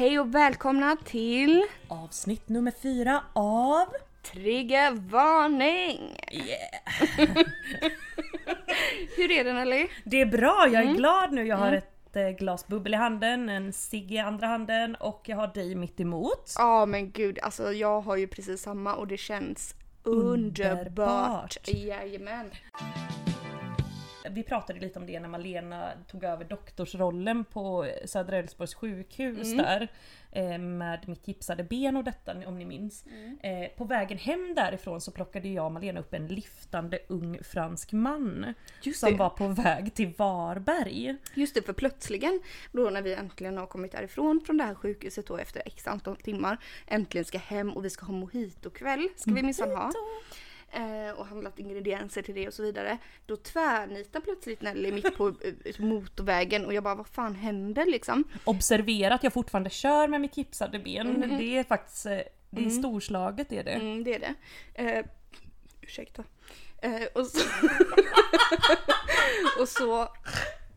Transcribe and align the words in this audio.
Hej 0.00 0.18
och 0.20 0.34
välkomna 0.34 0.96
till 1.04 1.62
Avsnitt 1.88 2.48
nummer 2.48 2.72
fyra 2.82 3.22
av... 3.32 3.86
Triggervarning! 4.32 6.16
Yeah. 6.30 7.18
Hur 9.16 9.30
är 9.30 9.44
det 9.44 9.52
Nelly? 9.52 9.88
Det 10.04 10.20
är 10.20 10.26
bra, 10.26 10.68
jag 10.72 10.74
är 10.74 10.82
Mm. 10.82 10.96
glad 10.96 11.32
nu. 11.32 11.46
Jag 11.46 11.56
har 11.56 11.72
ett 11.72 12.16
eh, 12.16 12.28
glas 12.28 12.66
bubbel 12.66 12.94
i 12.94 12.96
handen, 12.96 13.48
en 13.48 13.72
cigg 13.72 14.12
i 14.12 14.18
andra 14.18 14.46
handen 14.46 14.94
och 14.94 15.22
jag 15.26 15.36
har 15.36 15.46
dig 15.54 15.74
mitt 15.74 16.00
emot. 16.00 16.54
Ja 16.58 16.86
men 16.86 17.10
gud, 17.10 17.38
alltså 17.42 17.72
jag 17.72 18.00
har 18.00 18.16
ju 18.16 18.26
precis 18.26 18.62
samma 18.62 18.94
och 18.94 19.06
det 19.06 19.16
känns 19.16 19.74
underbart. 20.02 20.78
Underbart. 20.78 21.56
Jajamän. 21.68 22.50
Vi 24.30 24.42
pratade 24.42 24.80
lite 24.80 24.98
om 24.98 25.06
det 25.06 25.20
när 25.20 25.28
Malena 25.28 25.90
tog 26.10 26.24
över 26.24 26.44
doktorsrollen 26.44 27.44
på 27.44 27.86
Södra 28.04 28.36
Älvsborgs 28.36 28.74
sjukhus 28.74 29.52
Mm. 29.52 29.56
där. 29.56 29.88
eh, 30.32 30.58
Med 30.58 31.08
mitt 31.08 31.28
gipsade 31.28 31.64
ben 31.64 31.96
och 31.96 32.04
detta 32.04 32.34
om 32.46 32.58
ni 32.58 32.64
minns. 32.64 33.04
Eh, 33.42 33.68
På 33.76 33.84
vägen 33.84 34.18
hem 34.18 34.54
därifrån 34.56 35.00
så 35.00 35.10
plockade 35.10 35.48
jag 35.48 35.64
och 35.66 35.72
Malena 35.72 36.00
upp 36.00 36.14
en 36.14 36.26
liftande 36.26 36.98
ung 37.08 37.38
fransk 37.44 37.92
man. 37.92 38.54
Just 38.82 39.00
som 39.00 39.10
det. 39.12 39.16
var 39.18 39.30
på 39.30 39.48
väg 39.48 39.94
till 39.94 40.12
Varberg. 40.16 41.16
Just 41.34 41.54
det, 41.54 41.62
för 41.62 41.72
plötsligen 41.72 42.40
då 42.72 42.90
när 42.90 43.02
vi 43.02 43.14
äntligen 43.14 43.58
har 43.58 43.66
kommit 43.66 43.92
därifrån 43.92 44.40
från 44.46 44.56
det 44.56 44.64
här 44.64 44.74
sjukhuset 44.74 45.26
då 45.26 45.36
efter 45.36 45.62
x 45.66 45.86
antal 45.86 46.16
timmar 46.16 46.56
äntligen 46.86 47.24
ska 47.24 47.38
hem 47.38 47.70
och 47.70 47.84
vi 47.84 47.90
ska 47.90 48.06
ha 48.06 48.14
mojito-kväll 48.14 49.08
ska 49.16 49.30
vi 49.32 49.42
minsann 49.42 49.70
ha. 49.76 49.90
Eh, 50.72 51.18
och 51.18 51.26
handlat 51.26 51.58
ingredienser 51.58 52.22
till 52.22 52.34
det 52.34 52.48
och 52.48 52.54
så 52.54 52.62
vidare. 52.62 52.98
Då 53.26 53.36
tvärnitar 53.36 54.20
plötsligt 54.20 54.62
Nelly 54.62 54.92
mitt 54.92 55.16
på 55.16 55.28
eh, 55.28 55.80
motorvägen 55.80 56.66
och 56.66 56.74
jag 56.74 56.84
bara 56.84 56.94
vad 56.94 57.06
fan 57.06 57.34
händer 57.34 57.86
liksom? 57.86 58.24
Observera 58.44 59.14
att 59.14 59.22
jag 59.22 59.32
fortfarande 59.32 59.70
kör 59.70 60.08
med 60.08 60.20
mitt 60.20 60.36
gipsade 60.36 60.78
ben. 60.78 61.20
Det 61.38 61.58
är 61.58 61.64
faktiskt 61.64 62.06
eh, 62.06 62.18
det 62.50 62.64
är 62.64 62.70
storslaget 62.70 63.52
är 63.52 63.64
det. 63.64 63.70
Mm, 63.70 64.04
det 64.04 64.14
är 64.14 64.18
det. 64.18 64.34
Eh, 64.74 65.04
ursäkta. 65.80 66.24
Eh, 66.82 67.02
och 67.14 67.26
så... 67.26 67.48
och 69.60 69.68
så... 69.68 70.08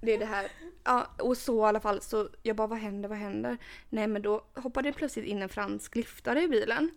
Det 0.02 0.13
är 0.13 0.19
det 0.19 0.25
här. 0.25 0.47
Ja, 0.83 1.07
och 1.19 1.38
så 1.38 1.66
i 1.66 1.67
alla 1.67 1.80
fall 1.80 2.02
så 2.02 2.30
jag 2.44 2.55
bara 2.55 2.67
vad 2.67 2.80
händer, 2.80 3.09
vad 3.09 3.17
händer? 3.17 3.57
Nej 3.89 4.07
men 4.07 4.22
då 4.22 4.45
hoppade 4.55 4.89
det 4.89 4.94
plötsligt 4.94 5.25
in 5.25 5.41
en 5.41 5.50
fransk 5.50 5.95
liftare 5.95 6.41
i 6.41 6.47
bilen. 6.47 6.91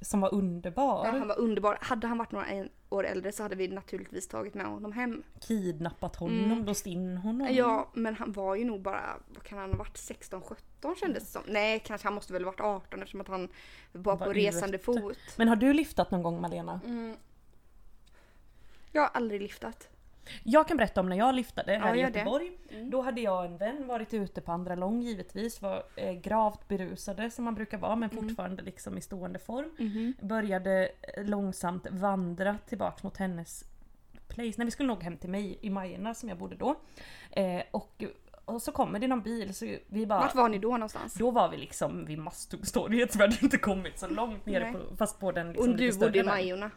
Som 0.00 0.20
var 0.20 0.34
underbar. 0.34 1.06
Ja, 1.06 1.10
han 1.10 1.28
var 1.28 1.38
underbar. 1.38 1.78
Hade 1.80 2.06
han 2.06 2.18
varit 2.18 2.32
några 2.32 2.46
år 2.90 3.06
äldre 3.06 3.32
så 3.32 3.42
hade 3.42 3.56
vi 3.56 3.68
naturligtvis 3.68 4.28
tagit 4.28 4.54
med 4.54 4.66
honom 4.66 4.92
hem. 4.92 5.22
Kidnappat 5.40 6.16
honom, 6.16 6.64
låst 6.64 6.86
in 6.86 7.16
honom. 7.16 7.48
Ja, 7.54 7.88
men 7.94 8.14
han 8.14 8.32
var 8.32 8.54
ju 8.54 8.64
nog 8.64 8.80
bara, 8.82 9.16
vad 9.34 9.42
kan 9.42 9.58
han 9.58 9.70
ha 9.70 9.78
varit, 9.78 9.96
16-17 9.96 10.94
kändes 11.00 11.24
det 11.24 11.30
som. 11.30 11.42
Nej, 11.46 11.82
kanske 11.86 12.06
han 12.06 12.14
måste 12.14 12.32
väl 12.32 12.44
ha 12.44 12.50
varit 12.50 12.60
18 12.60 13.00
eftersom 13.02 13.20
att 13.20 13.28
han 13.28 13.48
var 13.92 14.16
Var 14.16 14.26
på 14.26 14.32
resande 14.32 14.76
ute. 14.76 14.84
fot. 14.84 15.16
Men 15.36 15.48
har 15.48 15.56
du 15.56 15.72
lyftat 15.72 16.10
någon 16.10 16.22
gång 16.22 16.40
Malena? 16.40 16.80
Jag 18.92 19.02
har 19.02 19.08
aldrig 19.14 19.40
liftat. 19.42 19.88
Jag 20.42 20.68
kan 20.68 20.76
berätta 20.76 21.00
om 21.00 21.08
när 21.08 21.16
jag 21.16 21.34
lyftade 21.34 21.72
här 21.72 21.88
Ja, 21.88 21.96
i. 21.96 22.00
Göteborg. 22.00 22.50
Då 22.82 23.02
hade 23.02 23.20
jag 23.20 23.44
en 23.44 23.56
vän 23.56 23.86
varit 23.86 24.14
ute 24.14 24.40
på 24.40 24.52
andra 24.52 24.74
lång 24.74 25.00
givetvis, 25.02 25.62
var 25.62 25.82
eh, 25.96 26.12
gravt 26.12 26.68
berusade 26.68 27.30
som 27.30 27.44
man 27.44 27.54
brukar 27.54 27.78
vara 27.78 27.96
men 27.96 28.10
fortfarande 28.10 28.62
liksom 28.62 28.98
i 28.98 29.00
stående 29.00 29.38
form. 29.38 30.14
Började 30.20 30.88
eh, 31.16 31.24
långsamt 31.24 31.86
vandra 31.90 32.58
tillbaks 32.68 33.02
mot 33.02 33.16
hennes 33.16 33.64
place. 34.28 34.54
Nej 34.56 34.64
vi 34.64 34.70
skulle 34.70 34.86
nog 34.86 35.02
hem 35.02 35.16
till 35.16 35.30
mig 35.30 35.58
i 35.60 35.70
Majorna 35.70 36.14
som 36.14 36.28
jag 36.28 36.38
bodde 36.38 36.56
då. 36.56 36.74
Eh, 37.30 37.62
och, 37.70 38.04
och 38.44 38.62
så 38.62 38.72
kommer 38.72 38.98
det 38.98 39.06
någon 39.06 39.22
bil 39.22 39.54
så 39.54 39.76
vi 39.86 40.06
bara... 40.06 40.20
Vart 40.20 40.34
var 40.34 40.48
ni 40.48 40.58
då 40.58 40.70
någonstans? 40.70 41.14
Då 41.14 41.30
var 41.30 41.48
vi 41.48 41.56
liksom 41.56 42.04
vid 42.04 42.18
Masthuggstorget 42.18 43.12
så 43.12 43.18
vi 43.18 43.24
hade 43.24 43.36
inte 43.42 43.58
kommit 43.58 43.98
så 43.98 44.08
långt 44.08 44.46
ner 44.46 44.72
på, 44.72 44.96
fast 44.96 45.20
på 45.20 45.32
den 45.32 45.52
liksom 45.52 45.70
och 45.70 45.76
du 45.76 45.98
bodde 45.98 46.18
i. 46.18 46.22
Majorna. 46.22 46.70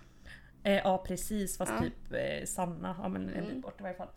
Eh, 0.64 0.74
ja 0.78 0.98
precis 1.08 1.58
fast 1.58 1.72
Ja. 1.76 1.82
typ 1.82 2.14
eh, 2.14 2.46
Sanna, 2.46 2.96
ja 3.02 3.08
men 3.10 3.30
en 3.30 3.34
Mm. 3.44 3.50
bit 3.50 3.62
bort 3.64 3.80
i 3.80 3.84
varje 3.84 3.96
fall. 3.96 4.08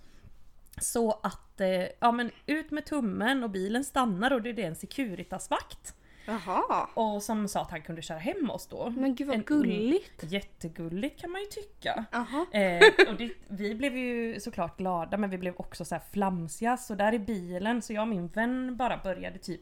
Så 0.81 1.13
att, 1.23 1.61
eh, 1.61 1.69
ja 2.01 2.13
men 2.13 2.31
ut 2.47 2.71
med 2.71 2.85
tummen 2.85 3.45
och 3.45 3.51
bilen 3.51 3.85
stannar 3.85 4.31
och 4.33 4.43
det 4.43 4.51
är 4.51 4.59
en 4.59 4.75
Securitas-vakt. 4.77 5.95
Jaha. 6.27 6.89
Och 6.95 7.23
som 7.23 7.49
sa 7.49 7.63
att 7.63 7.71
han 7.71 7.83
kunde 7.83 8.03
köra 8.03 8.19
hem 8.19 8.51
oss 8.51 8.67
då. 8.67 8.91
Men 8.91 9.15
gud 9.15 9.27
vad 9.27 9.37
En 9.37 9.43
gulligt. 9.43 10.23
Jättegulligt 10.23 11.21
kan 11.21 11.31
man 11.31 11.41
ju 11.41 11.47
tycka. 11.47 12.05
Eh, 12.53 13.09
och 13.09 13.17
det, 13.19 13.33
vi 13.49 13.75
blev 13.75 13.97
ju 13.97 14.41
såklart 14.41 14.79
glada 14.79 15.17
men 15.17 15.31
vi 15.31 15.39
blev 15.39 15.55
också 15.57 15.85
så 15.85 15.95
här 15.95 16.03
flamsiga 16.13 16.77
så 16.77 16.95
där 16.95 17.15
i 17.15 17.19
bilen 17.19 17.83
så 17.83 17.93
jag 17.93 18.03
och 18.03 18.09
min 18.09 18.29
vän 18.29 18.77
bara 18.77 18.97
började 19.05 19.39
typ 19.39 19.61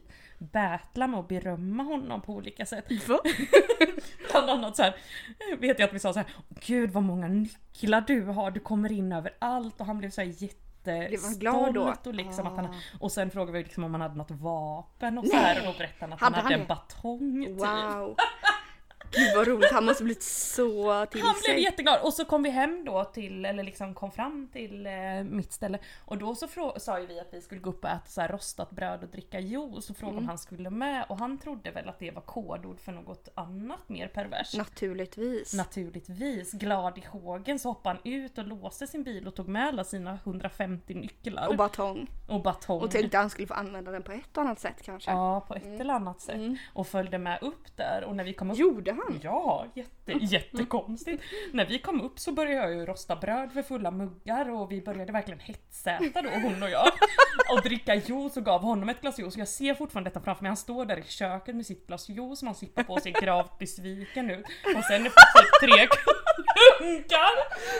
battla 0.51 1.07
med 1.07 1.19
att 1.19 1.27
berömma 1.27 1.83
honom 1.83 2.21
på 2.21 2.33
olika 2.33 2.65
sätt. 2.65 2.85
Bland 4.31 4.49
annat 4.49 4.75
så 4.75 4.83
här, 4.83 4.95
vet 5.59 5.79
jag 5.79 5.87
att 5.87 5.93
vi 5.93 5.99
sa 5.99 6.13
så 6.13 6.19
här, 6.19 6.27
Gud 6.65 6.91
vad 6.91 7.03
många 7.03 7.27
nycklar 7.27 8.01
du 8.07 8.21
har, 8.25 8.51
du 8.51 8.59
kommer 8.59 8.91
in 8.91 9.11
överallt 9.11 9.79
och 9.79 9.85
han 9.85 9.97
blev 9.97 10.09
så 10.09 10.21
här 10.21 10.27
han 10.27 10.35
jättestolt 10.37 12.07
och 12.07 12.13
liksom 12.13 12.47
att 12.47 12.55
han, 12.55 12.65
Ah. 12.65 12.73
och 12.99 13.11
sen 13.11 13.31
frågade 13.31 13.57
vi 13.57 13.63
liksom 13.63 13.83
om 13.83 13.93
han 13.93 14.01
hade 14.01 14.15
något 14.15 14.31
vapen 14.31 15.17
och 15.17 15.27
så 15.27 15.35
här 15.35 15.59
och 15.59 15.73
då 15.73 15.77
berättade 15.77 15.99
han 15.99 16.13
att 16.13 16.19
Hade 16.21 16.35
han 16.35 16.43
han 16.43 16.43
hade 16.43 16.55
en 16.55 16.59
det? 16.61 16.67
batong 16.67 17.45
typ. 17.45 17.57
Wow. 17.59 18.15
Gud 19.15 19.35
vad 19.35 19.47
roligt, 19.47 19.71
han 19.71 19.85
måste 19.85 20.03
blivit 20.03 20.23
så 20.23 21.05
till 21.05 21.21
Han 21.21 21.33
blev 21.43 21.53
sig. 21.55 21.63
jätteglad 21.63 21.99
och 22.03 22.13
så 22.13 22.25
kom 22.25 22.43
vi 22.43 22.49
hem 22.49 22.85
då 22.85 23.03
till, 23.03 23.45
eller 23.45 23.63
liksom 23.63 23.93
kom 23.93 24.11
fram 24.11 24.47
till 24.53 24.85
eh, 24.87 24.93
mitt 25.23 25.51
ställe 25.53 25.79
och 26.05 26.17
då 26.17 26.35
så 26.35 26.45
frå- 26.45 26.79
sa 26.79 26.99
ju 26.99 27.05
vi 27.05 27.19
att 27.19 27.27
vi 27.33 27.41
skulle 27.41 27.61
gå 27.61 27.69
upp 27.69 27.83
och 27.83 27.89
äta 27.89 28.05
så 28.07 28.21
här 28.21 28.27
rostat 28.27 28.71
bröd 28.71 29.03
och 29.03 29.09
dricka 29.09 29.39
juice 29.39 29.89
och 29.89 29.97
frågade 29.97 30.13
Mm. 30.13 30.23
om 30.23 30.27
han 30.29 30.37
skulle 30.37 30.69
med 30.69 31.05
och 31.09 31.17
han 31.19 31.37
trodde 31.37 31.71
väl 31.71 31.89
att 31.89 31.99
det 31.99 32.11
var 32.11 32.21
kodord 32.21 32.79
för 32.79 32.91
något 32.91 33.29
annat 33.35 33.89
mer 33.89 34.07
perverst. 34.07 34.57
Naturligtvis. 34.57 35.53
Naturligtvis, 35.53 36.51
glad 36.51 36.97
i 36.97 37.03
hågen 37.11 37.59
så 37.59 37.69
hoppade 37.69 37.99
han 38.03 38.11
ut 38.13 38.37
och 38.37 38.47
låste 38.47 38.87
sin 38.87 39.03
bil 39.03 39.27
och 39.27 39.35
tog 39.35 39.47
med 39.47 39.67
alla 39.67 39.83
sina 39.83 40.19
150 40.23 40.93
nycklar. 40.93 41.47
och 41.47 41.55
batong. 41.57 42.07
och 42.29 42.41
batong. 42.41 42.81
Och 42.81 42.91
tänkte 42.91 43.17
han 43.17 43.29
skulle 43.29 43.47
få 43.47 43.53
använda 43.53 43.91
den 43.91 44.03
på 44.03 44.11
ett 44.11 44.37
annat 44.37 44.59
sätt 44.59 44.81
kanske. 44.81 45.11
Ja, 45.11 45.41
på 45.47 45.55
ett 45.55 45.63
Mm. 45.65 45.81
eller 45.81 45.93
annat 45.93 46.21
sätt. 46.21 46.41
Och 46.73 46.87
följde 46.87 47.17
med 47.17 47.39
upp 47.41 47.77
där 47.77 48.03
och 48.03 48.15
när 48.15 48.23
vi 48.23 48.33
kom 48.33 48.51
upp 48.51 48.57
Gjorde 48.57 48.91
han? 48.91 49.02
Ja, 49.21 49.65
jätte, 49.73 50.11
jättekonstigt. 50.21 51.23
När 51.51 51.65
vi 51.65 51.79
kom 51.79 52.01
upp 52.01 52.19
så 52.19 52.31
började 52.31 52.55
jag 52.55 52.73
ju 52.73 52.85
rosta 52.85 53.15
bröd 53.15 53.51
för 53.53 53.61
fulla 53.61 53.91
muggar 53.91 54.49
och 54.49 54.71
vi 54.71 54.81
började 54.81 55.11
verkligen 55.11 55.39
hetsäta 55.39 56.21
då 56.21 56.29
hon 56.29 56.63
och 56.63 56.69
jag. 56.69 56.87
Och 57.51 57.61
dricka 57.61 57.95
juice 57.95 58.37
och 58.37 58.45
gav 58.45 58.61
honom 58.61 58.89
ett 58.89 59.01
glas 59.01 59.19
juice. 59.19 59.37
Jag 59.37 59.47
ser 59.47 59.73
fortfarande 59.73 60.09
detta 60.09 60.21
framför 60.21 60.43
mig. 60.43 60.49
Han 60.49 60.57
står 60.57 60.85
där 60.85 60.97
i 60.97 61.03
köket 61.03 61.55
med 61.55 61.65
sitt 61.65 61.87
glas 61.87 62.09
juice 62.09 62.39
som 62.39 62.47
han 62.47 62.55
sippar 62.55 62.83
på 62.83 62.99
sig 62.99 63.11
gravt 63.11 63.59
besviken 63.59 64.31
ut. 64.31 64.45
Och 64.75 64.83
sen 64.83 65.05
efter 65.05 65.41
typ 65.41 65.71
tre 65.71 65.87
klunkar 66.77 67.29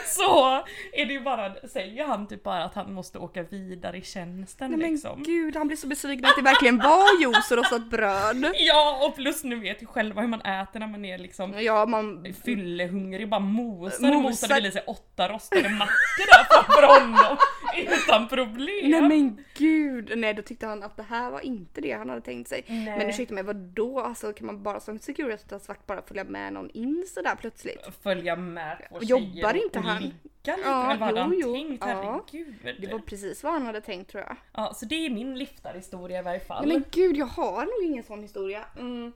så 0.06 0.54
är 0.92 1.06
det 1.06 1.12
ju 1.12 1.20
bara, 1.20 1.54
säger 1.68 2.04
han 2.04 2.26
typ 2.26 2.42
bara 2.42 2.64
att 2.64 2.74
han 2.74 2.92
måste 2.92 3.18
åka 3.18 3.42
vidare 3.42 3.96
i 3.98 4.02
tjänsten 4.02 4.70
Nej 4.70 4.78
men 4.80 4.90
liksom. 4.90 5.22
gud, 5.22 5.56
han 5.56 5.66
blev 5.66 5.76
så 5.76 5.86
besviken 5.86 6.24
att 6.24 6.36
det 6.36 6.42
verkligen 6.42 6.78
var 6.78 7.20
juice 7.20 7.50
och 7.50 7.56
rostat 7.56 7.90
bröd. 7.90 8.44
Ja 8.58 9.06
och 9.06 9.14
plus 9.16 9.44
nu 9.44 9.56
vet 9.60 9.82
ju 9.82 9.86
själva 9.86 10.20
hur 10.20 10.28
man 10.28 10.40
äter 10.40 10.80
när 10.80 10.86
man 10.86 11.04
är 11.04 11.18
liksom 11.18 11.54
Ja, 11.62 11.86
man... 11.86 12.26
fyllehungrig 12.44 13.28
bara 13.28 13.40
mosar 13.40 14.14
och 14.16 14.22
Mosar. 14.22 14.48
väl 14.48 14.66
i 14.66 14.70
sig 14.72 14.82
åtta 14.86 15.28
rostade 15.28 15.68
mackor 15.68 16.26
där 16.26 16.44
framför 16.50 17.00
honom 17.00 17.36
utan 17.76 18.28
problem. 18.28 18.90
Nej 18.90 19.00
men 19.02 19.44
gud! 19.58 20.12
Nej 20.16 20.34
då 20.34 20.42
tyckte 20.42 20.66
han 20.66 20.82
att 20.82 20.96
det 20.96 21.02
här 21.02 21.30
var 21.30 21.40
inte 21.40 21.80
det 21.80 21.92
han 21.92 22.08
hade 22.08 22.20
tänkt 22.20 22.48
sig. 22.48 22.64
Nej. 22.68 22.98
Men 22.98 23.08
ursäkta 23.08 23.34
mig, 23.34 23.44
vadå? 23.44 24.00
Alltså 24.00 24.32
kan 24.32 24.46
man 24.46 24.62
bara 24.62 24.80
som 24.80 24.98
Securitas-vakt 24.98 25.86
bara 25.86 26.02
följa 26.02 26.24
med 26.24 26.52
någon 26.52 26.70
in 26.70 27.06
sådär 27.14 27.36
plötsligt? 27.40 27.88
Följa 28.02 28.36
med 28.36 28.83
Och 28.90 29.04
jobbar 29.04 29.54
inte 29.54 29.78
och 29.78 29.84
han? 29.84 30.02
ligga 30.02 30.56
lite. 30.56 30.68
Ja, 30.68 30.90
eller 30.92 31.00
vad 31.00 31.10
jo, 31.10 31.16
han 31.16 31.38
jo. 31.40 31.52
tänkt? 31.52 31.84
Ja. 31.86 31.86
Herregud. 31.86 32.80
Det 32.80 32.92
var 32.92 32.98
precis 32.98 33.42
vad 33.42 33.52
han 33.52 33.66
hade 33.66 33.80
tänkt 33.80 34.10
tror 34.10 34.22
jag. 34.22 34.36
Ja, 34.52 34.74
så 34.74 34.86
det 34.86 34.94
är 34.94 35.10
min 35.10 35.38
liftarhistoria 35.38 36.18
i 36.18 36.22
varje 36.22 36.40
fall. 36.40 36.66
Nej 36.66 36.78
men 36.78 36.84
gud, 36.90 37.16
jag 37.16 37.26
har 37.26 37.60
nog 37.60 37.90
ingen 37.90 38.04
sån 38.04 38.22
historia. 38.22 38.64
Mm. 38.78 39.12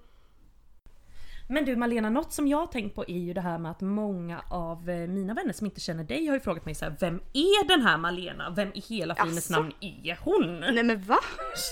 Men 1.50 1.64
du 1.64 1.76
Malena, 1.76 2.10
något 2.10 2.32
som 2.32 2.48
jag 2.48 2.58
har 2.58 2.66
tänkt 2.66 2.94
på 2.94 3.04
är 3.08 3.18
ju 3.18 3.32
det 3.34 3.40
här 3.40 3.58
med 3.58 3.70
att 3.70 3.80
många 3.80 4.40
av 4.50 4.90
eh, 4.90 4.96
mina 5.08 5.34
vänner 5.34 5.52
som 5.52 5.66
inte 5.66 5.80
känner 5.80 6.04
dig 6.04 6.26
har 6.26 6.34
ju 6.34 6.40
frågat 6.40 6.64
mig 6.64 6.74
så 6.74 6.84
här, 6.84 6.96
vem 7.00 7.20
är 7.32 7.68
den 7.68 7.82
här 7.82 7.98
Malena? 7.98 8.50
Vem 8.56 8.68
i 8.74 8.80
hela 8.80 9.14
fridens 9.14 9.50
namn 9.50 9.72
är 9.80 10.18
hon? 10.24 10.60
Nej 10.60 10.82
men 10.82 11.00
va? 11.02 11.18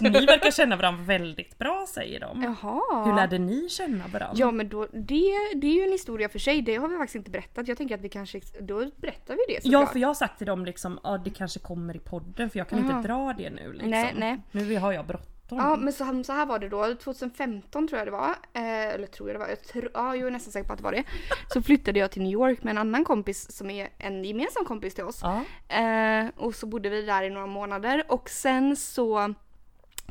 Ni 0.00 0.26
verkar 0.26 0.50
känna 0.50 0.76
varandra 0.76 1.05
väldigt 1.05 1.58
bra 1.58 1.87
säger 1.88 2.20
de. 2.20 2.43
Jaha. 2.43 3.05
Hur 3.05 3.14
lärde 3.17 3.38
ni 3.38 3.69
känna 3.69 4.06
varandra? 4.06 4.34
Ja 4.37 4.50
men 4.50 4.69
då, 4.69 4.87
det, 4.93 5.32
det 5.55 5.67
är 5.67 5.75
ju 5.75 5.82
en 5.82 5.93
historia 5.93 6.29
för 6.29 6.38
sig, 6.38 6.62
det 6.62 6.76
har 6.76 6.88
vi 6.88 6.96
faktiskt 6.96 7.17
inte 7.17 7.31
berättat. 7.31 7.69
Jag 7.69 7.79
tänker 7.79 7.94
att 7.94 8.00
vi 8.00 8.08
kanske, 8.08 8.40
då 8.61 8.90
berättar 8.96 9.34
vi 9.34 9.55
det 9.55 9.55
Ja 9.55 9.61
såklart. 9.62 9.93
för 9.93 9.99
jag 9.99 10.08
har 10.08 10.14
sagt 10.14 10.38
till 10.38 10.46
dem 10.46 10.64
liksom, 10.64 11.00
ja 11.02 11.19
det 11.25 11.31
kanske 11.31 11.61
kommer 11.61 11.96
i 11.96 11.99
podden 11.99 12.50
för 12.50 12.58
jag 12.58 12.69
kan 12.69 12.79
Jaha. 12.79 12.96
inte 12.96 13.08
dra 13.08 13.34
det 13.38 13.50
nu 13.50 13.72
liksom. 13.72 13.90
Nej, 13.90 14.14
nej. 14.17 14.38
Nu 14.52 14.79
har 14.79 14.93
jag 14.93 15.06
bråttom. 15.06 15.36
Ja 15.48 15.76
men 15.76 15.93
så, 15.93 16.25
så 16.25 16.32
här 16.32 16.46
var 16.46 16.58
det 16.58 16.69
då, 16.69 16.94
2015 16.94 17.88
tror 17.88 17.98
jag 17.98 18.06
det 18.06 18.10
var. 18.10 18.31
Eh, 18.52 18.94
eller 18.94 19.06
tror 19.06 19.28
jag 19.28 19.34
det 19.34 19.38
var, 19.38 19.48
jag, 19.48 19.62
tro, 19.62 19.88
ja, 19.94 20.16
jag 20.16 20.26
är 20.26 20.31
nästan 20.31 20.52
säker 20.52 20.66
på 20.66 20.72
att 20.72 20.78
det 20.78 20.84
var 20.84 20.93
det. 20.93 21.04
Så 21.52 21.62
flyttade 21.62 21.98
jag 21.98 22.10
till 22.10 22.22
New 22.22 22.32
York 22.32 22.62
med 22.62 22.70
en 22.70 22.78
annan 22.78 23.04
kompis 23.04 23.52
som 23.52 23.70
är 23.70 23.88
en 23.98 24.25
gemensam 24.25 24.64
kompis 24.64 24.94
till 24.94 25.04
oss. 25.04 25.20
Ja. 25.22 25.44
Eh, 25.76 26.26
och 26.37 26.54
så 26.54 26.66
bodde 26.66 26.88
vi 26.88 27.02
där 27.02 27.22
i 27.22 27.31
några 27.31 27.46
månader 27.46 28.04
och 28.08 28.31
sen 28.31 28.76
så 28.76 29.34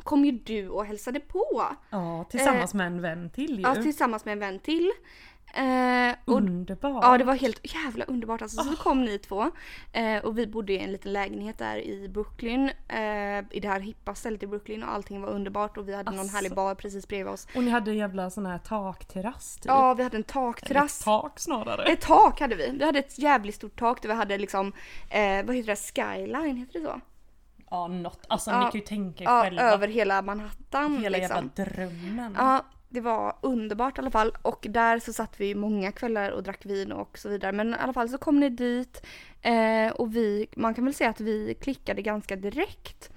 kom 0.02 0.24
ju 0.24 0.32
du 0.32 0.68
och 0.68 0.84
hälsade 0.84 1.20
på. 1.20 1.62
ja, 1.90 2.24
tillsammans 2.30 2.74
med 2.74 2.86
en 2.86 3.02
vän 3.02 3.30
till 3.30 3.56
ju. 3.56 3.62
Ja, 3.62 3.74
tillsammans 3.74 4.24
med 4.24 4.32
en 4.32 4.38
vän 4.38 4.58
till. 4.58 4.92
Eh, 5.56 6.14
och 6.24 6.36
Underbart. 6.36 7.04
Ja 7.04 7.18
det 7.18 7.24
var 7.24 7.34
helt 7.34 7.74
jävla 7.74 8.04
underbart 8.04 8.42
alltså. 8.42 8.62
Så 8.64 8.76
kom 8.76 9.04
ni 9.04 9.18
två 9.18 9.50
eh, 9.92 10.18
och 10.24 10.38
vi 10.38 10.46
bodde 10.46 10.72
i 10.72 10.78
en 10.78 10.92
liten 10.92 11.12
lägenhet 11.12 11.58
där 11.58 11.76
i 11.76 12.08
Brooklyn. 12.08 12.70
Eh, 12.88 12.98
I 13.50 13.60
det 13.62 13.68
här 13.68 13.80
hippa 13.80 14.14
stället 14.14 14.42
i 14.42 14.46
Brooklyn 14.46 14.82
och 14.82 14.92
allting 14.92 15.20
var 15.20 15.28
underbart 15.28 15.76
och 15.76 15.88
vi 15.88 15.94
hade 15.94 16.10
någon 16.10 16.20
Asså. 16.20 16.36
härlig 16.36 16.54
bar 16.54 16.74
precis 16.74 17.08
bredvid 17.08 17.32
oss. 17.32 17.46
Och 17.56 17.64
ni 17.64 17.70
hade 17.70 17.90
en 17.90 17.96
jävla 17.96 18.30
sån 18.30 18.46
här 18.46 18.58
takterrass 18.58 19.56
typ. 19.56 19.64
Ja 19.66 19.94
vi 19.94 20.02
hade 20.02 20.16
en 20.16 20.20
Ett 20.20 20.26
takterrass. 20.28 20.98
tak 21.04 21.40
snarare. 21.40 21.82
Ett 21.84 22.00
tak 22.00 22.40
hade 22.40 22.54
vi. 22.54 22.70
Vi 22.78 22.84
hade 22.84 22.98
ett 22.98 23.18
jävligt 23.18 23.54
stort 23.54 23.78
tak 23.78 24.02
där 24.02 24.08
vi 24.08 24.14
hade 24.14 24.38
liksom, 24.38 24.72
eh, 25.10 25.44
vad 25.44 25.56
heter 25.56 25.66
det, 25.66 25.76
skyline, 25.76 26.56
heter 26.56 26.80
det 26.80 26.86
så? 26.86 27.00
Ja 27.70 27.86
något, 27.88 28.24
alltså 28.28 28.50
Ja. 28.50 28.58
ni 28.64 28.70
kan 28.70 28.80
ju 28.80 28.86
tänka 28.86 29.24
er 29.24 29.28
Ja, 29.28 29.42
själva. 29.42 29.62
över 29.62 29.88
hela 29.88 30.22
Manhattan 30.22 30.98
hela 30.98 31.18
liksom. 31.18 31.50
jävla 31.56 31.64
drömmen. 31.74 32.34
Ja, 32.38 32.64
det 32.96 33.00
var 33.00 33.36
underbart 33.40 33.98
i 33.98 34.00
alla 34.00 34.10
fall. 34.10 34.32
Och 34.42 34.66
där 34.70 34.98
så 34.98 35.12
satt 35.12 35.40
vi 35.40 35.54
många 35.54 35.92
kvällar 35.92 36.30
och 36.30 36.42
drack 36.42 36.66
vin 36.66 36.92
och 36.92 37.18
så 37.18 37.28
vidare. 37.28 37.52
Men 37.52 37.74
i 37.74 37.76
alla 37.78 37.92
fall 37.92 38.08
så 38.08 38.18
kom 38.18 38.40
ni 38.40 38.50
dit 38.50 39.02
eh, 39.42 39.92
och 39.92 40.16
vi, 40.16 40.46
man 40.56 40.74
kan 40.74 40.84
väl 40.84 40.94
säga 40.94 41.10
att 41.10 41.20
vi 41.20 41.54
klickade 41.60 42.02
ganska 42.02 42.36
direkt. 42.36 43.10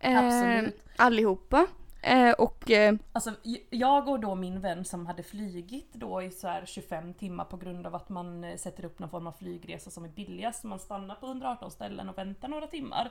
Eh, 0.00 0.26
Absolut. 0.26 0.82
Allihopa. 0.96 1.66
Eh, 2.08 2.32
och 2.32 2.70
eh, 2.70 2.94
Alltså 3.12 3.34
jag 3.70 4.08
och 4.08 4.20
då 4.20 4.34
min 4.34 4.60
vän 4.60 4.84
som 4.84 5.06
hade 5.06 5.22
flygit 5.22 5.92
då 5.92 6.22
i 6.22 6.30
så 6.30 6.48
här 6.48 6.66
25 6.66 7.14
timmar 7.14 7.44
på 7.44 7.56
grund 7.56 7.86
av 7.86 7.94
att 7.94 8.08
man 8.08 8.44
eh, 8.44 8.56
sätter 8.56 8.84
upp 8.84 8.98
någon 8.98 9.10
form 9.10 9.26
av 9.26 9.32
flygresa 9.32 9.90
som 9.90 10.04
är 10.04 10.08
billigast. 10.08 10.64
Man 10.64 10.78
stannar 10.78 11.14
på 11.14 11.26
118 11.26 11.70
ställen 11.70 12.08
och 12.08 12.18
väntar 12.18 12.48
några 12.48 12.66
timmar. 12.66 13.10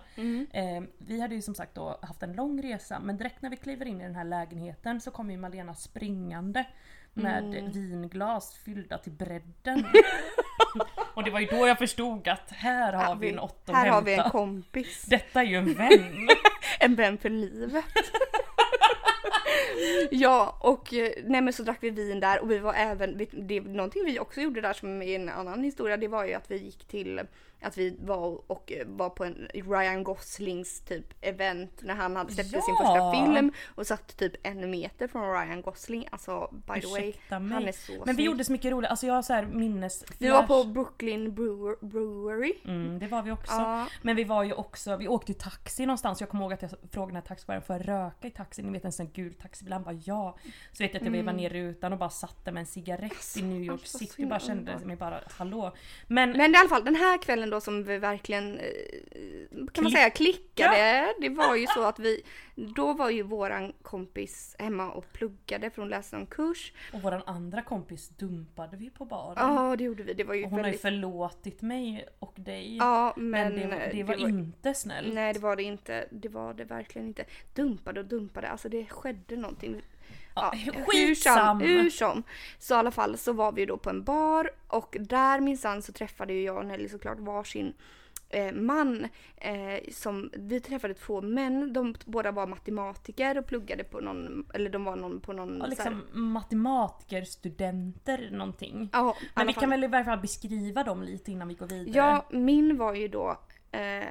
Eh, 0.52 0.84
vi 0.98 1.22
hade 1.22 1.36
ju 1.36 1.42
som 1.42 1.56
sagt 1.56 1.76
då 1.76 2.00
haft 2.02 2.24
en 2.24 2.34
lång 2.34 2.64
resa 2.64 3.00
men 3.00 3.18
direkt 3.18 3.42
när 3.42 3.50
vi 3.50 3.58
kliver 3.58 3.86
in 3.86 4.02
i 4.02 4.04
den 4.04 4.16
här 4.16 4.24
lägenheten 4.24 5.02
så 5.02 5.12
kommer 5.12 5.32
ju 5.32 5.38
Malena 5.38 5.76
springande 5.76 6.66
med 7.14 7.72
vinglas 7.74 8.58
fyllda 8.58 8.98
till 8.98 9.12
bredden. 9.12 9.86
och 11.14 11.24
det 11.24 11.32
var 11.32 11.40
ju 11.40 11.46
då 11.46 11.68
jag 11.68 11.78
förstod 11.78 12.28
att 12.28 12.52
här 12.52 12.94
har 12.94 13.16
vi 13.16 13.30
en 13.30 13.40
åtta 13.40 13.74
här 13.74 13.90
har 13.90 14.02
vi 14.02 14.14
en 14.14 14.30
kompis. 14.30 15.06
Detta 15.06 15.42
är 15.42 15.46
ju 15.46 15.56
en 15.56 15.74
vän. 15.78 16.28
En 16.80 16.96
vän 16.96 17.18
för 17.18 17.30
livet. 17.30 17.86
ja 20.12 20.57
och 20.59 20.94
eh, 20.94 21.12
nej 21.24 21.42
men 21.42 21.54
så 21.54 21.63
drack 21.63 21.77
vi 21.81 21.89
vin 21.89 22.19
där 22.19 22.42
och 22.42 22.51
vi 22.51 22.59
var 22.59 22.74
även, 22.74 23.21
det 23.31 23.62
någonting 23.62 24.06
vi 24.06 24.19
också 24.19 24.42
gjorde 24.42 24.62
där 24.62 24.74
som 24.74 25.01
är 25.01 25.15
en 25.15 25.30
annan 25.30 25.63
historia 25.63 25.98
det 25.98 26.07
var 26.07 26.25
ju 26.25 26.33
att 26.33 26.51
vi 26.51 26.57
gick 26.57 26.88
till 26.88 27.21
att 27.62 27.77
vi 27.77 27.98
var 28.00 28.51
och 28.51 28.71
eh, 28.71 28.88
var 28.88 29.09
på 29.09 29.24
en 29.24 29.48
Ryan 29.54 30.04
Goslings 30.04 30.81
typ 30.81 31.06
event 31.21 31.71
när 31.83 31.95
han 31.95 32.15
hade 32.15 32.31
släppt 32.33 32.50
sin 32.50 32.59
Ja. 32.68 32.75
första 32.77 33.12
film 33.12 33.51
och 33.75 33.88
satt 33.88 34.18
typ 34.18 34.33
en 34.44 34.71
meter 34.71 35.07
från 35.07 35.31
Ryan 35.33 35.62
Gosling. 35.62 36.07
Alltså 36.12 36.50
by 36.74 36.81
the 36.81 36.88
way, 36.88 37.01
mig. 37.01 37.19
han 37.30 37.68
är 37.68 37.71
så 37.71 37.92
Men 37.92 38.06
vi 38.06 38.13
snygg. 38.13 38.25
gjorde 38.25 38.44
så 38.44 38.51
mycket 38.51 38.71
roligt, 38.71 38.89
alltså 38.89 39.07
jag 39.07 39.13
har 39.13 39.21
så 39.21 39.33
här 39.33 39.45
minnes... 39.45 40.04
Vi 40.19 40.30
var 40.30 40.44
på 40.44 40.63
Brooklyn 40.63 41.36
Brewer, 41.36 41.75
Brewery. 41.86 42.54
Mm, 42.65 43.00
det 43.00 43.07
var 43.07 43.21
vi 43.24 43.31
också. 43.31 43.54
Ja. 43.54 43.88
Men 44.01 44.15
vi 44.15 44.24
var 44.24 44.44
ju 44.44 44.54
också, 44.54 44.98
vi 44.98 45.07
åkte 45.07 45.31
i 45.31 45.36
taxi 45.36 45.86
någonstans. 45.86 46.19
Jag 46.21 46.30
kommer 46.30 46.44
ihåg 46.44 46.54
att 46.54 46.62
jag 46.62 46.71
frågade 46.92 47.09
den 47.12 47.15
här 47.15 47.21
taxichauffören, 47.27 47.62
får 47.62 47.75
jag 47.75 47.88
röka 47.88 48.27
i 48.27 48.31
taxin? 48.31 48.65
Ni 48.65 48.71
vet 48.71 48.86
en 48.86 48.92
sån 48.92 49.09
gul 49.12 49.33
taxibil. 49.33 49.74
Han 49.74 49.83
bara 49.83 50.00
ja. 50.06 50.38
Så 50.71 50.83
vet 50.83 50.94
jag 50.94 51.00
att 51.00 51.06
jag 51.06 51.12
vevade 51.12 51.38
ner 51.38 51.50
rutan 51.50 51.94
och 51.94 52.00
bara 52.00 52.09
satte 52.09 52.51
med 52.51 52.62
en 52.62 52.68
cigarett 52.68 53.38
i 53.38 53.42
New 53.42 53.63
York 53.63 53.80
alltså, 53.81 53.98
City. 53.98 54.24
och 54.24 54.27
bara 54.30 54.39
kände 54.39 54.77
mig 54.86 54.95
bara 54.95 55.19
hallå. 55.38 55.74
Men, 56.07 56.31
Men 56.31 56.54
i 56.54 56.57
alla 56.57 56.69
fall 56.69 56.83
den 56.86 56.95
här 56.95 57.18
kvällen 57.18 57.47
då 57.50 57.62
som 57.62 57.84
vi 57.84 57.98
verkligen 57.98 58.60
eh, 58.60 58.70
kan 59.72 59.84
man 59.84 59.92
säga 59.92 60.10
klickade. 60.10 61.14
Det 61.22 61.30
var 61.30 61.56
ju 61.56 61.68
så 61.68 61.84
att 61.84 62.00
vi, 62.00 62.22
då 62.56 62.94
var 62.94 63.10
ju 63.10 63.24
våran 63.24 63.74
kompis 63.82 64.56
hemma 64.60 64.92
och 64.92 65.14
pluggade 65.14 65.70
för 65.70 65.82
hon 65.82 65.90
läste 65.90 66.16
någon 66.16 66.28
kurs. 66.28 66.74
och 66.94 67.02
våran 67.02 67.22
andra 67.26 67.62
kompis 67.62 68.10
dumpade 68.10 68.78
vi 68.78 68.90
på 68.90 69.06
baren. 69.06 69.36
Ja 69.38 69.76
det 69.76 69.84
gjorde 69.84 70.04
vi, 70.04 70.14
det 70.14 70.24
var 70.24 70.34
ju 70.34 70.44
och 70.44 70.50
hon 70.50 70.60
har 70.60 70.66
ju 70.66 70.72
väldigt... 70.72 70.82
förlåtit 70.82 71.62
mig 71.62 72.08
och 72.20 72.34
dig. 72.36 72.78
Ja 72.78 73.14
men, 73.18 73.56
men, 73.56 73.70
det, 73.70 73.76
eh, 73.76 73.92
det 73.92 74.04
var 74.04 74.30
inte 74.30 74.74
snällt. 74.74 75.14
Nej 75.14 75.34
det 75.34 75.40
var 75.40 75.56
det 75.56 75.64
inte, 75.64 76.08
det 76.12 76.30
var 76.30 76.54
det 76.54 76.64
verkligen 76.64 77.08
inte. 77.08 77.26
Dumpade 77.54 78.00
och 78.00 78.06
dumpade, 78.06 78.48
alltså 78.48 78.70
det 78.70 78.86
skedde 78.86 79.36
någonting. 79.36 79.82
Ja, 80.42 80.54
skitsam. 80.88 81.60
som, 81.60 81.68
hur 81.68 81.89
som. 81.89 82.24
Så 82.60 82.74
i 82.74 82.78
alla 82.78 82.92
fall 82.92 83.18
så 83.18 83.34
var 83.34 83.51
vi 83.51 83.66
då 83.66 83.78
på 83.78 83.89
en 83.89 84.04
bar 84.04 84.50
och 84.68 84.98
där 85.00 85.39
minsann 85.39 85.81
så 85.81 85.92
träffade 85.92 86.34
ju 86.34 86.44
jag 86.44 86.57
och 86.57 86.66
Nelly 86.66 86.89
såklart 86.89 87.19
varsin 87.19 87.74
eh, 88.30 88.54
man. 88.54 89.07
Eh, 89.38 89.80
som, 89.92 90.30
vi 90.34 90.60
träffade 90.60 90.94
två 90.94 91.22
män, 91.22 91.74
de 91.74 91.95
båda 92.06 92.31
var 92.31 92.48
matematiker 92.48 93.38
och 93.38 93.45
pluggade 93.45 93.84
på 93.84 94.00
någon, 94.00 94.45
eller 94.54 94.69
de 94.69 94.84
var 94.84 94.95
någon 94.95 95.19
på 95.19 95.34
någon... 95.34 95.57
Ja, 95.57 95.66
liksom 95.66 96.01
matematikerstudenter 96.13 98.30
någonting. 98.31 98.90
ja, 98.94 99.16
Men 99.36 99.48
vi 99.48 99.54
fall. 99.54 99.62
kan 99.62 99.69
väl 99.69 99.83
i 99.83 99.88
varje 99.88 100.06
fall 100.06 100.19
beskriva 100.19 100.83
dem 100.83 101.04
lite 101.04 101.31
innan 101.31 101.48
vi 101.48 101.54
går 101.54 101.68
vidare. 101.68 101.95
Ja, 101.95 102.28
min 102.31 102.78
var 102.78 102.94
ju 102.94 103.07
då... 103.07 103.40
Eh, 103.72 104.04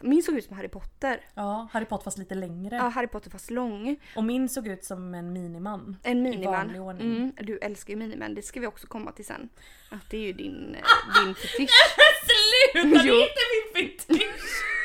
min 0.00 0.22
såg 0.22 0.34
ut 0.34 0.44
som 0.44 0.56
Harry 0.56 0.68
Potter. 0.68 1.20
Ja, 1.34 1.68
Harry 1.72 1.84
Potter 1.84 2.04
fast 2.04 2.18
lite 2.18 2.34
längre. 2.34 2.76
Ja, 2.76 2.88
Harry 2.88 3.06
Potter 3.06 3.30
fast 3.30 3.50
lång. 3.50 3.96
Och 4.16 4.24
min 4.24 4.48
såg 4.48 4.66
ut 4.68 4.84
som 4.84 5.14
en 5.14 5.32
miniman. 5.32 5.96
En 6.02 6.26
I 6.26 6.30
miniman. 6.30 6.76
ordning. 6.76 7.16
Mm, 7.16 7.32
du 7.42 7.58
älskar 7.58 7.90
ju 7.92 7.96
minimän, 7.96 8.34
det 8.34 8.42
ska 8.42 8.60
vi 8.60 8.66
också 8.66 8.86
komma 8.86 9.12
till 9.12 9.24
sen. 9.24 9.48
Att 9.90 10.10
det 10.10 10.16
är 10.16 10.20
ju 10.22 10.32
din, 10.32 10.74
eh, 10.74 11.24
din 11.24 11.34
fetisch. 11.34 11.70
Sluta! 12.72 13.02
Det 13.02 13.08
är 13.08 13.22
inte 13.22 13.42
min 13.74 13.88
fetisch! 13.88 14.75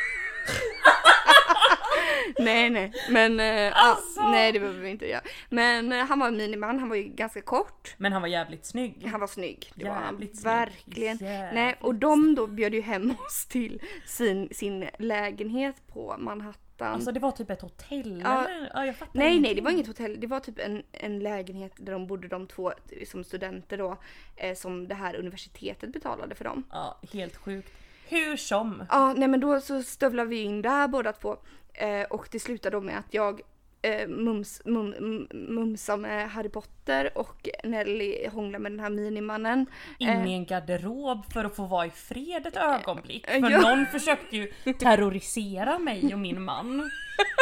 Nej 2.39 2.69
nej, 2.69 2.93
men 3.09 3.39
eh, 3.39 3.71
Alltså. 3.85 4.19
ja, 4.21 4.31
nej 4.31 4.51
det 4.51 4.59
behöver 4.59 4.79
vi 4.79 4.89
inte 4.89 5.07
göra. 5.07 5.21
Men 5.49 5.91
eh, 5.91 6.05
han 6.05 6.19
var 6.19 6.27
en 6.27 6.37
miniman, 6.37 6.79
han 6.79 6.89
var 6.89 6.95
ju 6.95 7.03
ganska 7.03 7.41
kort. 7.41 7.95
Men 7.97 8.13
han 8.13 8.21
var 8.21 8.29
jävligt 8.29 8.65
snygg. 8.65 9.07
Han 9.11 9.19
var 9.19 9.27
snygg. 9.27 9.71
Det 9.75 9.85
var 9.85 9.91
han 9.93 10.03
Jävligt 10.13 10.35
snygg. 10.35 10.43
verkligen. 10.53 11.17
Jävligt 11.17 11.53
Nej, 11.53 11.75
och 11.81 11.95
de 11.95 12.35
då 12.35 12.47
bjöd 12.47 12.73
ju 12.73 12.81
hem 12.81 13.11
oss 13.25 13.45
till 13.45 13.81
sin, 14.05 14.49
sin 14.51 14.89
lägenhet 14.99 15.75
på 15.87 16.15
Manhattan. 16.19 16.57
Alltså 16.93 17.11
det 17.11 17.19
var 17.19 17.31
typ 17.31 17.49
ett 17.49 17.61
hotell 17.61 18.21
Ja. 18.25 18.45
eller? 18.45 18.71
Ja, 18.73 18.85
jag 18.85 18.95
fattar 18.95 19.11
Nej 19.19 19.27
nej 19.27 19.35
ingenting. 19.37 19.55
det 19.55 19.61
var 19.61 19.71
inget 19.71 19.87
hotell, 19.87 20.19
det 20.19 20.27
var 20.27 20.39
typ 20.39 20.59
en, 20.59 20.83
en 20.91 21.19
lägenhet 21.19 21.73
där 21.77 21.93
de 21.93 22.07
bodde 22.07 22.27
de 22.27 22.47
två 22.47 22.71
som 23.07 23.23
studenter 23.23 23.77
då. 23.77 23.97
Eh, 24.37 24.55
som 24.55 24.87
det 24.87 24.95
här 24.95 25.15
universitetet 25.15 25.93
betalade 25.93 26.35
för 26.35 26.43
dem. 26.43 26.63
Ja, 26.71 26.99
helt 27.13 27.35
sjukt. 27.37 27.71
Hur 28.09 28.37
som. 28.37 28.83
Ja 28.89 29.13
nej 29.13 29.27
men 29.27 29.39
då 29.39 29.61
så 29.61 29.83
stövlade 29.83 30.29
vi 30.29 30.41
in 30.41 30.61
där 30.61 30.87
båda 30.87 31.13
två. 31.13 31.37
Eh, 31.73 32.01
och 32.09 32.27
det 32.31 32.39
slutade 32.39 32.77
då 32.77 32.81
med 32.81 32.97
att 32.97 33.13
jag 33.13 33.41
eh, 33.81 34.07
mums, 34.07 34.61
mum, 34.65 34.89
mum, 34.99 35.27
mumsade 35.31 36.01
med 36.01 36.31
Harry 36.31 36.49
Potter 36.49 37.17
och 37.17 37.49
Nelly 37.63 38.27
hånglade 38.27 38.61
med 38.61 38.71
den 38.71 38.79
här 38.79 38.89
minimannen. 38.89 39.65
In 39.99 40.27
i 40.27 40.33
en 40.33 40.45
garderob 40.45 41.25
för 41.33 41.45
att 41.45 41.55
få 41.55 41.65
vara 41.65 41.85
i 41.85 41.89
fred 41.89 42.47
ett 42.47 42.57
ögonblick. 42.57 43.25
eh, 43.27 43.41
För 43.41 43.49
ja. 43.51 43.61
någon 43.61 43.85
försökte 43.85 44.37
ju 44.37 44.51
terrorisera 44.79 45.79
mig 45.79 46.13
och 46.13 46.19
min 46.19 46.41
man. 46.41 46.91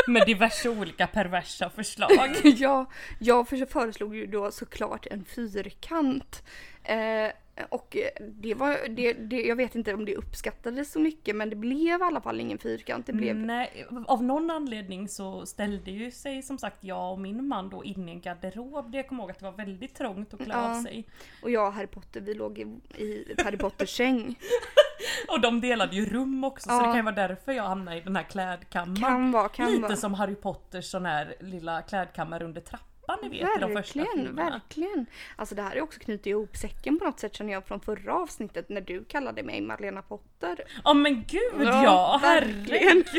Med 0.08 0.26
diverse 0.26 0.70
olika 0.70 1.08
perversa 1.08 1.70
förslag. 1.70 2.30
ja, 2.44 2.86
jag 3.20 3.48
för- 3.48 3.66
föreslog 3.66 4.16
ju 4.16 4.26
då 4.28 4.52
såklart 4.52 5.06
en 5.12 5.26
fyrkant. 5.26 6.44
Eh, 6.84 7.32
och 7.70 7.98
det 8.20 8.54
var, 8.54 8.90
det, 8.90 9.14
det, 9.14 9.42
jag 9.42 9.56
vet 9.56 9.76
inte 9.76 9.94
om 9.94 10.06
det 10.06 10.16
uppskattades 10.16 10.92
så 10.92 11.00
mycket 11.00 11.36
men 11.36 11.50
det 11.50 11.56
blev 11.56 12.00
i 12.00 12.04
alla 12.04 12.22
fall 12.22 12.40
ingen 12.40 12.58
fyrkant. 12.58 13.06
Det 13.06 13.14
blev, 13.14 13.36
Nej, 13.36 13.86
av 14.08 14.24
någon 14.24 14.50
anledning 14.50 15.08
så 15.08 15.46
ställde 15.46 15.92
ju 15.92 16.12
sig 16.12 16.42
som 16.42 16.58
sagt 16.58 16.78
jag 16.84 17.12
och 17.12 17.20
min 17.20 17.48
man 17.48 17.70
då 17.70 17.84
in 17.84 18.10
i 18.10 18.12
en 18.12 18.22
garderob. 18.22 18.96
Jag 18.96 19.08
kommer 19.08 19.24
ihåg 19.24 19.32
att 19.32 19.40
det 19.40 19.46
var 19.46 19.52
väldigt 19.58 19.96
trångt 19.96 20.34
att 20.34 20.40
klä 20.44 20.54
Ja. 20.54 20.78
av 20.78 20.82
sig. 20.84 21.08
Och 21.44 21.52
jag 21.52 21.68
och 21.68 21.74
Harry 21.74 21.88
Potter 21.88 22.22
vi 22.22 22.34
låg 22.34 22.58
i, 22.60 22.62
i 23.04 23.36
Harry 23.44 23.58
Potters 23.58 23.98
säng. 23.98 24.36
Och 25.28 25.42
de 25.42 25.62
delade 25.62 25.96
ju 25.96 26.06
rum 26.06 26.44
också 26.44 26.70
så 26.70 26.76
Ja. 26.76 26.80
det 26.80 26.86
kan 26.86 26.96
ju 26.96 27.02
vara 27.02 27.16
därför 27.16 27.52
jag 27.52 27.64
hamnade 27.64 27.98
i 27.98 28.02
den 28.02 28.16
här 28.16 28.24
klädkammaren. 28.24 28.96
Kan 28.96 29.32
vara, 29.32 29.50
kan 29.50 29.72
Lite 29.72 29.82
vara. 29.82 29.96
som 29.96 30.14
Harry 30.14 30.36
Potters 30.36 30.86
sån 30.86 31.06
här 31.06 31.36
lilla 31.40 31.82
klädkammare 31.82 32.46
under 32.46 32.62
trappan. 32.62 32.86
Pappa 33.10 33.28
ni 33.28 33.30
vet 33.40 33.58
i 33.58 33.60
de 33.60 33.74
första 33.74 34.00
Verkligen, 34.00 34.26
filmerna. 34.26 34.50
verkligen. 34.50 35.06
Alltså 35.36 35.56
det 35.56 35.62
här 35.62 35.76
är 35.76 35.82
också 35.82 36.00
knutit 36.00 36.28
ihop 36.28 36.58
säcken 36.58 37.00
på 37.00 37.06
något 37.06 37.20
sätt 37.20 37.36
känner 37.36 37.54
jag 37.54 37.68
från 37.68 37.80
förra 37.82 38.14
avsnittet 38.16 38.70
när 38.70 38.82
du 38.82 39.06
kallade 39.06 39.44
mig 39.44 39.62
Marlena 39.62 40.02
Potter. 40.02 40.64
Ja 40.84 40.94
men 40.94 41.14
gud 41.28 41.42
Ja, 41.68 41.84
ja, 41.84 42.20
verkligen. 42.22 43.04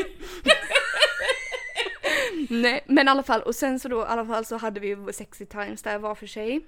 Nej 2.49 2.83
men 2.87 3.07
i 3.07 3.11
alla 3.11 3.23
fall 3.23 3.41
och 3.41 3.55
sen 3.55 3.79
så 3.79 3.87
då 3.87 4.01
i 4.01 4.05
alla 4.07 4.25
fall 4.25 4.45
så 4.45 4.57
hade 4.57 4.79
vi 4.79 5.13
sexy 5.13 5.45
times 5.45 5.81
där 5.83 5.99
var 5.99 6.15
för 6.15 6.27
sig. 6.27 6.61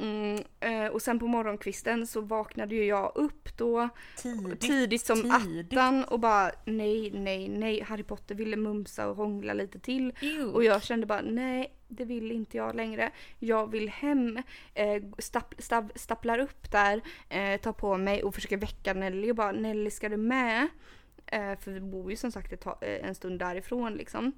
Mm, 0.00 0.42
eh, 0.60 0.86
och 0.86 1.02
sen 1.02 1.18
på 1.18 1.26
morgonkvisten 1.26 2.06
så 2.06 2.20
vaknade 2.20 2.74
ju 2.74 2.84
jag 2.84 3.12
upp 3.14 3.56
då 3.56 3.88
Tidigt. 4.16 4.60
tidigt 4.60 5.06
som 5.06 5.22
tidigt. 5.22 5.72
attan 5.72 6.04
och 6.04 6.20
bara 6.20 6.50
nej, 6.64 7.10
nej, 7.10 7.48
nej. 7.48 7.82
Harry 7.82 8.02
Potter 8.02 8.34
ville 8.34 8.56
mumsa 8.56 9.08
och 9.08 9.16
hångla 9.16 9.52
lite 9.52 9.78
till. 9.78 10.12
Ew. 10.20 10.44
Och 10.44 10.64
jag 10.64 10.82
kände 10.82 11.06
bara 11.06 11.20
nej, 11.22 11.74
det 11.88 12.04
vill 12.04 12.32
inte 12.32 12.56
jag 12.56 12.74
längre. 12.76 13.10
Jag 13.38 13.70
vill 13.70 13.88
hem. 13.88 14.42
Eh, 14.74 15.02
stapp, 15.18 15.54
stapp, 15.58 15.84
stapplar 15.94 16.38
upp 16.38 16.70
där, 16.72 17.00
eh, 17.28 17.60
tar 17.60 17.72
på 17.72 17.96
mig 17.96 18.22
och 18.22 18.34
försöker 18.34 18.56
väcka 18.56 18.94
Nelly 18.94 19.30
och 19.30 19.36
bara 19.36 19.52
Nelly 19.52 19.90
ska 19.90 20.08
du 20.08 20.16
med? 20.16 20.68
Eh, 21.26 21.58
för 21.60 21.70
vi 21.70 21.80
bor 21.80 22.10
ju 22.10 22.16
som 22.16 22.32
sagt 22.32 22.52
ett, 22.52 22.66
eh, 22.66 22.72
en 22.80 23.14
stund 23.14 23.38
därifrån 23.38 23.94
liksom. 23.94 24.32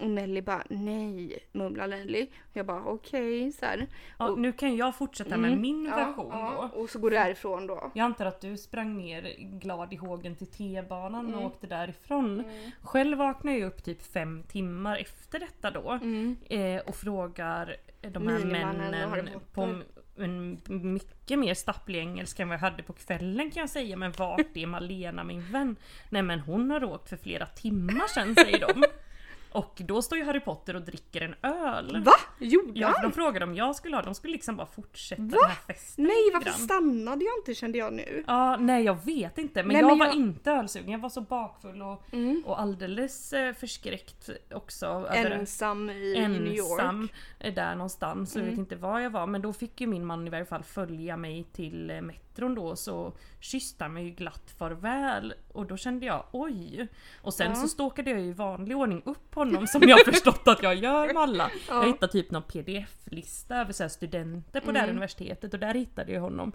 Och 0.00 0.10
Nelly 0.10 0.40
bara 0.42 0.62
nej, 0.70 1.38
mumlar 1.52 1.88
Nelly. 1.88 2.26
Jag 2.52 2.66
bara 2.66 2.84
okej 2.84 3.52
så 3.52 3.66
här. 3.66 3.86
Ja, 4.18 4.28
och- 4.30 4.38
nu 4.38 4.52
kan 4.52 4.76
jag 4.76 4.96
fortsätta 4.96 5.36
med 5.36 5.48
Mm, 5.50 5.60
min 5.62 5.84
ja, 5.84 5.96
version 5.96 6.28
ja, 6.32 6.70
då. 6.74 6.80
Och 6.80 6.90
så 6.90 6.98
går 6.98 7.10
du 7.10 7.16
därifrån 7.16 7.66
då. 7.66 7.90
Jag 7.94 8.04
antar 8.04 8.26
att 8.26 8.40
du 8.40 8.56
sprang 8.56 8.98
ner 8.98 9.34
glad 9.38 9.92
i 9.92 9.96
hågen 9.96 10.36
till 10.36 10.46
T-banan 10.46 11.26
Mm. 11.26 11.38
och 11.38 11.46
åkte 11.46 11.66
därifrån. 11.66 12.44
Själv 12.82 13.18
vaknade 13.18 13.58
jag 13.58 13.66
upp 13.66 13.84
typ 13.84 14.02
fem 14.02 14.42
timmar 14.48 14.96
efter 14.96 15.38
detta 15.38 15.70
då. 15.70 15.90
Mm. 15.90 16.36
Eh, 16.50 16.80
och 16.80 16.94
frågar 16.96 17.76
de 18.00 18.28
här 18.28 18.38
Minimannen 18.38 19.04
och 19.04 19.10
männen 19.10 19.40
på 19.54 19.78
en 20.22 20.60
mycket 20.66 21.38
mer 21.38 21.54
stapplig 21.54 21.98
engelska 21.98 22.42
än 22.42 22.48
vad 22.48 22.54
jag 22.54 22.60
hade 22.60 22.82
på 22.82 22.92
kvällen 22.92 23.50
kan 23.50 23.60
jag 23.60 23.70
säga. 23.70 23.96
Men 23.96 24.12
vart 24.12 24.56
är 24.56 24.66
Malena 24.66 25.24
min 25.24 25.52
vän? 25.52 25.76
Nej 26.10 26.22
men 26.22 26.40
hon 26.40 26.70
har 26.70 26.84
åkt 26.84 27.08
för 27.08 27.16
flera 27.16 27.46
timmar 27.46 28.08
sedan 28.08 28.34
säger 28.34 28.60
de. 28.60 28.84
Och 29.52 29.82
då 29.84 30.02
står 30.02 30.18
ju 30.18 30.24
Harry 30.24 30.40
Potter 30.40 30.76
och 30.76 30.82
dricker 30.82 31.20
en 31.20 31.34
öl. 31.42 32.02
Va? 32.04 32.12
Gjorde 32.38 32.72
Ja, 32.80 32.86
han? 32.96 33.02
de 33.10 33.12
frågade 33.12 33.44
om 33.44 33.54
jag 33.54 33.76
skulle 33.76 33.96
ha, 33.96 34.02
de 34.02 34.14
skulle 34.14 34.32
liksom 34.32 34.56
bara 34.56 34.66
fortsätta 34.66 35.22
Va? 35.22 35.28
den 35.28 35.48
här 35.50 35.74
festen 35.74 36.04
Nej 36.04 36.30
varför 36.32 36.44
grann. 36.50 36.58
stannade 36.58 37.24
jag 37.24 37.38
inte 37.38 37.54
kände 37.54 37.78
jag 37.78 37.92
nu? 37.92 38.24
Ja, 38.26 38.56
nej 38.56 38.84
jag 38.84 39.04
vet 39.04 39.38
inte. 39.38 39.62
Men 39.62 39.68
Nej, 39.72 39.80
jag 39.80 39.88
men 39.88 39.98
var 39.98 40.06
jag- 40.06 40.14
inte 40.14 40.50
ölsugen. 40.50 40.90
Jag 40.90 40.98
var 40.98 41.08
så 41.08 41.20
bakfull 41.20 41.82
och, 41.82 42.02
Mm. 42.12 42.42
och 42.46 42.60
alldeles 42.60 43.32
eh, 43.32 43.54
förskräckt 43.54 44.30
också. 44.54 45.08
Ensam 45.12 45.90
i, 45.90 46.14
i 46.16 46.28
New 46.28 46.46
York. 46.54 46.80
ensam 46.80 47.08
eh, 47.38 47.54
där 47.54 47.74
någonstans. 47.74 48.34
Jag 48.36 48.42
vet 48.42 48.48
Mm. 48.48 48.60
inte 48.60 48.76
var 48.76 49.00
jag 49.00 49.10
var. 49.10 49.26
Men 49.26 49.42
då 49.42 49.52
fick 49.52 49.80
ju 49.80 49.86
min 49.86 50.06
man 50.06 50.26
i 50.26 50.30
varje 50.30 50.44
fall 50.44 50.62
följa 50.62 51.16
mig 51.16 51.44
till 51.52 51.90
eh, 51.90 52.00
metron 52.00 52.54
då. 52.54 52.76
Så 52.76 53.12
kysste 53.40 53.84
han 53.84 53.92
mig 53.94 54.10
glatt 54.10 54.54
farväl. 54.58 55.34
Och 55.52 55.66
då 55.66 55.76
kände 55.76 56.06
jag 56.06 56.24
oj. 56.32 56.88
Och 57.22 57.34
sen 57.34 57.50
Ja. 57.50 57.54
så 57.54 57.68
stalkade 57.68 58.10
jag 58.10 58.20
i 58.20 58.32
vanlig 58.32 58.76
ordning 58.76 59.02
upp 59.04 59.34
honom 59.34 59.66
som 59.66 59.82
jag 59.88 60.04
förstått 60.04 60.48
att 60.48 60.62
jag 60.62 60.74
gör 60.74 61.06
med 61.06 61.16
alla. 61.22 61.50
Ja. 61.68 61.74
Jag 61.74 61.86
hittade 61.86 62.12
typ 62.12 62.30
någon 62.30 62.42
pdf-lista 62.42 63.56
över 63.56 63.72
så 63.72 63.88
studenter 63.88 64.60
på 64.60 64.72
det 64.72 64.78
här 64.78 64.84
Mm. 64.86 64.96
universitetet 64.96 65.54
och 65.54 65.60
där 65.60 65.74
hittade 65.74 66.12
jag 66.12 66.20
honom. 66.20 66.52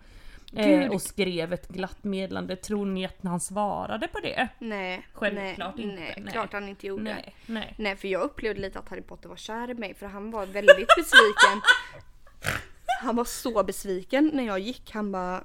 Eh, 0.56 0.92
och 0.92 1.02
skrev 1.02 1.54
ett 1.54 1.68
glatt 1.68 2.04
meddelande. 2.04 2.56
Tror 2.56 2.86
ni 2.86 3.06
att 3.06 3.18
han 3.24 3.40
svarade 3.40 4.08
på 4.08 4.20
det? 4.20 4.48
Nej. 4.60 5.08
Självklart 5.14 5.76
nej, 5.76 5.86
inte, 5.86 6.02
Nej, 6.02 6.14
nej. 6.24 6.34
klart 6.34 6.54
han 6.54 6.70
inte 6.70 6.88
gjorde. 6.88 7.04
Nej, 7.04 7.36
nej. 7.46 7.76
Nej 7.78 7.96
för 7.96 8.08
jag 8.08 8.22
upplevde 8.22 8.62
lite 8.62 8.80
att 8.80 8.90
Harry 8.90 9.02
Potter 9.02 9.30
var 9.30 9.36
kär 9.36 9.70
i 9.70 9.74
mig 9.74 9.94
för 9.94 10.06
han 10.06 10.32
var 10.32 10.46
väldigt 10.46 10.88
besviken. 10.98 11.62
Han 13.02 13.16
var 13.16 13.26
så 13.26 13.64
besviken 13.64 14.32
när 14.34 14.44
jag 14.46 14.60
gick. 14.60 14.92
Han 14.92 15.12
bara 15.12 15.44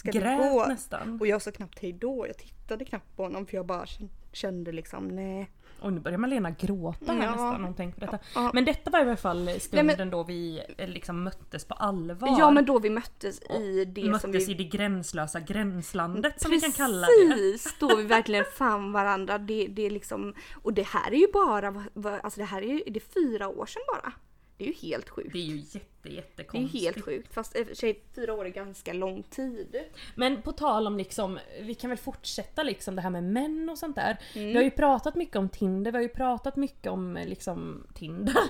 Ska 0.00 0.10
vi 0.12 0.18
Grät 0.18 0.38
gå? 0.52 0.66
nästan. 0.68 1.18
Och 1.20 1.26
jag 1.26 1.42
sa 1.42 1.50
knappt 1.50 1.78
hejdå. 1.78 2.26
Jag 2.26 2.38
tittade 2.38 2.84
knappt 2.84 3.16
på 3.16 3.22
honom 3.22 3.46
för 3.46 3.56
jag 3.56 3.66
bara 3.66 3.84
kän- 3.84 4.08
kände 4.32 4.72
liksom 4.72 5.08
nej. 5.08 5.50
Och 5.80 5.92
nu 5.92 6.00
börjar 6.00 6.18
Malena 6.18 6.50
gråta 6.50 7.12
här 7.12 7.22
Ja. 7.24 7.30
nästan 7.30 7.54
när 7.60 7.66
hon 7.66 7.74
tänker 7.74 8.00
på 8.00 8.04
detta. 8.06 8.18
Ja. 8.34 8.50
Men 8.54 8.64
detta 8.64 8.90
var 8.90 8.98
i 8.98 9.02
alla 9.02 9.16
fall 9.16 9.48
stunden 9.60 9.86
Nej, 9.86 9.96
men- 9.96 10.10
då 10.10 10.22
vi 10.22 10.62
eh, 10.78 10.88
liksom 10.88 11.22
möttes 11.24 11.64
på 11.64 11.74
allvar. 11.74 12.36
Ja 12.38 12.50
men 12.50 12.64
då 12.64 12.78
vi 12.78 12.90
möttes 12.90 13.40
i 13.42 13.84
det 13.84 14.04
möttes 14.04 14.22
som 14.22 14.32
vi 14.32 14.50
i 14.50 14.54
det 14.54 14.64
gränslösa 14.64 15.40
gränslandet 15.40 16.40
som 16.40 16.50
vi 16.50 16.60
kan 16.60 16.72
kalla 16.72 17.06
det. 17.06 17.28
Precis! 17.28 17.74
Då 17.80 17.96
vi 17.96 18.02
verkligen 18.02 18.44
fann 18.56 18.92
varandra. 18.92 19.38
Det, 19.38 19.66
det 19.66 19.86
är 19.86 19.90
liksom, 19.90 20.34
och 20.62 20.72
det 20.74 20.86
här 20.86 21.10
är 21.12 21.16
ju 21.16 21.32
bara, 21.32 21.84
alltså 22.22 22.40
det 22.40 22.46
här 22.46 22.62
är 22.62 22.66
ju 22.66 22.82
det 22.86 22.98
är 22.98 23.12
fyra 23.28 23.48
år 23.48 23.66
sedan 23.66 23.82
bara. 23.88 24.12
Det 24.60 24.64
är 24.64 24.68
ju 24.68 24.90
helt 24.90 25.08
sjukt. 25.08 25.32
Det 25.32 25.38
är 25.38 25.42
ju 25.42 25.56
jätte 25.56 26.44
Det 26.52 26.58
är 26.58 26.60
ju 26.60 26.66
helt 26.66 27.04
sjukt. 27.04 27.34
Fast 27.34 27.56
i 27.56 27.62
och 27.62 27.66
för 27.66 27.74
sig 27.74 28.02
fyra 28.14 28.34
år 28.34 28.44
är 28.44 28.50
ganska 28.50 28.92
lång 28.92 29.22
tid. 29.22 29.76
Men 30.14 30.42
på 30.42 30.52
tal 30.52 30.86
om 30.86 30.98
liksom, 30.98 31.38
vi 31.60 31.74
kan 31.74 31.90
väl 31.90 31.98
fortsätta 31.98 32.62
liksom 32.62 32.96
det 32.96 33.02
här 33.02 33.10
med 33.10 33.24
män 33.24 33.68
och 33.70 33.78
sånt 33.78 33.96
där. 33.96 34.18
Mm. 34.34 34.48
Vi 34.48 34.54
har 34.54 34.62
ju 34.62 34.70
pratat 34.70 35.14
mycket 35.14 35.36
om 35.36 35.48
Tinder, 35.48 35.92
vi 35.92 35.98
har 35.98 36.02
ju 36.02 36.08
pratat 36.08 36.56
mycket 36.56 36.92
om 36.92 37.18
liksom 37.26 37.86
Tinder. 37.94 38.42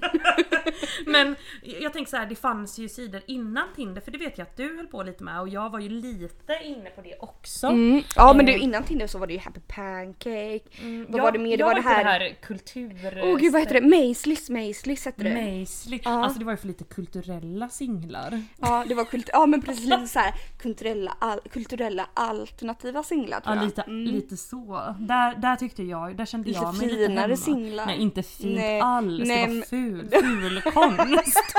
Men 1.06 1.36
jag 1.62 1.92
tänker 1.92 2.10
så 2.10 2.16
här, 2.16 2.26
det 2.26 2.34
fanns 2.34 2.78
ju 2.78 2.88
sidor 2.88 3.20
innan 3.26 3.64
Tinder 3.76 4.00
för 4.00 4.10
det 4.10 4.18
vet 4.18 4.38
jag 4.38 4.46
att 4.46 4.56
du 4.56 4.76
höll 4.76 4.86
på 4.86 5.02
lite 5.02 5.24
med 5.24 5.40
och 5.40 5.48
jag 5.48 5.70
var 5.70 5.80
ju 5.80 5.88
lite 5.88 6.52
inne 6.64 6.90
på 6.90 7.00
det 7.02 7.14
också. 7.20 7.66
Mm. 7.66 8.02
Ja 8.16 8.32
men 8.32 8.48
Eh. 8.48 8.54
det, 8.54 8.58
innan 8.58 8.82
Tinder 8.84 9.06
så 9.06 9.18
var 9.18 9.26
det 9.26 9.32
ju 9.32 9.38
Happy 9.38 9.60
Pancake. 9.60 10.60
Mm, 10.80 11.06
Vad 11.08 11.18
jag- 11.18 11.22
var 11.24 11.32
det 11.32 11.38
mer? 11.38 11.56
Det 11.56 11.64
var 11.64 11.74
det 11.74 11.80
här- 11.80 12.04
det 12.04 12.10
här 12.10 12.34
kultur... 12.42 13.20
Åh 13.24 13.36
gud 13.38 13.52
vad 13.52 13.60
heter 13.62 13.80
det? 13.80 13.86
Maislis, 13.88 14.50
Maislis 14.50 15.04
hette 15.04 15.22
det. 15.22 15.34
Mejsli. 15.34 16.00
Ja. 16.04 16.24
Alltså 16.24 16.38
det 16.38 16.44
var 16.44 16.52
ju 16.52 16.56
för 16.56 16.66
lite 16.66 16.84
kulturella 16.84 17.68
singlar. 17.68 18.42
Ja 18.60 18.84
det 18.88 18.94
var 18.94 19.04
kult- 19.04 19.30
ja 19.32 19.46
men 19.46 19.62
precis 19.62 19.84
lite 19.84 20.06
så 20.06 20.18
här 20.18 20.34
kulturella, 20.58 21.16
al- 21.18 21.40
kulturella 21.52 22.06
alternativa 22.14 23.02
singlar 23.02 23.40
tror 23.40 23.54
Ja 23.56 23.60
jag. 23.62 23.64
lite, 23.66 23.82
Mm. 23.82 24.04
lite 24.14 24.36
så. 24.36 24.94
Där, 24.98 25.34
där 25.36 25.56
tyckte 25.56 25.82
jag, 25.82 26.16
där 26.16 26.24
kände 26.26 26.48
Lite 26.48 26.60
jag 26.62 26.76
mig 26.78 26.86
lite 26.88 27.06
finare 27.06 27.20
hemma. 27.22 27.36
singlar. 27.36 27.86
Nej 27.86 27.98
inte 28.00 28.22
fint 28.22 28.56
Nej, 28.56 28.80
alls, 28.80 29.28
nej, 29.28 29.46
det 29.46 29.54
var 29.54 29.62
ful, 29.82 30.08
ful 30.10 30.62
konst. 30.62 31.54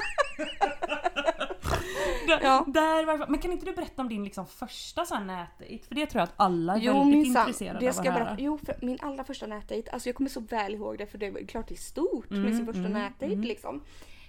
där, 2.27 2.39
Ja. 2.43 2.63
där 2.67 3.27
men 3.29 3.39
kan 3.39 3.51
inte 3.51 3.65
du 3.65 3.73
berätta 3.73 4.01
om 4.01 4.09
din 4.09 4.23
liksom 4.23 4.45
första 4.45 5.05
sån 5.05 5.17
här 5.17 5.25
nätdejt? 5.25 5.87
För 5.87 5.95
det 5.95 6.05
tror 6.05 6.19
jag 6.19 6.23
att 6.23 6.33
alla 6.37 6.73
är 6.75 6.79
Jo 6.79 6.93
väldigt 6.93 7.17
minsann, 7.17 7.47
intresserade 7.47 7.79
det 7.79 7.87
av 7.89 7.93
ska 7.93 8.01
att 8.01 8.05
jag 8.05 8.13
höra. 8.25 8.35
Jo 8.39 8.59
min 8.81 8.97
allra 9.01 9.23
första 9.23 9.47
nätdejt, 9.47 9.91
alltså 9.91 10.09
jag 10.09 10.15
kommer 10.15 10.29
så 10.29 10.39
väl 10.39 10.73
ihåg 10.73 10.97
det 10.97 11.05
för 11.05 11.17
det 11.17 11.29
var 11.31 11.47
klart 11.47 11.67
det 11.67 11.75
är 11.75 11.77
stort 11.77 12.29
med 12.29 12.39
Mm, 12.39 12.57
sin 12.57 12.65
första 12.65 12.79
mm, 12.79 12.91
nätdejt 12.91 13.33
mm. 13.33 13.47
liksom. 13.47 13.81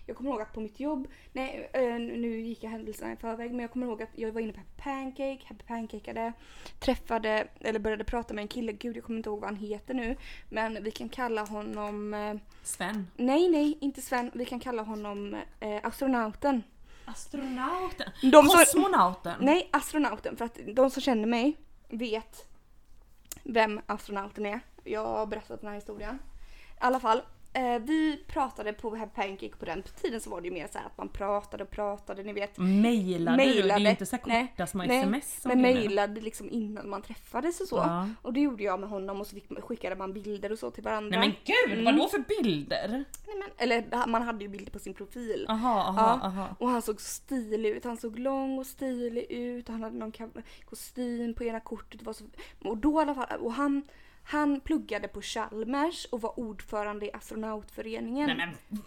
Jag 0.06 0.16
kommer 0.16 0.30
ihåg 0.30 0.40
att 0.40 0.52
på 0.52 0.60
mitt 0.60 0.80
jobb, 0.80 1.08
nej 1.32 1.70
eh, 1.72 1.94
nu 1.94 2.40
gick 2.40 2.62
jag 2.62 2.70
händelserna 2.70 3.12
i 3.12 3.16
förväg 3.16 3.50
men 3.50 3.60
jag 3.60 3.70
kommer 3.72 3.86
ihåg 3.86 4.02
att 4.02 4.08
jag 4.14 4.32
var 4.32 4.40
inne 4.40 4.52
på 4.52 4.58
Happy 4.58 4.82
Pancake, 4.82 5.38
Happy 5.48 5.64
Pancakeade, 5.66 6.32
träffade 6.80 7.48
eller 7.60 7.78
började 7.80 8.04
prata 8.04 8.34
med 8.34 8.42
en 8.42 8.48
kille, 8.48 8.72
gud 8.72 8.96
jag 8.96 9.04
kommer 9.04 9.16
inte 9.16 9.28
ihåg 9.28 9.40
vad 9.40 9.50
han 9.50 9.56
heter 9.56 9.94
nu. 9.94 10.16
Men 10.48 10.82
vi 10.84 10.90
kan 10.90 11.08
kalla 11.08 11.44
honom, 11.44 12.14
eh, 12.14 12.34
Sven. 12.62 13.06
nej 13.16 13.48
nej 13.48 13.78
inte 13.80 14.02
Sven, 14.02 14.30
vi 14.34 14.44
kan 14.44 14.60
kalla 14.60 14.82
honom 14.82 15.34
eh, 15.60 15.80
astronauten. 15.82 16.62
Astronauten. 17.04 18.10
De 18.22 18.30
som- 18.46 18.58
Kosmonauten. 18.58 19.34
Nej, 19.40 19.68
astronauten. 19.72 20.36
För 20.36 20.44
att 20.44 20.58
de 20.74 20.90
som 20.90 21.02
känner 21.02 21.26
mig 21.26 21.56
vet 21.88 22.48
vem 23.42 23.80
astronauten 23.86 24.46
är. 24.46 24.60
Jag 24.84 25.04
har 25.06 25.26
berättat 25.26 25.60
den 25.60 25.68
här 25.68 25.74
historien. 25.74 26.14
I 26.14 26.76
alla 26.78 27.00
fall, 27.00 27.22
eh, 27.54 27.78
vi 27.78 28.16
pratade 28.26 28.72
på 28.72 28.96
Happy 28.96 29.14
Pancake 29.14 29.56
på 29.58 29.64
den 29.64 29.82
tiden 29.82 30.20
så 30.20 30.30
var 30.30 30.40
det 30.40 30.48
ju 30.48 30.54
mer 30.54 30.68
så 30.72 30.78
att 30.78 30.98
man 30.98 31.08
pratade 31.08 31.64
och 31.64 31.70
pratade, 31.70 32.22
ni 32.22 32.32
vet. 32.32 32.58
Mejlade 32.58 33.44
du? 33.44 33.62
Det 33.62 33.72
är 33.72 33.90
inte 33.90 34.06
så 34.06 34.18
korta 34.18 34.66
små 34.66 34.82
nej, 34.84 34.98
sms 34.98 35.40
som 35.42 35.48
Men 35.48 35.62
mejlade 35.62 36.20
liksom 36.20 36.50
innan 36.50 36.88
man 36.88 37.02
träffades 37.02 37.60
och 37.60 37.68
så. 37.68 37.76
Ja. 37.76 38.08
Och 38.22 38.32
det 38.32 38.40
gjorde 38.40 38.62
jag 38.62 38.80
med 38.80 38.88
honom 38.88 39.20
och 39.20 39.26
så 39.26 39.36
skickade 39.62 39.96
man 39.96 40.12
bilder 40.12 40.52
och 40.52 40.58
så 40.58 40.70
till 40.70 40.82
varandra. 40.84 41.18
Nej 41.18 41.28
men 41.28 41.36
gud, 41.44 41.78
Mm. 41.78 41.84
vad 41.84 41.96
då 41.96 42.08
för 42.08 42.42
bilder? 42.42 42.88
Nej, 43.26 43.36
men, 43.38 43.48
eller 43.58 44.06
man 44.06 44.22
hade 44.22 44.44
ju 44.44 44.48
bilder 44.48 44.72
på 44.72 44.78
sin 44.78 44.94
profil. 44.94 45.46
Aha, 45.48 45.80
aha, 45.88 46.18
Ja. 46.22 46.26
aha. 46.28 46.48
Och 46.58 46.68
han 46.68 46.82
såg 46.82 47.00
stilig 47.00 47.68
ut, 47.70 47.84
han 47.84 47.96
såg 47.96 48.18
lång 48.18 48.58
och 48.58 48.66
stilig 48.66 49.26
ut. 49.30 49.68
Han 49.68 49.82
hade 49.82 49.96
någon 49.96 50.12
kostym 50.64 51.34
på 51.34 51.44
ena 51.44 51.60
kortet. 51.60 52.02
Var 52.02 52.12
så, 52.12 52.24
och 52.64 52.76
då 52.76 53.00
i 53.00 53.02
alla 53.02 53.14
fall, 53.14 53.40
och 53.40 53.52
han, 53.52 53.82
han 54.24 54.60
pluggade 54.60 55.08
på 55.08 55.22
Chalmers 55.22 56.04
och 56.10 56.20
var 56.20 56.38
ordförande 56.40 57.06
i 57.06 57.12
astronautföreningen. 57.12 58.26
Nej 58.26 58.36
men 58.36 58.82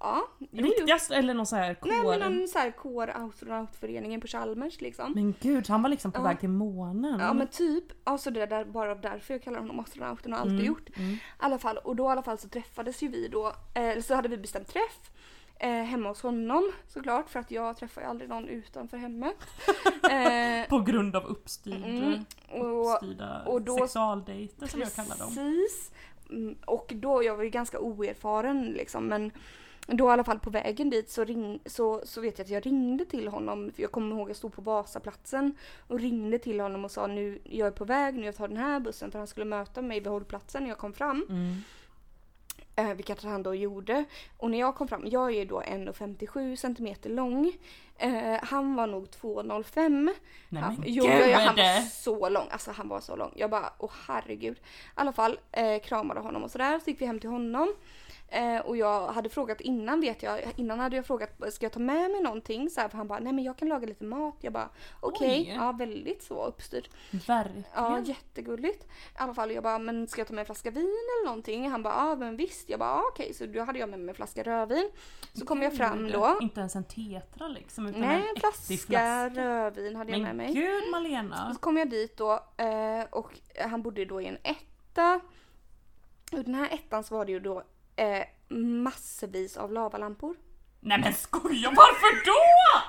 Ja, 0.00 0.22
jo, 0.38 0.64
riktigast 0.64 1.10
eller 1.10 1.34
någon 1.34 1.46
så 1.46 1.56
här 1.56 1.76
Nej 1.82 2.00
kår? 2.02 2.18
men 2.18 2.32
någon 2.38 2.48
så 2.48 2.58
här 2.58 2.70
kår 2.70 3.10
astronautföreningen 3.10 4.20
på 4.20 4.26
Chalmers 4.26 4.80
liksom. 4.80 5.12
Men 5.12 5.34
gud, 5.40 5.68
han 5.68 5.82
var 5.82 5.90
liksom 5.90 6.12
på 6.12 6.18
Ja. 6.20 6.24
väg 6.24 6.40
till 6.40 6.48
månen. 6.48 7.20
Ja 7.20 7.32
men 7.32 7.48
typ, 7.48 7.84
alltså 8.04 8.30
det 8.30 8.46
där 8.46 8.64
bara 8.64 8.94
därför 8.94 9.34
jag 9.34 9.42
kallar 9.42 9.58
honom 9.60 9.80
astronauten 9.80 10.32
och 10.32 10.38
alltid 10.38 10.54
Mm, 10.54 10.66
gjort. 10.66 10.88
mm. 10.96 11.10
I 11.12 11.20
alla 11.38 11.58
fall, 11.58 11.78
och 11.78 11.96
då 11.96 12.04
i 12.04 12.08
alla 12.08 12.22
fall 12.22 12.38
så 12.38 12.48
träffades 12.48 13.02
ju 13.02 13.08
vi 13.08 13.28
då, 13.28 13.46
eh, 13.74 13.82
eller 13.88 14.02
så 14.02 14.14
hade 14.14 14.28
vi 14.28 14.36
bestämt 14.36 14.68
träff. 14.68 15.10
Eh, 15.64 15.70
hemma 15.84 16.08
hos 16.08 16.22
honom 16.22 16.72
såklart 16.88 17.28
för 17.30 17.40
att 17.40 17.50
jag 17.50 17.76
träffar 17.76 18.02
ju 18.02 18.06
aldrig 18.08 18.30
någon 18.30 18.48
utanför 18.48 18.96
hemmet. 18.96 19.36
eh, 20.10 20.68
På 20.68 20.80
grund 20.80 21.16
av 21.16 21.24
uppstyrd, 21.24 21.84
Mm, 21.84 22.24
och, 22.50 22.92
uppstyrda 22.94 23.42
och 23.46 23.62
då- 23.62 23.78
sexualdejter 23.78 24.66
som 24.66 24.80
jag 24.80 24.92
kallar 24.94 25.16
dem. 25.18 25.28
Precis. 25.34 25.90
Mm, 26.30 26.54
Och 26.66 26.92
då, 26.96 27.22
jag 27.24 27.36
var 27.36 27.44
ju 27.44 27.50
ganska 27.50 27.78
oerfaren 27.80 28.62
liksom 28.64 29.06
men 29.06 29.30
då 29.86 30.08
i 30.08 30.10
alla 30.12 30.24
fall 30.24 30.38
på 30.38 30.50
vägen 30.50 30.90
dit 30.90 31.10
så, 31.10 31.24
ring, 31.24 31.58
så, 31.66 32.00
så 32.04 32.20
vet 32.20 32.38
jag 32.38 32.44
att 32.44 32.50
jag 32.50 32.66
ringde 32.66 33.04
till 33.04 33.28
honom. 33.28 33.70
För 33.74 33.82
jag 33.82 33.92
kommer 33.92 34.16
ihåg 34.16 34.22
att 34.22 34.28
jag 34.28 34.36
stod 34.36 34.52
på 34.52 34.62
Vasaplatsen 34.62 35.54
och 35.88 36.00
ringde 36.00 36.38
till 36.38 36.60
honom 36.60 36.84
och 36.84 36.90
sa 36.90 37.06
nu 37.06 37.38
jag 37.44 37.66
är 37.66 37.70
på 37.72 37.84
väg, 37.84 38.14
nu 38.14 38.24
jag 38.26 38.36
tar 38.36 38.48
den 38.48 38.56
här 38.56 38.80
bussen 38.80 39.10
för 39.10 39.18
han 39.18 39.26
skulle 39.28 39.44
möta 39.46 39.82
mig 39.82 40.00
vid 40.00 40.06
hållplatsen 40.08 40.62
när 40.62 40.68
jag 40.70 40.78
kom 40.78 40.92
fram. 40.92 41.26
Mm. 41.28 41.54
Eh, 42.76 42.94
vilket 42.94 43.22
han 43.22 43.42
då 43.42 43.54
gjorde. 43.54 44.04
Och 44.36 44.50
när 44.50 44.58
jag 44.58 44.74
kom 44.74 44.88
fram, 44.88 45.02
jag 45.06 45.34
är 45.34 45.44
då 45.46 45.60
1,57 45.60 46.56
cm 46.56 47.14
lång. 47.14 47.52
Eh, 47.98 48.38
han 48.42 48.74
var 48.74 48.86
nog 48.86 49.06
2,05. 49.06 50.10
Nej 50.48 50.62
Han, 50.62 50.74
men 50.74 50.84
jo, 50.86 51.04
ja, 51.04 51.26
ja, 51.26 51.38
han 51.38 51.56
var 51.56 51.80
så 51.80 52.28
lång. 52.28 52.46
Alltså 52.50 52.70
han 52.70 52.88
var 52.88 53.00
så 53.00 53.16
lång. 53.16 53.32
Jag 53.36 53.50
bara, 53.50 53.72
åh 53.78 53.90
herregud. 54.06 54.56
I 54.56 54.60
alla 54.94 55.12
fall 55.12 55.38
eh, 55.52 55.80
kramade 55.82 56.20
honom 56.20 56.42
och 56.42 56.50
sådär. 56.50 56.78
Så 56.84 56.90
gick 56.90 57.00
vi 57.00 57.06
hem 57.06 57.20
till 57.20 57.30
honom. 57.30 57.74
Eh, 58.28 58.58
och 58.60 58.76
jag 58.76 59.06
hade 59.12 59.28
frågat 59.28 59.60
innan 59.60 60.00
vet 60.00 60.22
jag, 60.22 60.40
innan 60.56 60.80
hade 60.80 60.96
jag 60.96 61.06
frågat 61.06 61.30
ska 61.52 61.64
jag 61.64 61.72
ta 61.72 61.80
med 61.80 62.10
mig 62.10 62.22
någonting? 62.22 62.70
Så 62.70 62.80
här, 62.80 62.88
för 62.88 62.96
han 62.98 63.08
bara, 63.08 63.18
nej 63.18 63.32
men 63.32 63.44
jag 63.44 63.58
kan 63.58 63.68
laga 63.68 63.86
lite 63.86 64.04
mat. 64.04 64.34
Jag 64.40 64.52
bara, 64.52 64.68
okej, 65.00 65.46
Oj. 65.50 65.54
ja 65.58 65.72
väldigt 65.72 66.22
så 66.22 66.44
uppstyrt. 66.46 66.90
Verkligen. 67.26 67.64
Ja, 67.74 67.98
jättegulligt. 68.00 68.84
I 68.84 68.88
alla 69.14 69.34
fall, 69.34 69.50
jag 69.50 69.62
bara, 69.62 69.78
men 69.78 70.06
ska 70.08 70.20
jag 70.20 70.28
ta 70.28 70.34
med 70.34 70.42
en 70.42 70.46
flaska 70.46 70.70
vin 70.70 70.82
eller 70.84 71.24
någonting? 71.26 71.70
Han 71.70 71.82
bara, 71.82 71.94
ja 71.94 72.16
men 72.16 72.36
visst. 72.36 72.68
Jag 72.70 72.78
bara, 72.80 73.00
okej. 73.02 73.34
Så 73.34 73.46
då 73.46 73.62
hade 73.62 73.78
jag 73.78 73.88
med 73.88 73.98
mig 74.00 74.08
en 74.08 74.14
flaska 74.14 74.42
rödvin. 74.42 74.90
Så 75.32 75.46
kom 75.46 75.62
jag 75.62 75.76
fram 75.76 76.10
då. 76.10 76.38
Inte 76.40 76.60
ens 76.60 76.76
en 76.76 76.84
tetra 76.84 77.48
liksom 77.48 77.86
utan 77.86 78.00
Nej, 78.00 78.28
en 78.34 78.40
flaska, 78.40 78.66
flaska. 78.76 79.28
rödvin 79.28 79.96
hade 79.96 80.12
jag 80.12 80.20
med 80.20 80.36
Men 80.36 80.46
mig. 80.46 80.54
gud 80.54 80.90
Malena! 80.90 81.52
Så 81.54 81.60
kom 81.60 81.76
jag 81.76 81.90
dit 81.90 82.16
då 82.16 82.32
eh, 82.56 83.04
och 83.10 83.38
han 83.68 83.82
bodde 83.82 84.04
då 84.04 84.20
i 84.20 84.26
en 84.26 84.38
etta. 84.42 85.20
Och 86.32 86.44
den 86.44 86.54
här 86.54 86.68
ettan 86.74 87.04
så 87.04 87.14
var 87.16 87.24
det 87.24 87.32
ju 87.32 87.40
då 87.40 87.62
eh, 87.96 88.22
massvis 88.56 89.56
av 89.56 89.72
lavalampor. 89.72 90.36
Nej 90.80 91.00
men 91.00 91.14
skoja, 91.14 91.68
varför 91.76 92.24
då? 92.24 92.80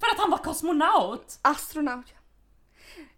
För 0.00 0.06
att 0.14 0.18
han 0.18 0.30
var 0.30 0.38
kosmonaut? 0.38 1.38
Astronaut 1.42 2.06
ja. 2.08 2.20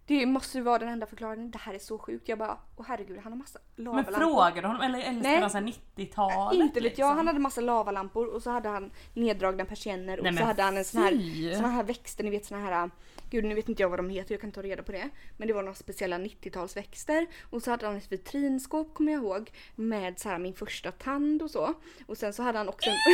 Det 0.07 0.27
måste 0.27 0.59
ju 0.59 0.65
vara 0.65 0.79
den 0.79 0.89
enda 0.89 1.07
förklaringen. 1.07 1.51
Det 1.51 1.59
här 1.59 1.75
är 1.75 1.79
så 1.79 1.99
sjukt. 1.99 2.29
Jag 2.29 2.39
bara, 2.39 2.59
åh 2.77 2.85
herregud 2.89 3.19
han 3.23 3.33
har 3.33 3.39
massa 3.39 3.59
Men 3.77 3.85
lavalampor. 3.85 4.13
frågade 4.13 4.61
du 4.61 4.67
honom 4.67 4.83
eller 4.83 4.99
älskade 4.99 5.39
han 5.41 5.51
såhär 5.51 5.65
90-talet? 5.97 6.61
Inte 6.61 6.75
vet 6.75 6.83
jag, 6.83 6.91
liksom? 6.91 7.17
han 7.17 7.27
hade 7.27 7.39
massa 7.39 7.61
lavalampor 7.61 8.27
och 8.27 8.43
så 8.43 8.51
hade 8.51 8.69
han 8.69 8.91
neddragna 9.15 9.65
persienner 9.65 10.19
och 10.19 10.25
Nej, 10.25 10.33
så 10.33 10.39
men 10.39 10.47
hade 10.47 10.63
han 10.63 10.77
en 10.77 10.85
sån 10.85 11.03
här, 11.03 11.11
fy. 11.11 11.55
såna 11.55 11.69
här 11.69 11.83
växter, 11.85 12.25
ni 12.25 12.31
vet 12.31 12.45
såna 12.45 12.61
här, 12.61 12.91
gud 13.31 13.45
nu 13.45 13.55
vet 13.55 13.69
inte 13.69 13.83
jag 13.83 13.89
vad 13.89 13.99
de 13.99 14.11
heter, 14.11 14.35
jag 14.35 14.41
kan 14.41 14.53
ta 14.53 14.63
reda 14.63 14.83
på 14.83 14.93
det. 14.93 15.09
Men 15.37 15.49
det 15.49 15.55
var 15.55 15.63
några 15.63 15.75
speciella 15.75 16.19
90-talsväxter 16.19 17.27
och 17.51 17.63
så 17.63 17.71
hade 17.71 17.87
han 17.87 17.97
ett 17.97 18.13
vitrinskåp 18.13 18.95
kommer 18.95 19.13
jag 19.13 19.23
ihåg 19.23 19.51
med 19.75 20.19
så 20.19 20.29
här 20.29 20.39
min 20.39 20.55
första 20.55 20.93
tand 20.93 21.43
och 21.43 21.51
så. 21.51 21.75
Och 22.07 22.19
sen 22.19 22.33
så 22.33 22.43
hade 22.43 22.59
han 22.59 22.69
också 22.69 22.91
en... 22.91 22.97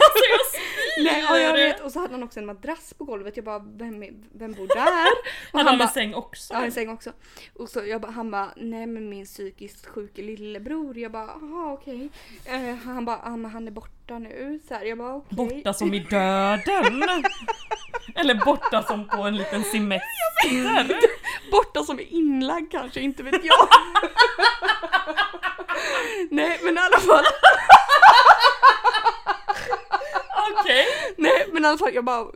Alltså 0.00 0.24
jag! 0.30 0.79
Nej, 0.98 1.24
ja, 1.28 1.38
jag 1.38 1.52
vet. 1.52 1.80
Och 1.80 1.92
så 1.92 2.00
hade 2.00 2.14
han 2.14 2.22
också 2.22 2.40
en 2.40 2.46
madrass 2.46 2.94
på 2.94 3.04
golvet. 3.04 3.36
Jag 3.36 3.44
bara, 3.44 3.58
vem, 3.58 4.04
vem 4.32 4.52
bor 4.52 4.66
där? 4.66 5.08
Och 5.52 5.58
Hade 5.58 5.70
han 5.70 5.78
bara, 5.78 5.88
en 5.88 5.94
säng 5.94 6.14
också? 6.14 6.54
Ja, 6.54 6.64
en 6.64 6.72
säng 6.72 6.88
också. 6.88 7.12
Och 7.58 7.68
så 7.68 7.84
jag 7.86 8.00
bara, 8.00 8.12
han 8.12 8.30
bara, 8.30 8.50
nej 8.56 8.86
men 8.86 9.08
min 9.08 9.24
psykiskt 9.24 9.86
sjuke 9.86 10.22
lillebror. 10.22 10.98
Jag 10.98 11.12
bara, 11.12 11.26
jaha 11.40 11.72
okej. 11.72 12.08
Eh, 12.44 12.74
han 12.74 13.04
bara, 13.04 13.36
men 13.36 13.50
han 13.50 13.66
är 13.66 13.70
borta 13.70 14.18
nu. 14.18 14.60
Så 14.68 14.74
här, 14.74 14.84
jag 14.84 14.98
bara 14.98 15.14
okej. 15.14 15.36
Borta 15.36 15.72
som 15.72 15.94
i 15.94 16.00
döden? 16.00 17.04
Eller 18.14 18.34
borta 18.44 18.82
som 18.82 19.08
på 19.08 19.22
en 19.22 19.36
liten 19.36 19.64
semester? 19.64 21.00
Borta 21.52 21.84
som 21.84 21.98
är 21.98 22.12
inlagd 22.12 22.70
kanske, 22.72 23.00
inte 23.00 23.22
vet 23.22 23.44
jag. 23.44 23.68
nej 26.30 26.60
men 26.62 26.74
i 26.74 26.78
alla 26.80 26.98
fall. 27.00 27.24
Okej. 30.60 30.84
Nej 31.16 31.46
men 31.52 31.64
fall 31.64 31.90
jag 31.94 32.04
bara 32.04 32.26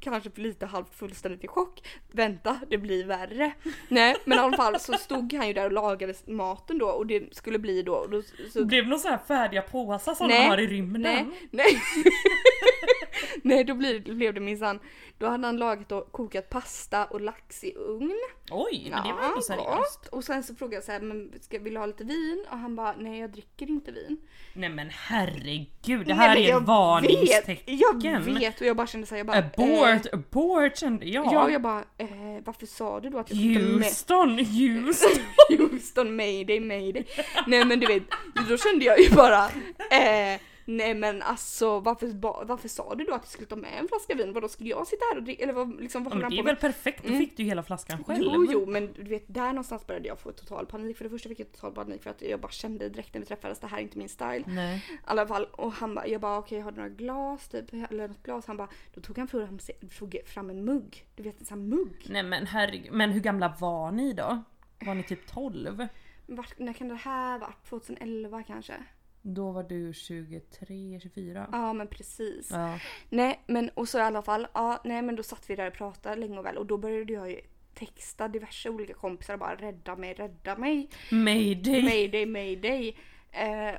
kanske 0.00 0.30
lite 0.40 0.66
halvt 0.66 0.94
fullständigt 0.94 1.44
i 1.44 1.48
chock. 1.48 1.88
Vänta 2.12 2.60
det 2.70 2.78
blir 2.78 3.04
värre. 3.04 3.52
Nej 3.88 4.16
men 4.24 4.38
i 4.38 4.40
alla 4.40 4.56
fall 4.56 4.80
så 4.80 4.92
stod 4.92 5.32
han 5.32 5.48
ju 5.48 5.52
där 5.52 5.64
och 5.64 5.72
lagade 5.72 6.14
maten 6.26 6.78
då 6.78 6.86
och 6.86 7.06
det 7.06 7.36
skulle 7.36 7.58
bli 7.58 7.82
då. 7.82 7.94
Och 7.94 8.10
då 8.10 8.22
så, 8.52 8.64
Blev 8.64 8.84
det 8.84 8.90
några 8.90 9.02
så 9.02 9.08
här 9.08 9.18
färdiga 9.28 9.62
påsar 9.62 10.14
som 10.14 10.28
Nej. 10.28 10.42
de 10.42 10.48
har 10.48 10.60
i 10.60 10.66
rymden? 10.66 11.02
nej, 11.02 11.26
nej. 11.50 11.82
nej 13.42 13.64
då 13.64 13.74
det- 13.74 14.00
blev 14.14 14.34
det 14.34 14.40
minsann. 14.40 14.80
Då 15.18 15.26
hade 15.26 15.46
han 15.46 15.56
lagat 15.56 15.92
och 15.92 16.12
kokat 16.12 16.50
pasta 16.50 17.04
och 17.04 17.20
lax 17.20 17.64
i 17.64 17.74
ugn. 17.74 18.14
Oj, 18.50 18.88
men 18.90 19.02
det 19.06 19.12
var 19.12 19.22
ändå 19.22 19.40
seriöst. 19.42 20.06
Och 20.12 20.24
sen 20.24 20.42
så 20.42 20.54
frågade 20.54 20.76
jag 20.76 20.84
så 20.84 20.92
här, 20.92 21.00
men 21.00 21.32
ska, 21.40 21.58
vill 21.58 21.72
du 21.74 21.78
ha 21.80 21.86
lite 21.86 22.04
vin? 22.04 22.44
Och 22.50 22.58
han 22.58 22.76
bara, 22.76 22.94
nej 22.98 23.20
jag 23.20 23.30
dricker 23.30 23.66
inte 23.68 23.92
vin. 23.92 24.16
Nej 24.52 24.68
men 24.68 24.90
herregud, 24.90 25.66
det 25.86 26.04
Nej, 26.04 26.14
här 26.14 26.34
men 26.34 26.44
är 26.44 26.56
ett 26.56 26.62
varningstecken. 26.62 27.78
Jag 27.78 28.20
vet 28.20 28.60
och 28.60 28.66
jag 28.66 28.76
bara 28.76 28.86
kände 28.86 29.06
såhär, 29.06 29.18
jag 29.18 29.26
bara... 29.26 29.38
Abort, 29.38 30.06
Eh, 30.06 30.12
abort 30.12 30.76
kände 30.78 31.06
jag. 31.06 31.26
ja, 31.32 31.50
jag 31.50 31.62
bara, 31.62 31.84
eh, 31.98 32.08
varför 32.44 32.66
sa 32.66 33.00
du 33.00 33.10
då 33.10 33.18
att 33.18 33.30
jag 33.30 33.38
ta 33.38 33.60
med... 33.60 33.82
Houston, 33.84 34.38
Houston. 34.38 35.22
Houston, 35.58 36.16
mayday, 36.16 36.60
mayday. 36.60 37.06
Nej 37.46 37.64
men 37.64 37.80
du 37.80 37.86
vet, 37.86 38.02
då 38.48 38.56
kände 38.56 38.84
jag 38.84 39.00
ju 39.00 39.10
bara, 39.10 39.44
eh, 39.90 40.40
nej 40.64 40.94
men 40.94 41.22
alltså 41.22 41.80
varför, 41.80 42.06
varför 42.46 42.68
sa 42.68 42.94
du 42.94 43.04
då 43.04 43.12
att 43.14 43.22
jag 43.22 43.28
skulle 43.28 43.46
ta 43.46 43.56
med 43.56 43.70
en 43.78 43.88
flaska 43.88 44.14
vin? 44.14 44.32
Vadå 44.32 44.48
skulle 44.48 44.70
jag 44.70 44.86
sitta 44.86 45.04
här 45.12 45.16
och 45.18 45.22
dricka? 45.22 45.42
Eller 45.42 45.52
vad, 45.52 45.80
liksom, 45.80 46.04
vad 46.04 46.12
Ja, 46.14 46.18
men 46.18 46.30
det 46.30 46.38
är 46.38 46.42
väl 46.42 46.56
perfekt, 46.56 47.02
då 47.02 47.08
Mm. 47.08 47.20
fick 47.20 47.36
du 47.36 47.42
ju 47.42 47.48
hela 47.48 47.62
flaskan 47.62 48.04
själv. 48.04 48.24
Jo, 48.34 48.46
jo, 48.52 48.66
men 48.66 48.92
du 48.92 49.02
vet 49.02 49.24
där 49.34 49.46
någonstans 49.48 49.86
började 49.86 50.08
jag 50.08 50.18
få 50.18 50.32
total 50.32 50.66
panik. 50.66 50.96
För 50.96 51.04
det 51.04 51.10
första 51.10 51.28
fick 51.28 51.40
jag 51.40 51.52
total 51.52 51.72
panik 51.72 52.02
för 52.02 52.10
att 52.10 52.22
jag 52.22 52.40
bara 52.40 52.52
kände 52.52 52.88
direkt 52.88 53.14
när 53.14 53.20
vi 53.20 53.26
träffades, 53.26 53.58
det 53.60 53.66
här 53.66 53.78
är 53.78 53.82
inte 53.82 53.98
min 53.98 54.08
style. 54.08 54.44
Nej. 54.46 54.76
I 54.76 54.98
alla 55.04 55.26
fall, 55.26 55.44
och 55.44 55.72
han 55.72 55.94
bara, 55.94 56.06
jag 56.06 56.20
bara 56.20 56.38
okej 56.38 56.60
har 56.60 56.70
du 56.72 56.76
några 56.76 56.88
glas 56.88 57.48
typ? 57.48 57.72
Eller 57.90 58.08
något 58.08 58.22
glas? 58.22 58.46
Han 58.46 58.56
bara, 58.56 58.68
då 58.94 59.00
tog 59.00 59.18
han 59.18 59.28
fram, 59.28 59.58
tog 59.98 60.16
fram 60.26 60.50
en 60.50 60.64
mugg. 60.64 61.06
Du 61.16 61.22
vet 61.22 61.40
en 61.40 61.46
sån 61.46 61.58
här 61.58 61.66
mugg. 61.66 62.06
Nej 62.08 62.22
men 62.22 62.46
herregud, 62.46 62.92
men 62.92 63.10
hur 63.10 63.20
gamla 63.20 63.54
var 63.60 63.90
ni 63.92 64.12
då? 64.12 64.42
Var 64.86 64.94
ni 64.94 65.02
typ 65.02 65.26
12? 65.26 65.86
Vart, 66.26 66.58
när 66.58 66.72
kan 66.72 66.88
det 66.88 66.94
här 66.94 67.38
varit? 67.38 67.64
2011 67.68 68.42
kanske? 68.42 68.74
Då 69.26 69.50
var 69.52 69.62
du 69.62 69.92
23, 69.92 71.00
24? 71.02 71.48
Ja 71.52 71.72
men 71.72 71.88
precis. 71.88 72.50
Ja. 72.50 72.78
Nej 73.10 73.40
men 73.46 73.68
och 73.68 73.88
så 73.88 73.98
i 73.98 74.00
alla 74.00 74.22
fall, 74.22 74.46
ja 74.54 74.80
nej 74.84 75.02
men 75.02 75.16
då 75.16 75.22
satt 75.22 75.50
vi 75.50 75.56
där 75.56 75.66
och 75.66 75.74
pratade 75.74 76.16
länge 76.16 76.38
och 76.38 76.44
väl 76.44 76.56
och 76.58 76.66
då 76.66 76.78
började 76.78 77.12
jag 77.12 77.30
ju 77.30 77.40
texta 77.74 78.28
diverse 78.28 78.70
olika 78.70 78.94
kompisar 78.94 79.34
och 79.34 79.40
bara 79.40 79.54
rädda 79.56 79.96
mig, 79.96 80.14
rädda 80.14 80.56
mig. 80.56 80.88
Mayday! 81.10 81.82
Mayday, 81.82 82.26
mayday. 82.26 82.96
Eh, 83.30 83.74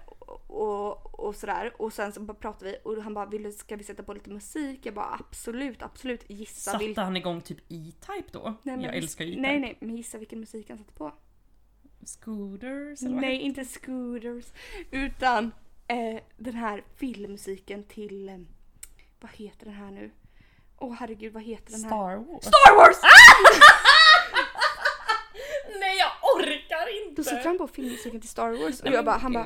och, 0.48 1.20
och 1.20 1.36
sådär. 1.36 1.82
Och 1.82 1.94
sen 1.94 2.12
så 2.12 2.26
pratade 2.34 2.72
vi 2.72 2.78
och 2.84 3.04
han 3.04 3.14
bara 3.14 3.26
vill, 3.26 3.58
ska 3.58 3.76
vi 3.76 3.84
sätta 3.84 4.04
på 4.04 4.14
lite 4.14 4.30
musik? 4.30 4.80
Jag 4.86 4.94
bara 4.94 5.18
absolut, 5.20 5.82
absolut. 5.82 6.30
Gissa 6.30 6.72
Satte 6.72 6.86
vilken. 6.86 7.04
han 7.04 7.18
igång 7.18 7.42
typ 7.42 7.58
E-Type 7.58 8.30
då? 8.32 8.44
Nej, 8.64 8.76
men 8.76 8.82
jag 8.82 8.96
älskar 8.96 9.26
E-Type. 9.26 9.42
Nej 9.42 9.60
nej, 9.60 9.78
men 9.80 9.96
gissa 9.98 10.18
vilken 10.18 10.40
musik 10.40 10.70
han 10.70 10.78
satte 10.78 10.94
på. 10.94 11.12
Scooters 12.06 13.02
eller 13.04 13.22
Nej, 13.22 13.38
inte 13.38 13.66
Scooters. 13.66 14.46
Utan 14.92 15.52
eh, 15.88 16.22
den 16.38 16.54
här 16.56 16.84
filmmusiken 16.96 17.84
till, 17.84 18.30
eh, 18.30 18.38
vad 19.20 19.32
heter 19.32 19.66
den 19.66 19.74
här 19.74 19.92
nu? 19.92 20.12
Åh 20.78 20.96
herregud, 21.00 21.34
vad 21.34 21.44
heter 21.44 21.72
den 21.72 21.84
här? 21.84 21.90
Star 21.90 22.16
Wars? 22.16 22.44
Star 22.44 22.76
Wars! 22.76 22.98
Nej 25.80 25.98
jag 25.98 26.12
orkar 26.36 27.08
inte! 27.08 27.22
Då 27.22 27.24
sätter 27.24 27.46
han 27.46 27.58
på 27.58 27.68
filmmusiken 27.68 28.22
till 28.22 28.30
Star 28.30 28.52
Wars 28.52 28.82
och 28.82 28.88
jag 28.88 29.06
bara, 29.06 29.18
han 29.18 29.34
bara 29.34 29.46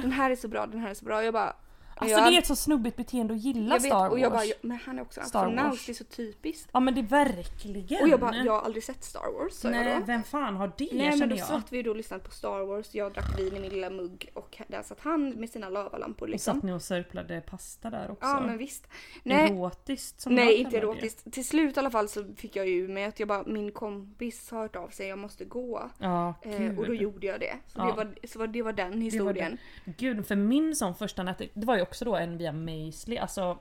den 0.00 0.12
här 0.12 0.30
är 0.30 0.36
så 0.36 0.48
bra, 0.48 0.66
den 0.66 0.80
här 0.80 0.90
är 0.90 0.94
så 0.94 1.04
bra. 1.04 1.24
Jag 1.24 1.34
bara 1.34 1.56
Alltså 1.98 2.18
jag, 2.18 2.32
det 2.32 2.36
är 2.36 2.38
ett 2.38 2.46
så 2.46 2.56
snubbigt 2.56 2.96
beteende 2.96 3.34
att 3.34 3.40
gilla 3.40 3.74
jag 3.74 3.82
vet, 3.82 3.82
Star 3.92 3.98
Wars. 4.00 4.12
och 4.12 4.18
jag 4.18 4.32
bara, 4.32 4.44
jag, 4.44 4.56
men 4.60 4.78
han 4.86 4.98
är 4.98 5.02
också 5.02 5.20
Star 5.24 5.38
astronaut, 5.44 5.70
Wars. 5.70 5.86
det 5.86 5.92
är 5.92 5.94
så 5.94 6.04
typiskt. 6.04 6.70
Ja 6.72 6.80
men 6.80 6.94
det 6.94 7.00
är 7.00 7.02
verkligen. 7.02 8.02
Och 8.02 8.08
jag 8.08 8.20
bara, 8.20 8.36
jag 8.36 8.52
har 8.52 8.60
aldrig 8.62 8.84
sett 8.84 9.04
Star 9.04 9.32
Wars 9.38 9.52
sa 9.52 9.68
jag 9.70 9.84
Nej 9.84 9.98
då. 10.00 10.04
vem 10.06 10.22
fan 10.22 10.56
har 10.56 10.72
det 10.78 10.88
Nej 10.92 11.16
men 11.18 11.28
då 11.28 11.36
jag. 11.36 11.46
satt 11.46 11.72
vi 11.72 11.82
då 11.82 11.90
och 11.90 11.96
lyssnade 11.96 12.24
på 12.24 12.30
Star 12.30 12.64
Wars, 12.66 12.94
jag 12.94 13.12
drack 13.12 13.38
vin 13.38 13.56
i 13.56 13.60
min 13.60 13.70
lilla 13.72 13.90
mugg 13.90 14.30
och 14.34 14.56
där 14.68 14.82
satt 14.82 15.00
han 15.00 15.28
med 15.30 15.50
sina 15.50 15.68
lavalampor 15.68 16.26
Och 16.26 16.30
liksom. 16.30 16.54
satt 16.54 16.62
ni 16.62 16.72
och 16.72 16.82
sörplade 16.82 17.40
pasta 17.40 17.90
där 17.90 18.10
också? 18.10 18.26
Ja 18.28 18.40
men 18.40 18.58
visst. 18.58 18.86
Nej, 19.22 19.50
Erotiskt 19.50 20.20
som 20.20 20.34
nej 20.34 20.44
jag 20.44 20.54
inte 20.54 20.70
kallar 20.70 20.82
det. 20.94 20.98
erotiskt. 21.00 21.32
Till 21.32 21.44
slut 21.46 21.76
i 21.76 21.80
alla 21.80 21.90
fall 21.90 22.08
så 22.08 22.24
fick 22.36 22.56
jag 22.56 22.68
ju 22.68 22.88
med 22.88 23.08
att 23.08 23.18
jag 23.20 23.28
bara, 23.28 23.42
min 23.46 23.72
kompis 23.72 24.50
har 24.50 24.58
hört 24.62 24.76
av 24.76 24.88
sig, 24.88 25.08
jag 25.08 25.18
måste 25.18 25.44
gå. 25.44 25.90
Ja, 25.98 26.34
Eh, 26.42 26.78
och 26.78 26.86
då 26.86 26.94
gjorde 26.94 27.26
jag 27.26 27.40
det. 27.40 27.56
Så, 27.66 27.78
Ja. 27.78 27.84
det, 27.86 27.92
var, 27.92 28.14
så 28.26 28.38
var, 28.38 28.46
det 28.46 28.62
var 28.62 28.72
den 28.72 29.00
historien. 29.00 29.58
Gud, 29.84 30.26
för 30.26 30.36
min 30.36 30.76
sån 30.76 30.94
första 30.94 31.22
nät, 31.22 31.38
det 31.54 31.66
var 31.66 31.76
ju 31.76 31.82
också 31.86 32.04
då 32.04 32.16
en 32.16 32.38
via 32.38 32.52
Maisley, 32.52 33.18
alltså 33.18 33.58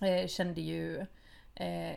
eh, 0.00 0.26
kände 0.26 0.60
ju 0.60 1.06
eh, 1.54 1.96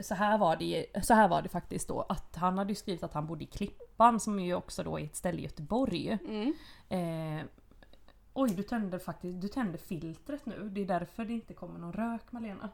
så 0.00 0.14
här, 0.14 0.38
var 0.38 0.56
det, 0.56 0.86
så 1.02 1.14
här 1.14 1.28
var 1.28 1.42
det 1.42 1.48
faktiskt 1.48 1.88
då 1.88 2.02
att 2.02 2.36
han 2.36 2.58
hade 2.58 2.70
ju 2.70 2.74
skrivit 2.74 3.02
att 3.02 3.14
han 3.14 3.26
bodde 3.26 3.44
i 3.44 3.46
Klippan 3.46 4.20
som 4.20 4.40
ju 4.40 4.54
också 4.54 4.82
då 4.82 4.98
är 4.98 5.04
ett 5.04 5.16
ställe 5.16 5.38
i 5.38 5.42
Göteborg. 5.42 6.18
Mm. 6.28 6.54
Eh, 6.88 7.44
oj, 8.32 8.50
du 8.50 8.62
tände 8.62 8.98
faktiskt, 8.98 9.40
du 9.40 9.48
tände 9.48 9.78
filtret 9.78 10.46
nu. 10.46 10.68
Det 10.68 10.80
är 10.80 10.86
därför 10.86 11.24
det 11.24 11.32
inte 11.32 11.54
kommer 11.54 11.78
någon 11.78 11.92
rök 11.92 12.32
Malena. 12.32 12.70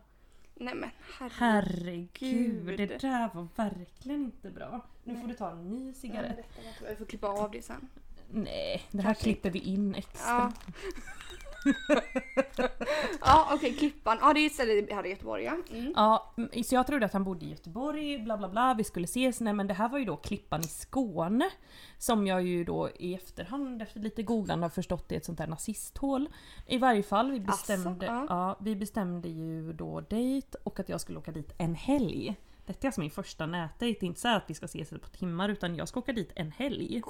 Nej 0.54 0.74
men 0.74 0.90
herregud. 1.18 1.38
Herregud, 1.38 2.66
Gud. 2.66 2.78
det 2.78 2.98
där 2.98 3.30
var 3.34 3.48
verkligen 3.56 4.24
inte 4.24 4.50
bra. 4.50 4.80
Nu 5.04 5.20
får 5.20 5.28
du 5.28 5.34
ta 5.34 5.50
en 5.50 5.68
ny 5.68 5.92
cigarett. 5.92 6.46
Jag 6.88 6.98
får 6.98 7.04
klippa 7.04 7.28
av 7.28 7.50
det 7.50 7.62
sen. 7.62 7.88
Nej, 8.30 8.82
det 8.90 8.98
här 8.98 9.04
Kanske 9.04 9.22
klipper 9.22 9.50
vi 9.50 9.58
in 9.58 9.94
extra. 9.94 10.30
Ja. 10.30 10.52
ja 13.20 13.50
okej, 13.54 13.74
Klippan. 13.74 14.18
Ja 14.20 14.32
det 14.34 14.40
är 14.40 14.46
ett 14.46 14.52
ställe 14.52 14.86
här 14.90 15.06
i 15.06 15.10
Göteborg 15.10 15.44
ja. 15.44 15.56
Mm. 15.70 15.92
Ja, 15.96 16.34
mm, 16.36 16.64
så 16.64 16.74
jag 16.74 16.86
trodde 16.86 17.06
att 17.06 17.12
han 17.12 17.24
bodde 17.24 17.44
i 17.44 17.50
Göteborg, 17.50 18.18
bla 18.18 18.36
bla 18.36 18.48
bla, 18.48 18.74
vi 18.74 18.84
skulle 18.84 19.04
ses. 19.04 19.40
Nej 19.40 19.52
men 19.52 19.66
det 19.66 19.74
här 19.74 19.88
var 19.88 19.98
ju 19.98 20.04
då 20.04 20.16
Klippan 20.16 20.60
i 20.60 20.68
Skåne. 20.68 21.50
Som 21.98 22.26
jag 22.26 22.42
ju 22.42 22.64
då 22.64 22.90
i 22.98 23.14
efterhand 23.14 23.82
efter 23.82 24.00
lite 24.00 24.22
googlande 24.22 24.64
har 24.64 24.70
förstått 24.70 25.12
är 25.12 25.16
ett 25.16 25.24
sånt 25.24 25.38
där 25.38 25.46
nazisthål. 25.46 26.28
I 26.66 26.78
varje 26.78 27.02
fall, 27.02 27.30
vi 27.30 27.40
bestämde, 27.40 28.06
ja. 28.06 28.26
ja, 28.28 28.56
vi 28.60 28.76
bestämde 28.76 29.28
ju 29.28 29.72
då 29.72 30.00
dejt 30.00 30.58
och 30.64 30.80
att 30.80 30.88
jag 30.88 31.00
skulle 31.00 31.18
åka 31.18 31.32
dit 31.32 31.54
en 31.58 31.74
helg. 31.74 32.36
Detta 32.66 32.86
är 32.86 32.88
alltså 32.88 33.00
min 33.00 33.10
första 33.10 33.46
nätdejt, 33.46 34.06
inte 34.06 34.20
så 34.20 34.28
här 34.28 34.36
att 34.36 34.50
vi 34.50 34.54
ska 34.54 34.66
ses 34.66 34.90
par 34.90 35.18
timmar 35.18 35.48
utan 35.48 35.76
jag 35.76 35.88
ska 35.88 36.00
åka 36.00 36.12
dit 36.12 36.32
en 36.34 36.52
helg. 36.52 37.02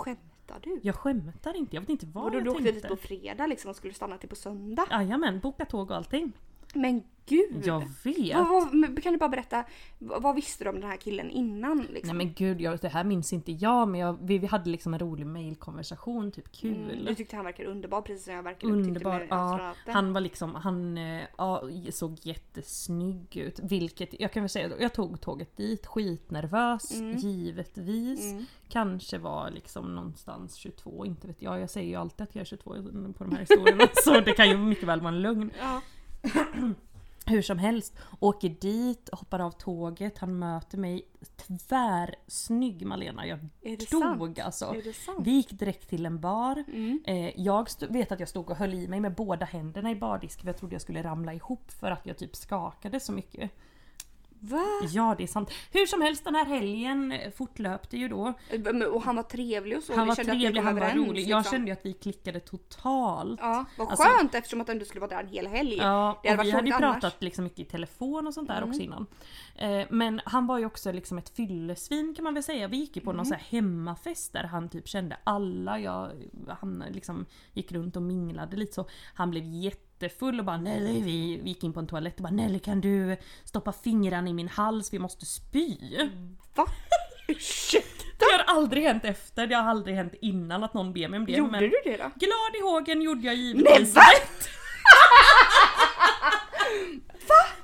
Skämtar 0.50 0.70
du? 0.70 0.80
Jag 0.82 0.94
skämtar 0.94 1.56
inte, 1.56 1.76
jag 1.76 1.80
vet 1.80 1.90
inte 1.90 2.06
vad 2.06 2.24
Vadå 2.24 2.36
jag 2.36 2.44
du 2.44 2.50
åkte 2.50 2.62
tänkte. 2.62 2.80
dit 2.80 2.88
på 2.88 2.96
fredag 2.96 3.46
liksom 3.46 3.70
och 3.70 3.76
skulle 3.76 3.94
stanna 3.94 4.18
till 4.18 4.28
på 4.28 4.36
söndag? 4.36 4.86
Jajamän, 4.90 5.40
boka 5.40 5.64
tåg 5.64 5.90
och 5.90 5.96
allting. 5.96 6.32
Men 6.74 7.02
gud! 7.30 7.66
Jag 7.66 7.84
vet. 8.04 8.34
Vad, 8.34 8.48
vad, 8.72 9.02
kan 9.02 9.12
du 9.12 9.18
bara 9.18 9.28
berätta, 9.28 9.64
vad, 9.98 10.34
visste 10.34 10.64
du 10.64 10.70
om 10.70 10.80
den 10.80 10.90
här 10.90 10.96
killen 10.96 11.30
innan? 11.30 11.86
Liksom? 11.90 12.16
Nej 12.16 12.26
men 12.26 12.34
gud, 12.34 12.60
jag, 12.60 12.78
det 12.78 12.88
här 12.88 13.04
minns 13.04 13.32
inte 13.32 13.52
jag 13.52 13.88
men 13.88 14.00
jag, 14.00 14.18
vi, 14.22 14.38
vi 14.38 14.46
hade 14.46 14.70
liksom 14.70 14.94
en 14.94 15.00
rolig 15.00 15.26
mailkonversation, 15.26 16.32
typ 16.32 16.52
kul. 16.52 16.90
Mm, 16.90 17.04
du 17.04 17.14
tyckte 17.14 17.36
han 17.36 17.44
verkade 17.44 17.68
underbar 17.68 18.02
precis 18.02 18.24
som 18.24 18.34
jag 18.34 18.42
verkade 18.42 18.72
Underbar, 18.72 19.26
ja. 19.30 19.74
Han 19.86 20.12
var 20.12 20.20
liksom, 20.20 20.54
han 20.54 20.98
eh, 20.98 21.22
ja, 21.38 21.62
såg 21.90 22.16
jättesnygg 22.22 23.36
ut. 23.36 23.60
Vilket, 23.62 24.20
jag 24.20 24.32
kan 24.32 24.42
väl 24.42 24.50
säga, 24.50 24.70
jag 24.80 24.92
tog 24.92 25.20
tåget 25.20 25.56
dit 25.56 25.86
skitnervös, 25.86 27.00
Mm. 27.00 27.16
givetvis. 27.16 28.32
Mm. 28.32 28.44
Kanske 28.68 29.18
var 29.18 29.50
liksom 29.50 29.94
någonstans 29.94 30.54
22, 30.54 31.06
inte 31.06 31.26
vet 31.26 31.42
jag. 31.42 31.60
Jag 31.60 31.70
säger 31.70 31.88
ju 31.88 31.96
alltid 31.96 32.24
att 32.24 32.34
jag 32.34 32.40
är 32.40 32.44
22 32.44 32.70
på 33.18 33.24
de 33.24 33.32
här 33.32 33.38
historierna 33.40 33.88
så 34.04 34.20
det 34.20 34.32
kan 34.32 34.48
ju 34.48 34.56
mycket 34.56 34.88
väl 34.88 35.00
vara 35.00 35.14
en 35.14 35.22
lögn. 35.22 35.50
Ja. 35.60 35.80
Hur 37.26 37.42
som 37.42 37.58
helst, 37.58 37.98
åker 38.20 38.48
dit, 38.48 39.08
hoppar 39.12 39.38
av 39.38 39.50
tåget, 39.50 40.18
han 40.18 40.38
möter 40.38 40.78
mig. 40.78 41.02
Tvärsnygg 41.36 42.86
Malena, 42.86 43.26
jag 43.26 43.38
Är 43.62 43.76
det 43.76 43.90
dog 43.90 44.02
sant? 44.02 44.38
alltså. 44.38 44.64
Är 44.64 44.82
det 44.82 44.92
sant? 44.92 45.18
Vi 45.22 45.30
gick 45.30 45.50
direkt 45.50 45.88
till 45.88 46.06
en 46.06 46.20
bar. 46.20 46.64
Mm. 46.68 47.00
Eh, 47.06 47.40
jag 47.40 47.68
vet 47.88 48.12
att 48.12 48.20
jag 48.20 48.28
stod 48.28 48.50
och 48.50 48.56
höll 48.56 48.74
i 48.74 48.88
mig 48.88 49.00
med 49.00 49.14
båda 49.14 49.46
händerna 49.46 49.90
i 49.90 49.94
bardisken 49.94 50.42
för 50.42 50.48
jag 50.48 50.56
trodde 50.56 50.74
jag 50.74 50.82
skulle 50.82 51.02
ramla 51.02 51.34
ihop 51.34 51.72
för 51.72 51.90
att 51.90 52.06
jag 52.06 52.18
typ 52.18 52.36
skakade 52.36 53.00
så 53.00 53.12
mycket. 53.12 53.50
Va? 54.42 54.64
Ja 54.90 55.14
det 55.18 55.22
är 55.22 55.26
sant. 55.26 55.50
Hur 55.72 55.86
som 55.86 56.02
helst 56.02 56.24
den 56.24 56.34
här 56.34 56.44
helgen 56.44 57.14
fortlöpte 57.36 57.96
ju 57.96 58.08
då. 58.08 58.32
Och 58.92 59.02
han 59.02 59.16
var 59.16 59.22
trevlig 59.22 59.76
och 59.78 59.82
så? 59.84 59.94
Han 59.96 60.06
var 60.08 60.14
trevlig, 60.14 60.60
han 60.60 60.74
var 60.74 60.82
överens, 60.82 61.08
rolig. 61.08 61.28
Jag 61.28 61.38
liksom? 61.38 61.52
kände 61.52 61.66
ju 61.66 61.72
att 61.72 61.86
vi 61.86 61.92
klickade 61.92 62.40
totalt. 62.40 63.40
Ja, 63.42 63.64
vad 63.78 63.88
Alltså- 63.88 64.04
skönt 64.04 64.34
eftersom 64.34 64.60
att 64.60 64.66
du 64.66 64.84
skulle 64.84 65.00
vara 65.00 65.10
där 65.10 65.20
en 65.22 65.28
hel 65.28 65.46
helg. 65.46 65.76
Ja, 65.76 66.20
Det 66.22 66.28
hade 66.28 66.40
och 66.40 66.46
vi 66.46 66.50
hade 66.50 66.66
ju 66.68 66.72
annars. 66.74 67.00
pratat 67.00 67.22
liksom 67.22 67.44
mycket 67.44 67.58
i 67.60 67.64
telefon 67.64 68.26
och 68.26 68.34
sånt 68.34 68.48
där 68.48 68.56
Mm. 68.56 68.68
också 68.68 68.82
innan. 68.82 69.06
Eh, 69.56 69.86
men 69.90 70.20
han 70.24 70.46
var 70.46 70.58
ju 70.58 70.66
också 70.66 70.92
liksom 70.92 71.18
ett 71.18 71.28
fyllesvin 71.28 72.14
kan 72.14 72.24
man 72.24 72.34
väl 72.34 72.42
säga. 72.42 72.68
Vi 72.68 72.76
gick 72.76 72.96
ju 72.96 73.02
på 73.02 73.10
Mm. 73.10 73.16
någon 73.16 73.26
sån 73.26 73.36
här 73.36 73.46
hemmafest 73.50 74.32
där 74.32 74.44
han 74.44 74.68
typ 74.68 74.88
kände 74.88 75.16
alla. 75.24 75.78
Jag, 75.80 76.10
han 76.60 76.84
liksom 76.90 77.26
gick 77.52 77.72
runt 77.72 77.96
och 77.96 78.02
minglade 78.02 78.56
lite 78.56 78.72
så. 78.74 78.88
Han 79.14 79.30
blev 79.30 79.44
jättefull 80.02 80.38
och 80.38 80.44
bara 80.44 80.56
Nelly, 80.56 81.02
vi, 81.02 81.40
vi 81.42 81.48
gick 81.48 81.64
in 81.64 81.72
på 81.72 81.80
en 81.80 81.86
toalett 81.86 82.16
och 82.16 82.22
bara 82.22 82.32
Nelly 82.32 82.58
kan 82.58 82.80
du 82.80 83.16
stoppa 83.44 83.72
fingrarna 83.72 84.28
i 84.28 84.32
min 84.32 84.48
hals, 84.48 84.92
vi 84.92 84.98
måste 84.98 85.26
spy. 85.26 85.76
Va? 86.54 86.66
Ursäkta? 87.28 87.96
Det 88.18 88.26
har 88.26 88.56
aldrig 88.56 88.82
hänt 88.84 89.04
efter, 89.04 89.46
det 89.46 89.54
har 89.54 89.70
aldrig 89.70 89.96
hänt 89.96 90.14
innan 90.20 90.64
att 90.64 90.74
någon 90.74 90.92
ber 90.92 91.08
mig 91.08 91.18
om 91.18 91.26
det. 91.26 91.32
Gjorde 91.32 91.60
du 91.60 91.80
det 91.84 91.96
då? 91.96 92.10
Glad 92.14 92.56
i 92.58 92.62
hågen 92.62 93.02
gjorde 93.02 93.20
jag 93.20 93.36
Nej 93.36 93.44
givetvis 93.44 93.94
va? 93.94 94.02
rätt. 94.12 94.48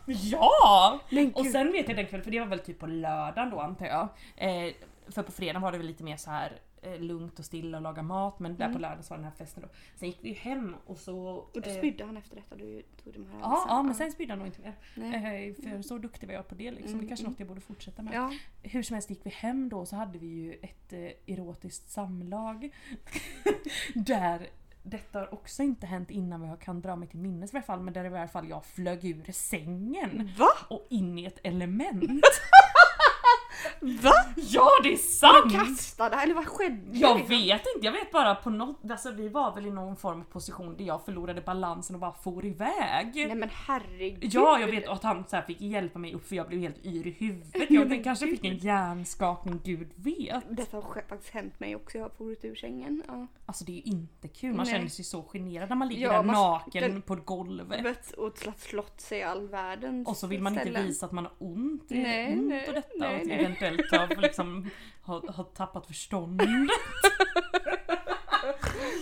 Ja! 0.07 1.01
Men 1.11 1.33
Och 1.35 1.47
sen 1.47 1.73
vet 1.73 1.89
jag 1.89 1.97
den 1.97 2.07
kvällen, 2.07 2.25
för 2.25 2.31
det 2.31 2.41
var 2.41 2.47
väl 2.47 2.59
typ 2.59 2.79
på 2.79 2.87
lördagen 2.87 3.51
då 3.51 3.61
antar 3.61 3.87
jag. 3.87 4.09
Eh, 4.37 4.73
för 5.09 5.23
på 5.23 5.33
fredagen 5.33 5.63
var 5.63 5.73
det 5.73 5.79
väl 5.79 5.87
lite 5.87 6.05
mer 6.05 6.17
så 6.17 6.31
här 6.31 6.53
eh, 6.87 7.01
lugnt 7.01 7.39
och 7.39 7.45
stilla 7.45 7.79
och 7.79 7.83
laga 7.83 8.03
mat 8.03 8.39
men 8.39 8.57
där 8.57 8.73
på 8.73 8.79
lördagen 8.79 9.03
så 9.03 9.15
var 9.15 9.19
den 9.19 9.25
här 9.25 9.33
festen 9.39 9.63
då. 9.63 9.69
Sen 9.97 10.09
gick 10.09 10.19
vi 10.23 10.29
ju 10.29 10.35
hem 10.35 10.77
och 10.87 10.99
så... 10.99 11.31
Mm. 11.31 11.41
Och 11.41 11.63
då 11.63 11.71
eh, 11.71 11.77
spydde 11.77 12.05
han 12.05 12.17
efter 12.17 12.37
detta? 12.37 12.57
Du 12.57 12.83
tog 13.05 13.13
de 13.13 13.27
här 13.33 13.41
Ja, 13.41 13.65
ja 13.69 13.83
men 13.83 13.95
sen 13.95 14.13
spydde 14.13 14.33
han 14.33 14.39
nog 14.39 14.49
inte 14.49 14.61
mer. 14.61 14.75
Nej. 14.95 15.49
Eh, 15.49 15.55
för 15.55 15.83
så 15.83 15.99
duktig 15.99 16.27
var 16.27 16.35
jag 16.35 16.49
på 16.49 16.55
det 16.55 16.71
liksom. 16.71 16.93
Mm, 16.93 17.01
det 17.01 17.09
kanske 17.09 17.23
är 17.23 17.27
mm. 17.27 17.33
något 17.33 17.41
jag 17.41 17.49
borde 17.49 17.61
fortsätta 17.61 18.03
med. 18.03 18.15
Ja. 18.15 18.33
Hur 18.63 18.83
som 18.83 18.95
helst 18.95 19.11
gick 19.11 19.27
vi 19.27 19.31
hem 19.31 19.69
då 19.69 19.87
så 19.87 19.97
hade 19.97 20.19
vi 20.19 20.27
ju 20.27 20.53
ett 20.53 20.93
erotiskt 21.27 21.91
samlag. 21.91 22.75
där 23.95 24.49
detta 24.91 25.19
har 25.19 25.35
också 25.35 25.63
inte 25.63 25.87
hänt 25.87 26.11
innan 26.11 26.41
vad 26.41 26.51
jag 26.51 26.61
kan 26.61 26.81
dra 26.81 26.97
mig 26.97 27.09
till 27.09 27.19
minnes 27.19 27.55
i 27.55 27.57
alla 27.57 27.63
fall 27.63 27.81
men 27.81 27.95
där 27.95 28.05
i 28.05 28.09
alla 28.09 28.29
fall 28.29 28.49
jag 28.49 28.65
flög 28.65 29.05
ur 29.05 29.33
sängen 29.33 30.31
Va? 30.39 30.49
och 30.69 30.87
in 30.91 31.19
i 31.19 31.25
ett 31.25 31.39
element. 31.43 32.05
Va? 33.81 34.13
ja 34.37 34.69
det 34.83 34.93
är 34.93 34.97
sant! 34.97 35.53
Kastade 35.53 36.17
eller 36.17 36.35
vad 36.35 36.47
skedde? 36.47 36.99
Jag 36.99 37.17
liksom? 37.19 37.37
vet 37.39 37.63
inte, 37.75 37.87
jag 37.87 37.93
vet 37.93 38.13
bara 38.13 38.35
på 38.35 38.51
något, 38.51 38.91
alltså 38.91 39.11
vi 39.11 39.29
var 39.29 39.55
väl 39.55 39.67
i 39.67 39.71
någon 39.71 39.97
form 39.97 40.21
av 40.21 40.25
position 40.25 40.77
där 40.77 40.85
jag 40.85 41.05
förlorade 41.05 41.41
balansen 41.41 41.97
och 41.97 42.01
bara 42.01 42.13
for 42.13 42.45
iväg. 42.45 43.13
Nej 43.15 43.35
men 43.35 43.49
herregud. 43.53 44.31
Ja 44.35 44.59
jag 44.61 44.67
vet 44.69 44.89
och 44.89 44.95
att 44.95 45.03
han 45.03 45.25
så 45.29 45.43
fick 45.47 45.61
hjälpa 45.61 45.99
mig 45.99 46.15
upp 46.15 46.29
för 46.29 46.37
jag 46.37 46.49
blev 46.49 46.61
helt 46.61 46.87
yr 46.87 47.07
i 47.07 47.11
huvudet. 47.11 47.71
Jag 47.71 47.89
men 47.89 48.03
kanske 48.03 48.27
gud. 48.27 48.35
fick 48.41 48.45
en 48.53 48.57
hjärnskakning, 48.59 49.61
gud 49.65 49.89
vet. 49.97 50.45
Detta 50.57 50.77
har 50.77 50.83
sk- 50.83 51.09
faktiskt 51.09 51.35
hänt 51.35 51.61
mig 51.61 51.77
också. 51.77 51.99
Jag 51.99 52.05
har 52.05 52.11
forit 52.11 52.45
ur 52.45 52.55
sängen. 52.55 53.03
Ja. 53.09 53.27
Alltså 53.47 53.65
det 53.65 53.73
är 53.73 53.77
ju 53.77 53.83
inte 53.83 54.29
kul, 54.29 54.55
man 54.55 54.65
Nej. 54.67 54.75
känner 54.75 54.89
sig 54.89 55.05
så 55.05 55.23
generad 55.23 55.69
när 55.69 55.77
man 55.77 55.89
ligger 55.89 56.07
Ja, 56.07 56.13
där 56.13 56.23
man- 56.23 56.35
naken 56.35 56.83
den- 56.83 57.03
på 57.03 57.15
golvet. 57.15 57.85
Vet, 57.85 58.11
och 58.13 58.39
slått, 58.57 59.01
sig 59.01 59.23
all 59.23 59.49
världens 59.49 60.09
Och 60.09 60.17
så 60.17 60.27
vill 60.27 60.43
man 60.43 60.59
inte 60.59 60.83
visa 60.83 61.07
att 61.07 61.13
man 61.13 61.25
har 61.25 61.33
ont, 61.39 61.83
Nej, 61.89 62.33
ont 62.33 62.43
nej, 62.49 62.69
och 62.69 62.75
detta 62.75 62.89
nej, 62.99 63.21
och. 63.21 63.27
Eventuellt 63.47 63.91
har, 63.93 64.17
liksom, 64.23 64.71
har, 65.03 65.33
har 65.33 65.45
tappat 65.45 65.87
förståndet. 65.87 66.49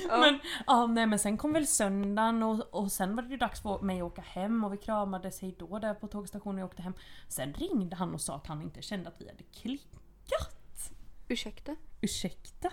Men, 0.09 0.41
ja, 0.67 0.87
nej, 0.87 1.07
men 1.07 1.19
sen 1.19 1.37
kom 1.37 1.53
väl 1.53 1.67
söndagen 1.67 2.43
och, 2.43 2.75
och 2.75 2.93
sen 2.93 3.17
var 3.17 3.23
det 3.23 3.29
ju 3.29 3.37
dags 3.37 3.63
för 3.63 3.81
mig 3.81 4.01
att 4.01 4.07
åka 4.07 4.23
hem 4.23 4.65
och 4.65 4.73
vi 4.73 4.77
kramades 4.77 5.41
hejdå 5.41 5.79
där 5.79 5.95
på 5.95 6.09
tågstationen 6.09 6.55
och 6.55 6.61
jag 6.61 6.67
åkte 6.67 6.83
hem. 6.83 6.95
Sen 7.29 7.55
ringde 7.55 7.97
han 7.97 8.15
och 8.15 8.21
sa 8.21 8.37
att 8.37 8.47
han 8.47 8.63
inte 8.63 8.83
kände 8.83 9.09
att 9.09 9.21
vi 9.21 9.29
hade 9.29 9.43
klickat. 9.43 10.91
Ursäkta? 11.29 11.77
Ursäkta? 12.01 12.71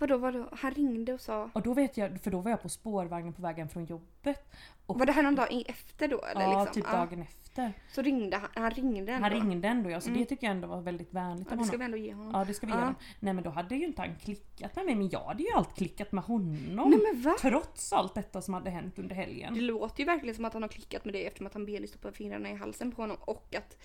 Vadå, 0.00 0.16
vadå? 0.18 0.48
Han 0.52 0.70
ringde 0.70 1.12
och 1.14 1.20
sa... 1.20 1.50
Och 1.52 1.62
då 1.62 1.74
vet 1.74 1.96
jag, 1.96 2.20
för 2.20 2.30
då 2.30 2.40
var 2.40 2.50
jag 2.50 2.62
på 2.62 2.68
spårvagnen 2.68 3.32
på 3.32 3.42
vägen 3.42 3.68
från 3.68 3.84
jobbet. 3.84 4.52
Och, 4.86 4.98
Var 4.98 5.06
det 5.06 5.12
här 5.12 5.22
någon 5.22 5.34
dag 5.34 5.64
efter 5.66 6.08
då? 6.08 6.24
Eller 6.24 6.40
ja, 6.42 6.64
liksom? 6.64 6.82
typ 6.82 6.90
Ja. 6.92 6.98
dagen 6.98 7.22
efter. 7.22 7.72
Så 7.92 8.02
ringde 8.02 8.36
han, 8.36 8.48
han 8.54 8.70
ringde 8.70 9.12
ändå? 9.12 9.28
Han 9.28 9.30
ringde 9.48 9.68
ändå 9.68 9.90
ja, 9.90 10.00
så 10.00 10.08
Mm. 10.08 10.20
det 10.20 10.26
tycker 10.26 10.46
jag 10.46 10.54
ändå 10.54 10.68
var 10.68 10.80
väldigt 10.80 11.14
vänligt 11.14 11.46
Ja, 11.50 11.52
av 11.52 11.58
det 11.58 11.64
ska 11.64 11.76
honom. 11.76 11.78
vi 11.78 11.84
ändå 11.84 11.96
ge 11.96 12.14
honom. 12.14 12.32
Ja 12.34 12.44
det 12.44 12.54
ska 12.54 12.66
vi 12.66 12.72
Ja. 12.72 12.76
göra. 12.76 12.84
honom. 12.86 13.00
Nej 13.20 13.34
men 13.34 13.44
då 13.44 13.50
hade 13.50 13.76
ju 13.76 13.84
inte 13.86 14.02
han 14.02 14.16
klickat 14.16 14.76
med 14.76 14.84
mig 14.86 14.94
men 14.94 15.08
jag 15.08 15.24
hade 15.24 15.42
ju 15.42 15.48
allt 15.54 15.74
klickat 15.76 16.12
med 16.12 16.24
honom. 16.24 16.90
Nej 16.90 16.98
men 17.12 17.22
va? 17.22 17.36
Trots 17.40 17.92
allt 17.92 18.14
detta 18.14 18.42
som 18.42 18.54
hade 18.54 18.70
hänt 18.70 18.98
under 18.98 19.14
helgen. 19.14 19.54
Det 19.54 19.60
låter 19.60 19.98
ju 20.00 20.04
verkligen 20.06 20.34
som 20.34 20.44
att 20.44 20.52
han 20.52 20.62
har 20.62 20.68
klickat 20.68 21.04
med 21.04 21.14
dig 21.14 21.26
eftersom 21.26 21.46
att 21.46 21.54
han 21.54 21.66
ber 21.66 21.78
dig 21.78 21.88
stoppa 21.88 22.12
fingrarna 22.12 22.50
i 22.50 22.54
halsen 22.54 22.92
på 22.92 23.02
honom 23.02 23.16
och 23.20 23.54
att, 23.58 23.76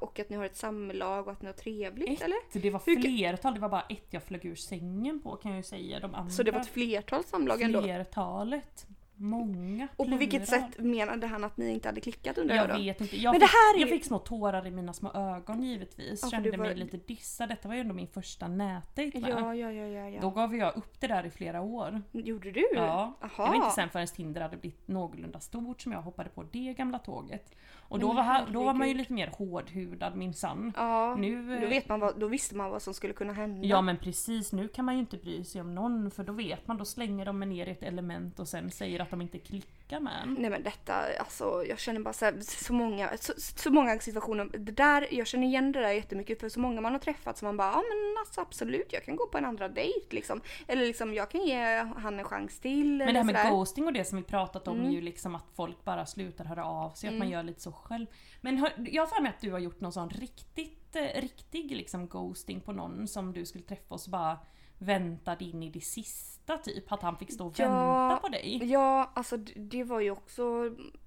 och 0.00 0.18
att 0.20 0.30
ni 0.30 0.36
har 0.36 0.44
ett 0.44 0.56
samlag 0.56 1.26
och 1.26 1.32
att 1.32 1.42
ni 1.42 1.46
har 1.46 1.52
trevligt 1.52 2.10
Ett, 2.10 2.22
eller? 2.22 2.60
det 2.62 2.70
var 2.70 2.78
flertal, 2.78 3.54
det 3.54 3.60
var 3.60 3.68
bara 3.68 3.80
ett 3.88 4.06
jag 4.10 4.22
flög 4.22 4.44
ur 4.44 4.54
sängen 4.54 5.20
på 5.22 5.36
kan 5.36 5.50
jag 5.50 5.56
ju 5.56 5.62
säga. 5.62 6.00
De 6.00 6.14
andra 6.14 6.30
Så 6.30 6.42
det 6.42 6.50
var 6.50 6.60
ett 6.60 6.66
flertal 6.68 7.24
samlag 7.24 7.62
ändå? 7.62 7.82
flertalet. 7.82 8.86
Många. 9.20 9.88
Och 9.96 10.10
på 10.10 10.16
vilket 10.16 10.48
sätt 10.48 10.78
menade 10.78 11.26
han 11.26 11.44
att 11.44 11.56
ni 11.56 11.70
inte 11.70 11.88
hade 11.88 12.00
klickat 12.00 12.38
undrar 12.38 12.56
Jag 12.56 12.78
vet 12.78 13.00
inte. 13.00 13.16
Jag, 13.16 13.32
Men 13.32 13.40
det 13.40 13.46
fick, 13.46 13.56
här 13.56 13.76
är 13.76 13.80
jag 13.80 13.88
fick 13.88 14.04
små 14.04 14.18
tårar 14.18 14.66
i 14.66 14.70
mina 14.70 14.92
små 14.92 15.12
ögon 15.12 15.62
givetvis. 15.62 16.20
Ja, 16.22 16.28
Kände 16.30 16.50
du 16.50 16.56
mig 16.56 16.68
var- 16.68 16.74
lite 16.74 16.96
dissad. 16.96 17.48
Detta 17.48 17.68
var 17.68 17.74
ju 17.74 17.80
ändå 17.80 17.94
min 17.94 18.06
första 18.06 18.48
nätdejt 18.48 19.20
med. 19.20 19.30
Ja, 19.30 19.54
ja, 19.54 19.72
ja, 19.72 19.86
ja. 19.86 20.08
ja. 20.08 20.20
Då 20.20 20.30
gav 20.30 20.56
jag 20.56 20.76
upp 20.76 21.00
det 21.00 21.06
där 21.06 21.26
i 21.26 21.30
flera 21.30 21.60
år. 21.60 22.02
Gjorde 22.12 22.50
du? 22.50 22.68
Ja. 22.74 23.18
Aha. 23.22 23.44
Det 23.44 23.48
var 23.50 23.54
inte 23.54 23.70
sen 23.70 23.88
förrän 23.88 24.06
Tinder 24.06 24.40
hade 24.40 24.56
blivit 24.56 24.88
någorlunda 24.88 25.40
stort 25.40 25.80
som 25.80 25.92
jag 25.92 26.02
hoppade 26.02 26.30
på 26.30 26.42
det 26.42 26.74
gamla 26.74 26.98
tåget. 26.98 27.54
Och 27.88 27.98
då, 27.98 28.12
var, 28.12 28.46
då 28.52 28.64
var 28.64 28.74
man 28.74 28.88
ju 28.88 28.94
lite 28.94 29.12
mer 29.12 29.30
hårdhudad 29.38 30.16
minsann. 30.16 30.72
Ja, 30.76 31.14
Nu, 31.18 31.60
då, 31.60 31.66
vet 31.66 31.88
man 31.88 32.00
vad, 32.00 32.20
då 32.20 32.26
visste 32.28 32.56
man 32.56 32.70
vad 32.70 32.82
som 32.82 32.94
skulle 32.94 33.12
kunna 33.12 33.32
hända. 33.32 33.66
Ja 33.66 33.80
men 33.80 33.96
precis, 33.96 34.52
nu 34.52 34.68
kan 34.68 34.84
man 34.84 34.94
ju 34.94 35.00
inte 35.00 35.16
bry 35.16 35.44
sig 35.44 35.60
om 35.60 35.74
någon 35.74 36.10
för 36.10 36.24
då 36.24 36.32
vet 36.32 36.66
man, 36.68 36.76
då 36.76 36.84
slänger 36.84 37.26
de 37.26 37.40
ner 37.40 37.66
i 37.66 37.70
ett 37.70 37.82
element 37.82 38.40
och 38.40 38.48
sen 38.48 38.70
säger 38.70 39.00
att 39.00 39.07
de 39.10 39.20
inte 39.22 39.38
klickar 39.38 40.00
med 40.00 40.12
en. 40.22 40.36
Nej 40.38 40.50
men 40.50 40.62
detta, 40.62 40.94
alltså 41.18 41.64
jag 41.68 41.78
känner 41.78 42.00
bara 42.00 42.12
så, 42.14 42.24
här, 42.24 42.34
så 42.40 42.72
många, 42.72 43.10
så, 43.20 43.32
så 43.36 43.70
många 43.70 43.98
situationer. 43.98 44.44
Det 44.44 44.72
där, 44.72 45.06
jag 45.10 45.26
känner 45.26 45.46
igen 45.46 45.72
det 45.72 45.80
där 45.80 45.90
jättemycket 45.90 46.40
för 46.40 46.48
så 46.48 46.60
många 46.60 46.80
man 46.80 46.92
har 46.92 46.98
träffat 46.98 47.38
som 47.38 47.46
man 47.46 47.56
bara, 47.56 47.70
ja 47.72 47.76
men 47.88 48.16
alltså 48.18 48.40
absolut 48.40 48.92
jag 48.92 49.04
kan 49.04 49.16
gå 49.16 49.26
på 49.26 49.38
en 49.38 49.44
andra 49.44 49.68
dejt 49.68 50.06
liksom. 50.10 50.40
Eller 50.66 50.86
liksom 50.86 51.14
jag 51.14 51.30
kan 51.30 51.40
ge 51.46 51.76
han 51.96 52.18
en 52.18 52.24
chans 52.24 52.60
till. 52.60 52.96
Men 52.98 53.14
det 53.14 53.20
här 53.20 53.24
med 53.24 53.50
ghosting 53.50 53.86
och 53.86 53.92
det 53.92 54.04
som 54.04 54.18
vi 54.18 54.24
pratat 54.24 54.68
om 54.68 54.74
Mm. 54.78 54.88
är 54.90 54.92
ju 54.94 55.00
liksom 55.00 55.34
att 55.34 55.46
folk 55.54 55.84
bara 55.84 56.06
slutar 56.06 56.44
höra 56.44 56.64
av 56.64 56.90
sig, 56.90 57.08
att 57.08 57.12
Mm. 57.14 57.18
man 57.18 57.28
gör 57.30 57.42
lite 57.42 57.60
så 57.60 57.72
själv. 57.72 58.06
Men 58.40 58.58
har, 58.58 58.72
jag 58.76 59.02
har 59.02 59.06
för 59.06 59.22
mig 59.22 59.28
att 59.30 59.40
du 59.40 59.52
har 59.52 59.58
gjort 59.58 59.80
någon 59.80 59.92
sån 59.92 60.10
riktigt, 60.10 60.96
eh, 60.96 61.20
riktig 61.20 61.70
liksom 61.76 62.06
ghosting 62.08 62.60
på 62.60 62.72
någon 62.72 63.08
som 63.08 63.32
du 63.32 63.46
skulle 63.46 63.64
träffa 63.64 63.94
och 63.94 64.00
så 64.00 64.10
bara 64.10 64.38
väntade 64.78 65.44
in 65.44 65.62
i 65.62 65.70
det 65.70 65.80
sista 65.80 66.58
typ? 66.58 66.92
Att 66.92 67.02
han 67.02 67.16
fick 67.16 67.32
stå 67.32 67.46
och 67.46 67.58
Ja. 67.58 67.68
vänta 68.08 68.16
på 68.22 68.28
dig? 68.28 68.64
Ja, 68.70 69.10
alltså 69.14 69.36
det 69.56 69.84
var 69.84 70.00
ju 70.00 70.10
också 70.10 70.42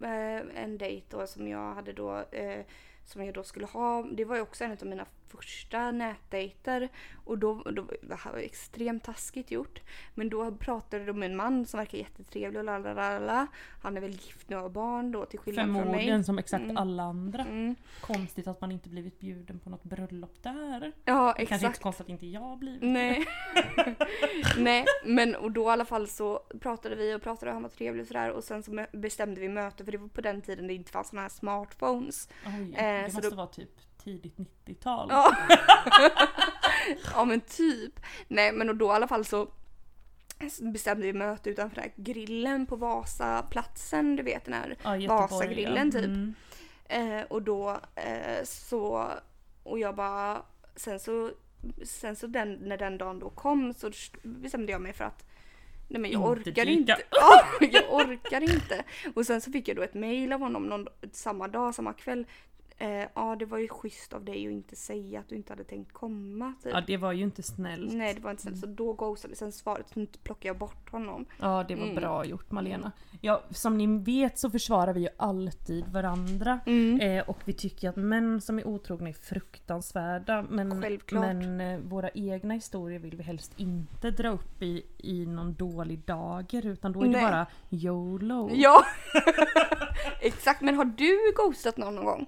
eh, 0.01 0.63
en 0.63 0.77
dejt 0.77 1.05
då 1.09 1.27
som 1.27 1.47
jag 1.47 1.73
hade 1.73 1.93
då 1.93 2.17
eh, 2.31 2.65
som 3.05 3.25
jag 3.25 3.33
då 3.33 3.43
skulle 3.43 3.65
ha. 3.65 4.03
Det 4.03 4.25
var 4.25 4.35
ju 4.35 4.41
också 4.41 4.63
en 4.63 4.71
av 4.71 4.85
mina 4.87 5.05
första 5.31 5.91
nätdejter 5.91 6.89
och 7.25 7.37
då, 7.37 7.53
då 7.63 7.85
det 8.01 8.15
här 8.15 8.31
var 8.31 8.39
extremt 8.39 9.03
taskigt 9.03 9.51
gjort. 9.51 9.79
Men 10.15 10.29
då 10.29 10.51
pratade 10.51 11.05
de 11.05 11.19
med 11.19 11.29
en 11.31 11.35
man 11.35 11.65
som 11.65 11.77
verkar 11.77 11.97
jättetrevlig 11.97 12.59
och 12.59 12.65
lalalala. 12.65 13.47
Han 13.81 13.97
är 13.97 14.01
väl 14.01 14.11
gift 14.11 14.49
nu 14.49 14.55
och 14.55 14.61
har 14.61 14.69
barn 14.69 15.11
då 15.11 15.25
till 15.25 15.39
skillnad 15.39 15.65
från 15.65 15.73
mig. 15.73 15.81
Förmodligen 15.83 16.23
som 16.23 16.37
exakt 16.39 16.63
Mm. 16.63 16.77
alla 16.77 17.03
andra. 17.03 17.41
Mm. 17.45 17.75
Konstigt 18.01 18.47
att 18.47 18.61
man 18.61 18.71
inte 18.71 18.89
blivit 18.89 19.19
bjuden 19.19 19.59
på 19.59 19.69
något 19.69 19.83
bröllop 19.83 20.43
där. 20.43 20.91
Ja, 21.05 21.33
Kanske 21.37 21.41
inte 21.41 21.55
exakt. 21.55 21.77
så 21.77 21.83
konstigt 21.83 22.05
att 22.05 22.09
inte 22.09 22.25
jag 22.27 22.57
blivit 22.59 22.81
Nej. 22.81 23.25
Nej, 24.57 24.85
men 25.05 25.35
och 25.35 25.51
då 25.51 25.63
i 25.63 25.67
alla 25.67 25.85
fall 25.85 26.07
så 26.07 26.39
pratade 26.59 26.95
vi 26.95 27.15
och 27.15 27.21
pratade 27.21 27.51
och 27.51 27.53
han 27.53 27.63
var 27.63 27.69
trevlig 27.69 28.01
och 28.01 28.07
sådär 28.07 28.31
och 28.31 28.43
sen 28.43 28.63
så 28.63 28.85
bestämde 28.93 29.41
vi 29.41 29.49
möte 29.49 29.85
för 29.85 29.91
det 29.91 29.97
var 29.97 30.07
på 30.07 30.21
den 30.21 30.41
tiden 30.41 30.67
det 30.67 30.73
inte 30.73 30.91
fanns 30.91 31.07
såna 31.09 31.21
här 31.21 31.29
smartphones. 31.29 32.29
Oj, 32.45 32.73
Eh, 32.77 33.03
det 33.03 33.09
så 33.09 33.15
måste 33.15 33.29
då- 33.29 33.35
vara 33.35 33.47
typ 33.47 33.90
tidigt 34.03 34.37
90-tal. 34.37 35.07
Ja. 35.11 35.35
ja 37.13 37.25
men 37.25 37.41
typ. 37.41 37.99
Nej 38.27 38.51
men 38.51 38.69
och 38.69 38.75
då 38.75 38.85
i 38.85 38.89
alla 38.89 39.07
fall 39.07 39.25
så 39.25 39.47
bestämde 40.59 41.05
vi 41.05 41.13
möte 41.13 41.49
utanför 41.49 41.75
den 41.75 41.83
här 41.83 41.93
grillen 41.95 42.65
på 42.65 42.75
Vasaplatsen, 42.75 44.15
du 44.15 44.23
vet 44.23 44.45
den 44.45 44.53
här 44.53 44.77
Ja, 44.83 44.97
Göteborg, 44.97 45.21
Vasagrillen 45.21 45.91
typ. 45.91 46.05
Mm. 46.05 46.33
Eh, 46.85 47.23
och 47.29 47.41
då 47.41 47.69
eh, 47.95 48.43
så, 48.43 49.11
och 49.63 49.79
jag 49.79 49.95
bara, 49.95 50.41
sen 50.75 50.99
så, 50.99 51.31
sen 51.83 52.15
så 52.15 52.27
den, 52.27 52.53
när 52.53 52.77
den 52.77 52.97
dagen 52.97 53.19
då 53.19 53.29
kom 53.29 53.73
så 53.73 53.91
bestämde 54.23 54.71
jag 54.71 54.81
mig 54.81 54.93
för 54.93 55.03
att 55.03 55.25
Nej 55.87 56.01
men 56.01 56.11
jag 56.11 56.37
Inte 56.37 56.49
orkar 56.49 56.65
dyka 56.65 56.71
inte. 56.71 56.97
Ja, 57.11 57.43
jag 57.59 57.93
orkar 57.93 58.41
inte. 58.41 58.83
Och 59.15 59.25
sen 59.25 59.41
så 59.41 59.51
fick 59.51 59.67
jag 59.67 59.77
då 59.77 59.83
ett 59.83 59.93
mail 59.93 60.33
av 60.33 60.39
honom 60.39 60.67
någon, 60.67 60.87
samma 61.11 61.47
dag, 61.47 61.75
samma 61.75 61.93
kväll. 61.93 62.25
Eh, 62.81 63.07
ja 63.15 63.35
det 63.39 63.45
var 63.45 63.57
ju 63.57 63.67
schysst 63.67 64.13
av 64.13 64.25
dig 64.25 64.47
att 64.47 64.51
inte 64.51 64.75
säga 64.75 65.19
att 65.19 65.29
du 65.29 65.35
inte 65.35 65.53
hade 65.53 65.63
tänkt 65.63 65.93
komma. 65.93 66.53
Typ. 66.63 66.71
Ja 66.73 66.81
det 66.87 66.97
var 66.97 67.11
ju 67.11 67.23
inte 67.23 67.43
snällt. 67.43 67.93
Nej 67.93 68.13
det 68.13 68.21
var 68.21 68.31
inte 68.31 68.43
snällt. 68.43 68.59
Så 68.59 68.65
då 68.65 68.93
ghostade 68.93 69.35
sen 69.35 69.51
svaret 69.51 69.89
så 69.89 70.05
plockade 70.23 70.47
jag 70.47 70.57
bort 70.57 70.89
honom. 70.91 71.25
Ja 71.39 71.65
det 71.67 71.75
var 71.75 71.83
Mm. 71.83 71.95
bra 71.95 72.25
gjort 72.25 72.51
Malena. 72.51 72.91
Ja, 73.21 73.43
som 73.49 73.77
ni 73.77 73.87
vet 74.03 74.39
så 74.39 74.49
försvarar 74.49 74.93
vi 74.93 75.01
ju 75.01 75.07
alltid 75.17 75.85
varandra. 75.87 76.59
Mm. 76.65 76.99
Eh, 77.01 77.29
och 77.29 77.37
vi 77.45 77.53
tycker 77.53 77.89
att 77.89 77.95
män 77.95 78.41
som 78.41 78.59
är 78.59 78.67
otrogna 78.67 79.09
är 79.09 79.13
fruktansvärda. 79.13 80.45
Men, 80.49 80.81
Självklart. 80.81 81.21
men 81.23 81.61
eh, 81.61 81.79
våra 81.79 82.09
egna 82.09 82.53
historier 82.53 82.99
vill 82.99 83.15
vi 83.15 83.23
helst 83.23 83.53
inte 83.57 84.11
dra 84.11 84.29
upp 84.29 84.61
i, 84.61 84.85
i 84.97 85.25
någon 85.25 85.53
dålig 85.53 85.99
dager. 85.99 86.65
Utan 86.65 86.91
då 86.91 86.99
är 87.01 87.05
det 87.05 87.11
Nej. 87.11 87.21
bara 87.21 87.45
YOLO. 87.69 88.49
Ja! 88.53 88.85
Exakt, 90.21 90.61
men 90.61 90.75
har 90.75 90.85
du 90.85 91.33
ghostat 91.35 91.77
någon 91.77 91.95
någon 91.95 92.05
gång? 92.05 92.27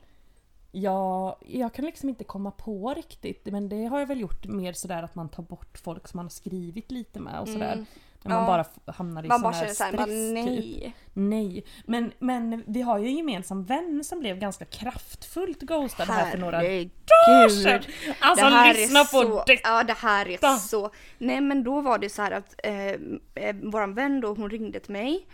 Ja, 0.76 1.38
jag 1.48 1.74
kan 1.74 1.86
liksom 1.86 2.10
inte 2.10 2.24
komma 2.24 2.52
på 2.52 2.94
riktigt. 2.94 3.46
Men 3.46 3.70
det 3.70 3.86
har 3.86 4.00
jag 4.00 4.08
väl 4.08 4.20
gjort 4.22 4.46
mer 4.46 4.74
sådär 4.74 5.04
att 5.04 5.16
man 5.16 5.30
tar 5.30 5.44
bort 5.44 5.78
folk 5.84 6.08
som 6.08 6.18
man 6.18 6.26
har 6.26 6.30
skrivit 6.30 6.92
lite 6.92 7.20
med 7.20 7.40
och 7.40 7.48
sådär. 7.48 7.74
Mm. 7.74 7.86
När 8.24 8.36
man 8.36 8.42
Ja. 8.44 8.48
bara 8.86 8.94
hamnar 8.94 9.26
i 9.26 9.28
Man 9.28 9.40
sån 9.40 9.44
bara 9.44 9.54
här 9.54 9.62
känner 9.62 9.74
såhär, 9.74 9.92
stress 9.92 9.98
bara, 10.00 10.06
typ. 10.06 10.34
nej. 10.34 10.96
Nej, 11.14 11.66
men, 11.86 12.12
men 12.20 12.64
vi 12.68 12.82
har 12.82 12.98
ju 12.98 13.08
en 13.08 13.16
gemensam 13.18 13.64
vän 13.64 14.04
som 14.04 14.20
blev 14.20 14.40
ganska 14.40 14.66
kraftfullt 14.66 15.60
ghostad 15.62 16.08
här 16.08 16.32
för 16.32 16.38
några 16.38 16.58
dagar 16.58 17.50
sedan. 17.50 17.82
Alltså 18.20 18.74
lyssna 18.80 19.00
på 19.00 19.06
så, 19.08 19.44
detta! 19.48 19.70
Ja 19.70 19.84
det 19.84 19.94
här 19.94 20.30
är 20.30 20.58
så. 20.58 20.90
Nej 21.18 21.42
men 21.42 21.64
då 21.64 21.82
var 21.82 21.98
det 21.98 22.10
så 22.10 22.22
här 22.22 22.32
att 22.32 22.56
eh, 22.64 22.88
eh, 23.44 23.56
våran 23.64 23.94
vän 23.94 24.22
då 24.22 24.34
hon 24.34 24.50
ringde 24.50 24.80
till 24.80 24.92
mig. 24.94 25.28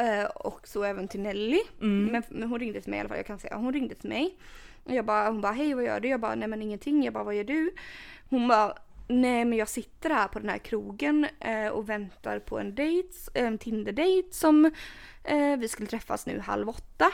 Eh, 0.00 0.24
och 0.24 0.60
så 0.68 0.84
även 0.84 1.08
till 1.08 1.20
Nelly. 1.20 1.60
Mm. 1.80 2.04
Men, 2.12 2.22
men 2.28 2.48
hon 2.48 2.58
ringde 2.60 2.80
till 2.80 2.90
mig 2.90 2.96
i 2.96 3.00
alla 3.00 3.08
fall, 3.08 3.18
jag 3.18 3.26
kan 3.26 3.38
säga. 3.38 3.56
Hon 3.56 3.72
ringde 3.72 3.94
till 3.94 4.08
mig. 4.08 4.36
Och 4.84 4.92
jag 4.92 5.04
bara, 5.04 5.28
hon 5.28 5.40
bara 5.40 5.52
hej 5.52 5.74
vad 5.74 5.84
gör 5.84 6.00
du? 6.00 6.08
Jag 6.08 6.20
bara 6.20 6.34
nej 6.34 6.48
men 6.48 6.62
ingenting. 6.62 7.04
Jag 7.04 7.14
bara 7.14 7.24
vad 7.24 7.34
gör 7.34 7.44
du? 7.44 7.74
Hon 8.30 8.48
bara 8.48 8.74
nej 9.08 9.44
men 9.44 9.58
jag 9.58 9.68
sitter 9.68 10.10
här 10.10 10.28
på 10.28 10.38
den 10.38 10.48
här 10.48 10.58
krogen 10.58 11.26
eh, 11.40 11.68
och 11.68 11.88
väntar 11.88 12.38
på 12.38 12.58
en 12.58 12.74
dejt, 12.74 13.08
en 13.34 13.58
Tinder-dejt 13.58 14.28
som 14.32 14.64
eh, 15.24 15.56
vi 15.58 15.68
skulle 15.68 15.88
träffas 15.88 16.26
nu 16.26 16.40
halv 16.40 16.68
åtta. 16.68 17.10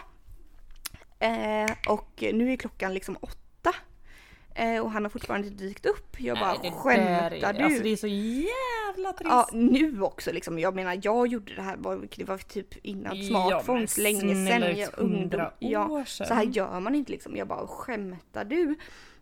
Eh, 1.18 1.72
och 1.88 2.24
nu 2.32 2.52
är 2.52 2.56
klockan 2.56 2.94
liksom 2.94 3.16
åtta. 3.20 3.47
Eh, 4.58 4.80
och 4.80 4.90
han 4.90 5.04
har 5.04 5.10
fortfarande 5.10 5.46
inte 5.46 5.64
dykt 5.64 5.86
upp. 5.86 6.16
Jag 6.20 6.38
bara 6.38 6.54
Nej, 6.62 6.70
skämtar 6.70 7.30
är, 7.30 7.52
du? 7.52 7.64
Alltså 7.64 7.82
det 7.82 7.88
är 7.88 7.96
så 7.96 8.06
jävla 8.06 9.12
trist. 9.12 9.30
Ja 9.30 9.48
nu 9.52 10.02
också 10.02 10.32
liksom. 10.32 10.58
Jag 10.58 10.74
menar 10.74 10.98
jag 11.02 11.26
gjorde 11.26 11.54
det 11.54 11.62
här, 11.62 11.76
var, 11.76 12.08
det 12.16 12.24
var 12.24 12.38
typ 12.38 12.86
innan 12.86 13.22
smartphones, 13.22 13.96
men 13.96 14.04
länge 14.04 14.46
sedan. 14.46 14.78
Jag 14.78 14.90
ungdom. 14.96 15.46
Ja, 15.58 15.88
år 15.88 16.04
sedan. 16.04 16.26
så 16.26 16.34
här 16.34 16.44
gör 16.44 16.80
man 16.80 16.94
inte 16.94 17.12
liksom. 17.12 17.36
Jag 17.36 17.48
bara 17.48 17.66
skämtar 17.66 18.44
du? 18.44 18.76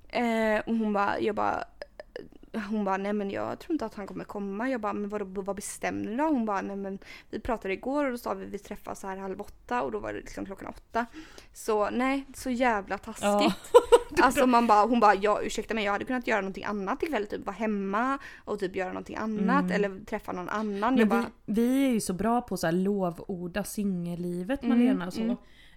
Eh, 0.09 0.61
och 0.66 0.75
hon 0.77 0.92
bara, 0.92 1.20
jag 1.20 1.35
bara 1.35 1.64
hon 2.61 2.85
bara, 2.85 2.97
nej 2.97 3.12
men 3.12 3.31
jag 3.31 3.59
tror 3.59 3.73
inte 3.73 3.87
att 3.87 3.95
han 3.95 4.07
kommer 4.07 4.25
komma. 4.25 4.71
Jag 4.71 4.81
bara, 4.81 4.92
men 4.92 5.09
vad, 5.09 5.23
vad 5.23 5.57
bestämde 5.57 6.11
ni 6.11 6.16
då? 6.16 6.25
Hon 6.25 6.47
bara, 6.47 6.62
nej 6.62 6.77
men 6.77 6.99
vi 7.31 7.40
pratade 7.40 7.75
igår 7.75 8.05
och 8.05 8.11
då 8.11 8.19
sa 8.19 8.35
vi 8.35 8.47
vi 8.47 8.59
träffas 8.59 9.03
här 9.03 9.16
halv 9.16 9.40
åtta 9.40 9.83
och 9.83 9.92
då 9.92 9.99
var 9.99 10.12
det 10.12 10.19
liksom 10.19 10.47
klockan 10.47 10.69
åtta. 10.69 11.07
Så 11.53 11.90
nej, 11.90 12.27
så 12.35 12.51
jävla 12.51 12.99
taskigt. 12.99 13.23
Ja. 13.25 13.53
Alltså 14.23 14.47
man 14.47 14.66
bara, 14.66 14.87
hon 14.87 15.01
bara, 15.01 15.14
ja 15.14 15.40
ursäkta 15.42 15.75
mig 15.75 15.85
jag 15.85 15.92
hade 15.92 16.05
kunnat 16.05 16.27
göra 16.27 16.40
någonting 16.40 16.64
annat 16.64 17.03
ikväll, 17.03 17.27
typ 17.27 17.47
vara 17.47 17.57
hemma 17.57 18.19
och 18.45 18.59
typ 18.59 18.77
göra 18.77 18.88
någonting 18.88 19.16
annat 19.16 19.71
eller 19.71 20.05
träffa 20.05 20.33
någon 20.33 20.49
annan. 20.49 20.95
Mm. 20.95 20.95
Men 20.95 21.09
bara, 21.09 21.27
vi, 21.45 21.62
vi 21.62 21.87
är 21.87 21.90
ju 21.90 22.01
så 22.01 22.12
bra 22.12 22.40
på 22.40 22.57
så 22.57 22.66
här 22.66 22.73
lovorda 22.73 23.64
singellivet 23.64 24.62
Mm, 24.62 24.79
Malena. 24.79 25.11
Så. 25.11 25.21
mm. 25.21 25.37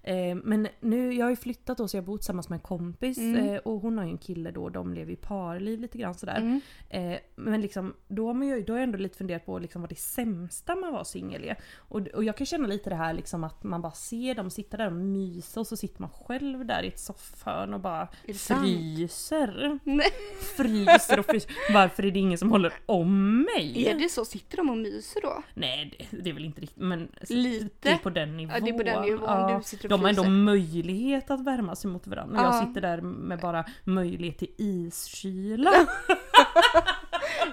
Eh, 0.10 0.36
men 0.44 0.68
nu, 0.80 1.14
jag 1.14 1.26
har 1.26 1.30
ju 1.30 1.36
flyttat 1.36 1.78
då 1.78 1.88
så 1.88 1.98
jag 1.98 2.04
bor 2.04 2.18
tillsammans 2.18 2.50
med 2.50 2.58
en 2.58 2.62
kompis 2.64 3.18
Mm. 3.18 3.50
eh, 3.50 3.58
och 3.58 3.80
hon 3.82 3.98
har 3.98 4.06
ju 4.06 4.12
en 4.12 4.18
kille 4.18 4.52
då 4.52 4.70
de 4.70 4.94
lever 4.94 5.12
i 5.14 5.16
parliv 5.16 5.80
lite 5.80 5.98
grann 5.98 6.14
sådär. 6.14 6.38
mm, 6.38 6.62
Eh, 6.90 7.20
men 7.36 7.62
liksom, 7.62 7.94
då 8.08 8.28
har, 8.28 8.34
man 8.34 8.48
ju, 8.48 8.62
då 8.64 8.74
har 8.74 8.78
jag 8.78 8.84
ändå 8.84 8.98
lite 8.98 9.18
funderat 9.18 9.46
på 9.46 9.60
liksom 9.60 9.82
vad 9.82 9.90
det 9.90 10.00
sämsta 10.00 10.76
man 10.76 10.94
var 10.94 11.04
singel 11.04 11.44
är. 11.44 11.56
Och, 11.76 12.08
och 12.08 12.24
jag 12.24 12.38
kan 12.38 12.46
känna 12.48 12.68
lite 12.68 12.90
det 12.90 12.96
här 12.96 13.14
liksom 13.14 13.44
att 13.44 13.64
man 13.64 13.82
bara 13.82 13.92
ser 13.92 14.36
dem 14.36 14.50
sitta 14.50 14.78
där 14.78 14.88
och 14.88 14.94
mysa 14.94 15.60
och 15.60 15.68
så 15.68 15.78
sitter 15.78 16.02
man 16.02 16.10
själv 16.10 16.66
där 16.66 16.84
i 16.84 16.88
ett 16.88 17.00
soffhörn 17.00 17.74
och 17.74 17.80
bara 17.80 18.08
fryser. 18.34 19.80
nej. 19.84 20.12
Fryser 20.58 21.20
och 21.20 21.26
fryser. 21.26 21.52
Varför 21.74 22.06
är 22.06 22.12
det 22.12 22.20
ingen 22.20 22.38
som 22.38 22.52
håller 22.52 22.74
om 22.86 23.42
mig? 23.42 23.88
Är 23.88 23.96
det 24.00 24.10
så? 24.10 24.26
Sitter 24.26 24.58
de 24.58 24.70
och 24.70 24.78
myser 24.78 25.22
då? 25.22 25.44
Nej 25.54 26.08
det, 26.12 26.18
det 26.24 26.30
är 26.30 26.34
väl 26.34 26.46
inte 26.46 26.62
riktigt 26.62 26.78
men 26.84 27.12
Lite. 27.30 27.70
det 27.80 27.90
är 27.90 27.98
på 27.98 28.10
den 28.10 28.38
nivån. 28.38 28.54
Ja, 28.56 28.60
det 28.60 28.70
är 28.70 28.78
på 28.78 28.84
den 28.84 29.02
nivån 29.02 29.58
du 29.58 29.64
sitter 29.64 29.94
och 29.94 29.99
de 30.00 30.04
har 30.04 30.10
ändå 30.10 30.30
möjlighet 30.52 31.32
att 31.32 31.40
värma 31.42 31.76
sig 31.76 31.92
mot 31.92 32.08
varandra. 32.08 32.42
Jag 32.44 32.54
Ja. 32.56 32.66
sitter 32.68 32.82
där 32.82 33.02
med 33.02 33.40
bara 33.40 33.66
möjlighet 33.84 34.38
till 34.38 34.52
iskyla. 34.58 35.72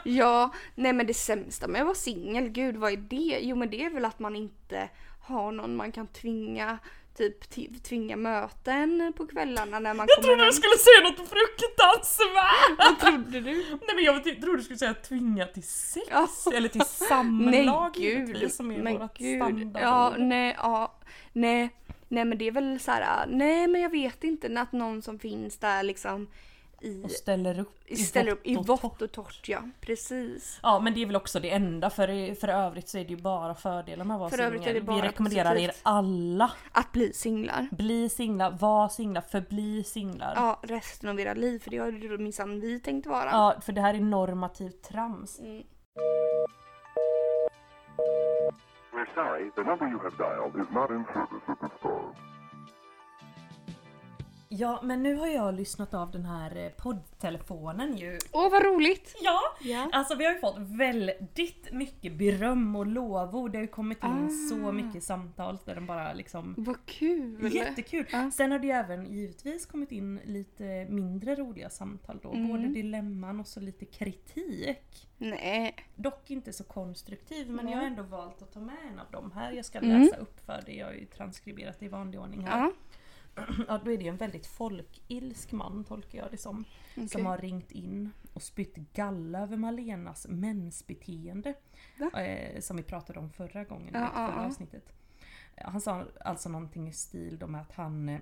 Ja, 0.05 0.51
nej 0.75 0.93
men 0.93 1.07
det 1.07 1.15
sämsta 1.15 1.69
med 1.69 1.81
att 1.81 1.87
vara 1.87 1.95
singel, 1.95 2.49
gud 2.49 2.77
vad 2.77 2.93
är 2.93 2.97
det? 2.97 3.39
Jo 3.43 3.57
men 3.57 3.71
det 3.71 3.85
är 3.85 3.91
väl 3.91 4.05
att 4.05 4.19
man 4.19 4.37
inte 4.37 4.89
har 5.23 5.53
någon 5.53 5.77
man 5.77 5.93
kan 5.93 6.07
tvinga 6.07 6.79
typ 7.17 7.53
tvinga 7.85 8.17
möten 8.17 9.13
på 9.17 9.27
kvällarna 9.27 9.79
när 9.79 9.95
man 9.95 10.07
Jag 10.09 10.17
kommer 10.17 10.29
trodde 10.29 10.43
hem. 10.43 10.47
du 10.51 10.53
skulle 10.53 10.77
säga 10.79 11.01
något 11.03 11.29
fruktansvärt! 11.29 12.79
Vad 12.79 12.99
trodde 12.99 13.41
du? 13.41 13.55
Nej 13.71 13.95
men 13.95 14.05
jag 14.05 14.25
trodde 14.25 14.57
du 14.59 14.63
skulle 14.63 14.79
säga 14.79 14.95
tvinga 14.95 15.47
till 15.47 15.63
sex 15.63 16.07
Ja. 16.11 16.29
eller 16.55 16.69
till 16.69 16.79
Nej 17.01 17.09
samlag 17.09 17.95
gud, 17.95 18.03
givetvis 18.29 18.57
som 18.57 18.71
är 18.71 18.79
men 18.83 18.99
vårt 18.99 19.19
gud. 19.19 19.39
standardord. 19.43 19.83
Ja, 19.83 20.15
nej, 20.19 20.57
ja, 20.59 20.95
nej. 21.33 21.71
Nej 22.09 22.25
men 22.25 22.39
det 22.39 22.45
är 22.45 22.53
väl 22.53 22.81
så 22.81 22.91
här, 22.91 23.27
nej 23.27 23.67
men 23.67 23.81
jag 23.81 23.91
vet 23.91 24.25
inte 24.25 24.61
att 24.61 24.73
någon 24.73 25.03
som 25.03 25.19
finns 25.19 25.59
där 25.59 25.83
liksom 25.83 26.29
i, 26.81 27.05
Och 27.05 27.11
ställer 27.11 27.59
upp 27.61 27.79
i 27.87 27.97
ställer 27.97 28.33
upp 28.33 28.41
i 28.47 28.57
vått 28.57 28.69
och 28.69 28.83
vått 28.83 29.03
och 29.03 29.13
torrt 29.13 29.49
ja, 29.49 29.59
precis. 29.81 30.61
Ja 30.63 30.81
men 30.81 30.95
det 30.95 31.03
är 31.03 31.07
väl 31.07 31.17
också 31.17 31.41
det 31.41 31.51
enda 31.51 31.91
för, 31.91 32.35
för 32.35 32.49
övrigt 32.49 32.89
så 32.89 32.99
är 32.99 33.05
det 33.05 33.11
ju 33.11 33.17
bara 33.17 33.55
fördelar 33.55 34.05
med 34.05 34.15
att 34.15 34.21
vara 34.21 34.31
För 34.31 34.39
övrigt 34.39 34.61
är 34.63 34.67
det 34.67 34.71
singel. 34.73 34.85
bara 34.85 35.01
Vi 35.03 35.09
rekommenderar 35.09 35.51
er 35.51 35.55
positivt. 35.67 35.81
alla. 35.83 36.51
Att 36.73 36.93
bli 36.93 37.13
singlar. 37.13 37.69
Bli 37.71 38.09
singlar, 38.09 38.51
var 38.61 38.89
singlar, 38.89 39.21
förbli 39.21 39.85
singlar. 39.85 40.33
Ja, 40.37 40.61
resten 40.63 41.09
av 41.09 41.21
era 41.21 41.35
liv 41.35 41.59
för 41.59 41.71
det 41.71 41.79
har 41.79 41.89
ju 41.89 42.19
minsann 42.19 42.61
vi 42.61 42.81
tänkt 42.81 43.07
vara. 43.07 43.31
Ja, 43.31 43.55
för 43.61 43.73
det 43.73 43.81
här 43.81 43.95
är 43.95 44.01
normativt 44.01 44.83
trams. 44.83 45.39
Mm. 45.39 45.63
We're 48.93 49.15
sorry, 49.15 49.51
the 49.57 49.63
number 49.63 49.87
you 49.89 49.99
have 49.99 50.17
dialed 50.17 50.55
is 50.63 50.71
not 50.75 50.91
in 50.91 51.05
service 51.15 51.43
at 51.49 51.61
this 51.61 51.71
time. 51.83 51.86
Ja, 54.59 54.81
men 54.83 55.03
nu 55.03 55.15
har 55.17 55.27
jag 55.27 55.55
lyssnat 55.55 55.95
av 55.95 56.11
den 56.11 56.25
här 56.25 56.57
eh, 56.57 56.69
poddtelefonen 56.71 57.97
ju. 57.97 58.19
Åh 58.33 58.51
vad 58.51 58.65
roligt! 58.65 59.15
Ja! 59.23 59.41
Ja. 59.61 59.89
Alltså 59.93 60.15
vi 60.15 60.25
har 60.25 60.33
ju 60.33 60.39
fått 60.39 60.57
väldigt 60.59 61.73
mycket 61.73 62.13
beröm 62.19 62.77
och 62.77 62.87
lovord. 62.87 63.53
Det 63.53 63.59
har 63.59 63.63
ju 63.63 63.69
kommit 63.69 64.05
in 64.05 64.27
Ah. 64.27 64.29
så 64.51 64.73
mycket 64.73 65.03
samtal 65.05 65.59
där 65.65 65.75
de 65.75 65.87
bara 65.87 66.13
liksom 66.13 66.55
Vad 66.59 66.87
kul! 66.87 67.55
Jättekul! 67.55 68.07
Ja. 68.13 68.31
Sen 68.31 68.53
har 68.53 68.59
det 68.59 68.67
ju 68.67 68.73
även 68.73 69.07
givetvis 69.13 69.67
kommit 69.67 69.93
in 69.93 70.21
lite 70.25 70.87
mindre 70.91 71.35
roliga 71.35 71.71
samtal 71.71 72.19
då. 72.23 72.33
Mm. 72.33 72.49
Både 72.49 72.67
dilemman 72.69 73.41
och 73.41 73.47
så 73.47 73.61
lite 73.61 73.85
kritik. 73.85 75.09
Nej. 75.19 75.75
Dock 75.95 76.31
inte 76.31 76.53
så 76.53 76.65
konstruktiv 76.65 77.51
men 77.51 77.65
Nej. 77.65 77.75
jag 77.75 77.81
har 77.81 77.87
ändå 77.87 78.03
valt 78.03 78.43
att 78.43 78.53
ta 78.53 78.61
med 78.61 78.75
en 78.93 78.99
av 78.99 79.07
dem 79.11 79.33
här. 79.35 79.53
Jag 79.53 79.65
ska 79.65 79.79
Mm. 79.79 80.01
läsa 80.01 80.17
upp 80.17 80.41
för 80.47 80.63
det. 80.67 80.73
Jag 80.73 80.87
har 80.87 80.93
ju 80.93 81.05
transkriberat 81.07 81.83
i 81.83 81.89
vanlig 81.89 82.21
ordning 82.21 82.47
här. 82.47 82.59
Ja. 82.59 82.73
Ja, 83.69 83.81
då 83.85 83.93
är 83.93 83.99
det 83.99 84.05
ju 84.05 84.09
en 84.11 84.17
väldigt 84.17 84.47
folkilsk 84.47 85.53
man 85.53 85.85
tolkar 85.85 86.19
jag 86.19 86.31
det 86.31 86.37
som. 86.37 86.65
okej. 86.93 87.09
Som 87.09 87.27
har 87.27 87.39
ringt 87.39 87.71
in 87.71 88.11
och 88.33 88.43
spytt 88.43 88.77
galla 88.77 89.39
över 89.39 89.57
Malenas 89.57 90.27
mensbeteende. 90.29 91.55
Eh, 92.15 92.61
som 92.61 92.77
vi 92.77 92.83
pratade 92.83 93.19
om 93.19 93.31
förra 93.31 93.65
gången, 93.65 93.91
Ja, 93.95 94.01
i 94.01 94.03
ja, 94.03 94.11
förra 94.11 94.43
ja. 94.43 94.47
avsnittet. 94.47 94.93
Han 95.57 95.81
sa 95.81 96.05
alltså 96.21 96.49
någonting 96.49 96.89
i 96.89 96.93
stil 96.93 97.47
med 97.47 97.61
att 97.61 97.73
han 97.73 98.09
eh, 98.09 98.21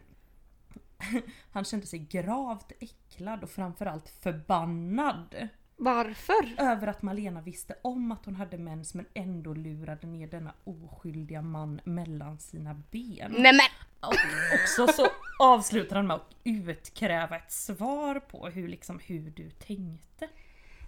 Han 1.50 1.64
kände 1.64 1.86
sig 1.86 1.98
gravt 1.98 2.72
äcklad 2.80 3.42
och 3.42 3.50
framförallt 3.50 4.08
förbannad 4.08 5.48
Varför? 5.76 6.54
över 6.58 6.86
att 6.86 7.02
Malena 7.02 7.40
visste 7.40 7.74
om 7.82 8.12
att 8.12 8.24
hon 8.24 8.34
hade 8.36 8.58
mens 8.58 8.94
men 8.94 9.06
ändå 9.14 9.54
lurade 9.54 10.06
ner 10.06 10.26
denna 10.26 10.54
oskyldiga 10.64 11.42
man 11.42 11.80
mellan 11.84 12.38
sina 12.38 12.74
ben. 12.74 13.34
Nej 13.38 13.52
men! 13.52 13.70
Och 14.00 14.14
också 14.54 14.92
så 14.92 15.06
avslutar 15.38 15.96
han 15.96 16.06
med 16.06 16.16
att 16.16 16.34
utkräva 16.44 17.36
ett 17.36 17.52
svar 17.52 18.20
på 18.20 18.48
hur, 18.48 18.68
liksom, 18.68 19.00
hur 19.06 19.30
du 19.30 19.50
tänkte. 19.50 20.28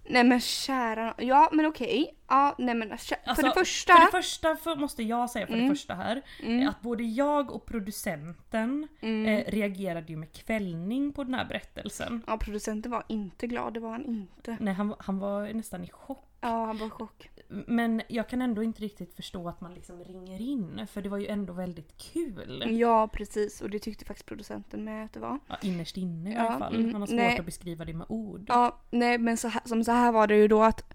Nej 0.08 0.24
men 0.24 0.40
kära 0.40 1.14
Ja 1.18 1.48
men 1.52 1.66
okej. 1.66 2.14
Ja 2.28 2.54
nej 2.58 2.74
men 2.74 2.98
för 2.98 3.16
Alltså, 3.24 3.46
det 3.46 3.52
första. 3.54 3.92
För 3.94 4.00
det 4.06 4.10
första 4.12 4.56
för, 4.56 4.76
måste 4.76 5.02
jag 5.02 5.30
säga 5.30 5.46
för 5.46 5.54
Mm. 5.54 5.68
det 5.68 5.74
första 5.74 5.94
här. 5.94 6.22
Mm. 6.42 6.68
Att 6.68 6.80
både 6.80 7.02
jag 7.04 7.50
och 7.50 7.66
producenten 7.66 8.88
Mm. 9.00 9.26
eh, 9.26 9.44
reagerade 9.52 10.06
ju 10.12 10.16
med 10.16 10.32
kvällning 10.32 11.12
på 11.12 11.24
den 11.24 11.34
här 11.34 11.44
berättelsen. 11.44 12.22
Ja 12.26 12.38
producenten 12.38 12.92
var 12.92 13.04
inte 13.08 13.46
glad, 13.46 13.74
det 13.74 13.80
var 13.80 13.90
han 13.90 14.04
inte. 14.04 14.56
Nej, 14.60 14.74
han, 14.74 14.94
han 14.98 15.18
var 15.18 15.52
nästan 15.52 15.84
i 15.84 15.88
chock. 15.90 16.22
Ja 16.40 16.64
han 16.66 16.78
var 16.78 16.86
i 16.86 16.90
chock. 16.90 17.30
Men 17.48 18.02
jag 18.08 18.28
kan 18.28 18.42
ändå 18.42 18.62
inte 18.62 18.82
riktigt 18.82 19.14
förstå 19.14 19.48
att 19.48 19.60
man 19.60 19.74
liksom 19.74 20.04
ringer 20.04 20.40
in. 20.40 20.86
För 20.86 21.02
det 21.02 21.08
var 21.08 21.18
ju 21.18 21.26
ändå 21.26 21.52
väldigt 21.52 21.96
kul. 21.96 22.64
Ja 22.78 23.08
precis 23.08 23.60
och 23.60 23.70
det 23.70 23.78
tyckte 23.78 24.04
faktiskt 24.04 24.26
producenten 24.26 24.84
med 24.84 25.04
att 25.04 25.12
det 25.12 25.20
var. 25.20 25.38
Ja, 25.46 25.56
innerst 25.62 25.96
inne 25.96 26.30
i 26.30 26.34
Ja, 26.34 26.40
alla 26.40 26.58
fall. 26.58 26.74
mm, 26.76 26.92
Han 26.92 27.02
har 27.02 27.06
svårt 27.06 27.16
nej. 27.16 27.38
att 27.38 27.46
beskriva 27.46 27.84
det 27.84 27.94
med 27.94 28.06
ord. 28.08 28.44
Ja 28.48 28.80
nej 28.90 29.18
men 29.18 29.36
så 29.36 29.48
här, 29.48 29.62
som 29.64 29.84
så 29.84 29.92
här 29.92 30.12
var 30.12 30.26
det 30.26 30.36
ju 30.36 30.48
då 30.48 30.62
att 30.62 30.94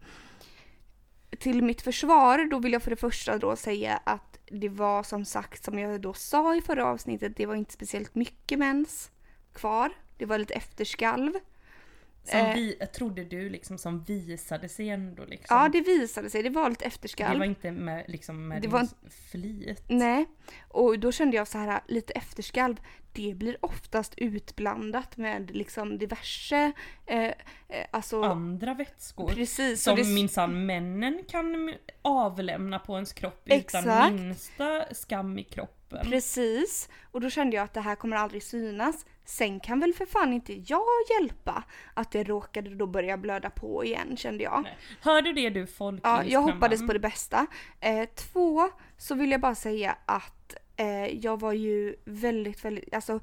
till 1.40 1.64
mitt 1.64 1.82
försvar 1.82 2.50
då 2.52 2.60
vill 2.60 2.74
jag 2.74 2.84
för 2.84 2.90
det 2.90 2.96
första 2.96 3.38
då 3.38 3.56
säga 3.56 3.98
att 4.04 4.40
det 4.52 4.70
var 4.70 5.04
som 5.04 5.26
sagt 5.26 5.64
som 5.64 5.80
jag 5.80 6.02
då 6.02 6.14
sa 6.14 6.56
i 6.56 6.62
förra 6.62 6.86
avsnittet 6.86 7.38
det 7.38 7.46
var 7.46 7.56
inte 7.56 7.74
speciellt 7.74 8.16
mycket 8.16 8.60
mens 8.60 9.12
kvar. 9.54 9.92
Det 10.18 10.26
var 10.26 10.38
lite 10.38 10.54
efterskalv. 10.54 11.32
Som 12.24 12.40
Eh. 12.40 12.56
vi, 12.56 12.74
trodde 12.94 13.24
du 13.24 13.50
liksom 13.50 13.78
som 13.78 14.04
visade 14.04 14.70
sig 14.70 14.90
ändå 14.90 15.26
liksom. 15.26 15.58
Ja 15.58 15.70
det 15.70 15.82
visade 15.82 16.30
sig, 16.30 16.44
det 16.44 16.50
var 16.50 16.70
lite 16.70 16.84
det 16.84 16.88
efterskalv. 16.88 17.40
var 17.40 17.46
inte 17.46 17.72
med, 17.72 18.06
liksom 18.08 18.48
med 18.48 18.62
Det 18.62 18.68
var 18.68 18.88
flit. 19.32 19.84
Nej, 19.88 20.26
och 20.68 21.00
då 21.00 21.12
kände 21.12 21.38
jag 21.38 21.48
så 21.48 21.58
här 21.58 21.82
lite 21.88 22.14
efterskalv. 22.14 22.82
Det 23.14 23.34
blir 23.38 23.58
oftast 23.66 24.14
utblandat 24.18 25.18
med 25.18 25.56
liksom 25.56 25.98
diverse, 25.98 26.72
eh, 27.06 27.24
eh, 27.24 27.34
alltså 27.92 28.24
Andra 28.24 28.74
vätskor. 28.74 29.28
precis. 29.30 29.84
Som 29.84 29.96
det, 29.96 30.04
minsann 30.04 30.66
männen 30.66 31.24
kan 31.28 31.74
avlämna 32.02 32.80
på 32.80 32.94
ens 32.96 33.14
kropp 33.14 33.42
utan 33.46 33.58
Exakt. 33.60 34.14
minsta 34.14 34.94
skam 34.94 35.40
i 35.40 35.44
kroppen. 35.44 36.06
Precis, 36.10 36.90
och 37.12 37.22
då 37.22 37.30
kände 37.30 37.56
jag 37.56 37.64
att 37.64 37.74
det 37.74 37.82
här 37.82 37.96
kommer 37.96 38.18
aldrig 38.18 38.44
synas. 38.44 39.06
Sen 39.26 39.60
kan 39.60 39.80
väl 39.80 39.94
för 39.94 40.06
fan 40.06 40.34
inte 40.34 40.54
jag 40.54 40.86
hjälpa 41.10 41.64
att 41.94 42.12
det 42.12 42.24
råkade 42.24 42.76
då 42.76 42.88
börja 42.88 43.18
blöda 43.18 43.50
på 43.50 43.86
igen 43.86 44.18
kände 44.18 44.44
jag. 44.44 44.64
Nej. 44.64 44.78
Hör 45.02 45.22
du 45.22 45.34
det 45.34 45.50
du 45.50 45.68
folkilskna 45.68 46.24
Ja, 46.24 46.24
jag 46.24 46.42
hoppades 46.42 46.88
på 46.88 46.94
det 46.94 47.00
bästa. 47.00 47.48
Eh, 47.80 48.10
två, 48.16 48.70
så 48.98 49.16
vill 49.16 49.32
jag 49.32 49.42
bara 49.42 49.56
säga 49.56 49.98
att 50.06 50.56
eh, 50.78 51.06
jag 51.06 51.40
var 51.40 51.54
ju 51.54 51.96
väldigt, 52.06 52.66
väldigt, 52.66 52.94
alltså 52.94 53.20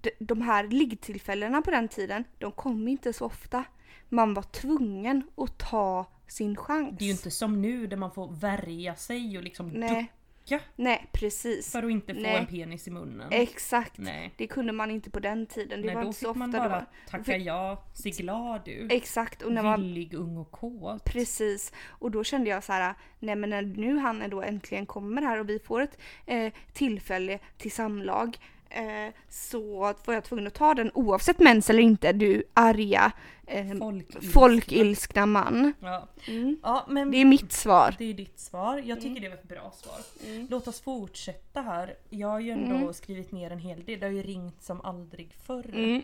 de, 0.00 0.10
de 0.18 0.42
här 0.42 0.64
liggtillfällena 0.68 1.62
på 1.62 1.70
den 1.70 1.88
tiden, 1.88 2.24
de 2.38 2.52
kom 2.52 2.88
inte 2.88 3.12
så 3.12 3.24
ofta. 3.24 3.64
Man 4.08 4.34
var 4.34 4.42
tvungen 4.42 5.22
att 5.36 5.58
ta 5.58 6.06
sin 6.28 6.56
chans. 6.56 6.98
Det 6.98 7.04
är 7.04 7.06
ju 7.06 7.12
inte 7.12 7.30
som 7.30 7.62
nu 7.62 7.86
där 7.86 7.96
man 7.96 8.10
får 8.10 8.32
värja 8.32 8.96
sig 8.96 9.36
och 9.38 9.44
liksom 9.44 9.68
Nej, 9.68 10.12
ducka 10.46 10.64
nej 10.76 11.06
precis. 11.12 11.72
för 11.72 11.82
att 11.82 11.90
inte 11.90 12.14
få 12.14 12.20
Nej. 12.20 12.36
en 12.36 12.46
penis 12.46 12.88
i 12.88 12.90
munnen. 12.90 13.28
Exakt. 13.32 13.98
Nej. 13.98 14.34
Det 14.36 14.46
kunde 14.46 14.72
man 14.72 14.90
inte 14.90 15.10
på 15.10 15.20
den 15.20 15.46
tiden. 15.46 15.80
Det 15.80 15.86
Nej, 15.86 15.94
var 15.94 16.02
då 16.02 16.08
inte 16.08 16.20
så 16.20 16.34
fick 16.34 16.38
man 16.38 16.50
bara 16.50 16.68
var. 16.68 16.86
tacka 17.10 17.36
ja, 17.36 17.84
se 17.94 18.10
glad 18.10 18.68
ut. 18.68 18.92
Exakt, 18.92 19.42
och 19.42 19.52
när 19.52 19.62
man 19.62 19.82
Villig, 19.82 20.14
ung 20.14 20.36
och 20.36 20.50
kåt. 20.50 21.04
Precis, 21.04 21.72
och 21.88 22.10
då 22.10 22.24
kände 22.24 22.50
jag 22.50 22.64
så 22.64 22.72
här, 22.72 22.94
nej 23.18 23.36
men 23.36 23.50
när 23.50 23.62
nu 23.62 23.98
han 23.98 24.22
är 24.22 24.28
då 24.28 24.42
äntligen 24.42 24.86
kommer 24.86 25.22
här 25.22 25.40
och 25.40 25.48
vi 25.48 25.58
får 25.58 25.80
ett 25.80 25.98
eh, 26.26 26.52
tillfälle 26.72 27.38
till 27.58 27.72
samlag 27.72 28.38
eh, 28.70 29.14
så 29.28 29.80
var 30.04 30.14
jag 30.14 30.24
tvungen 30.24 30.46
att 30.46 30.54
ta 30.54 30.74
den 30.74 30.90
oavsett 30.94 31.38
mens 31.38 31.70
eller 31.70 31.82
inte, 31.82 32.12
du 32.12 32.42
arga 32.54 33.12
eh, 33.46 33.66
Folkilskna. 33.78 34.30
folkilskna 34.32 35.26
man. 35.26 35.72
Ja. 35.80 36.08
Mm. 36.28 36.56
ja, 36.62 36.86
men 36.88 37.10
Det 37.10 37.16
är 37.18 37.24
mitt 37.24 37.52
svar. 37.52 37.94
det 37.98 38.04
är 38.04 38.14
ditt 38.14 38.38
svar. 38.40 38.82
Jag 38.84 39.00
tycker 39.00 39.20
det 39.20 39.28
var 39.28 39.36
ett 39.36 39.48
bra 39.48 39.72
svar. 39.76 39.98
Mm. 40.30 40.46
Låt 40.50 40.68
oss 40.68 40.80
fortsätta 40.80 41.60
här. 41.62 41.94
Jag 42.10 42.28
har 42.28 42.40
ju 42.40 42.50
ändå 42.50 42.76
Mm. 42.76 42.92
skrivit 42.94 43.32
ner 43.32 43.50
en 43.50 43.58
hel 43.58 43.84
del. 43.84 44.00
Det 44.00 44.06
har 44.06 44.12
ju 44.12 44.22
ringt 44.22 44.62
som 44.62 44.80
aldrig 44.80 45.34
förr. 45.46 46.02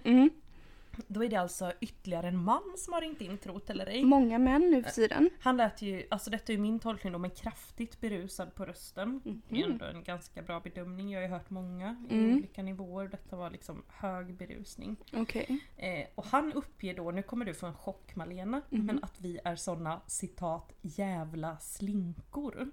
Mm, 0.94 1.04
mm. 1.08 1.14
Då 1.14 1.24
är 1.24 1.28
det 1.28 1.36
alltså 1.36 1.72
ytterligare 1.80 2.28
en 2.28 2.36
man 2.36 2.62
som 2.76 2.92
har 2.92 3.00
ringt 3.00 3.20
in, 3.20 3.38
trot 3.38 3.70
eller 3.70 3.86
ej. 3.86 4.04
Många 4.04 4.38
män 4.38 4.70
nu 4.70 4.82
för 4.82 4.90
tiden. 4.90 5.30
Han 5.40 5.56
lät 5.56 5.82
ju, 5.82 6.06
alltså 6.10 6.30
detta 6.30 6.52
är 6.52 6.56
ju 6.56 6.62
min 6.62 6.78
tolkning 6.80 7.12
då, 7.12 7.18
men 7.18 7.30
kraftigt 7.30 8.00
berusad 8.00 8.54
på 8.54 8.64
rösten. 8.64 9.20
Det 9.24 9.60
är 9.60 9.62
Mhm. 9.64 9.72
ändå 9.72 9.84
en 9.84 10.04
ganska 10.04 10.42
bra 10.42 10.60
bedömning. 10.60 11.10
Jag 11.10 11.20
har 11.20 11.28
ju 11.28 11.32
hört 11.34 11.50
många 11.50 11.96
i 12.10 12.14
Mm. 12.14 12.36
olika 12.38 12.62
nivåer. 12.62 13.08
Detta 13.08 13.36
var 13.36 13.50
liksom 13.50 13.82
hög 13.88 14.34
berusning. 14.34 14.96
Okej. 15.12 15.58
Eh, 15.76 16.06
och 16.14 16.24
han 16.26 16.52
uppger 16.52 16.94
då, 16.94 17.10
nu 17.10 17.22
kommer 17.22 17.44
du 17.44 17.54
få 17.54 17.66
en 17.66 17.74
chock 17.74 18.16
Malena, 18.16 18.62
Mhm. 18.70 18.86
men 18.86 19.04
att 19.04 19.20
vi 19.20 19.38
är 19.44 19.56
såna 19.56 20.00
citat 20.06 20.72
jävla 20.82 21.58
slinkor. 21.58 22.70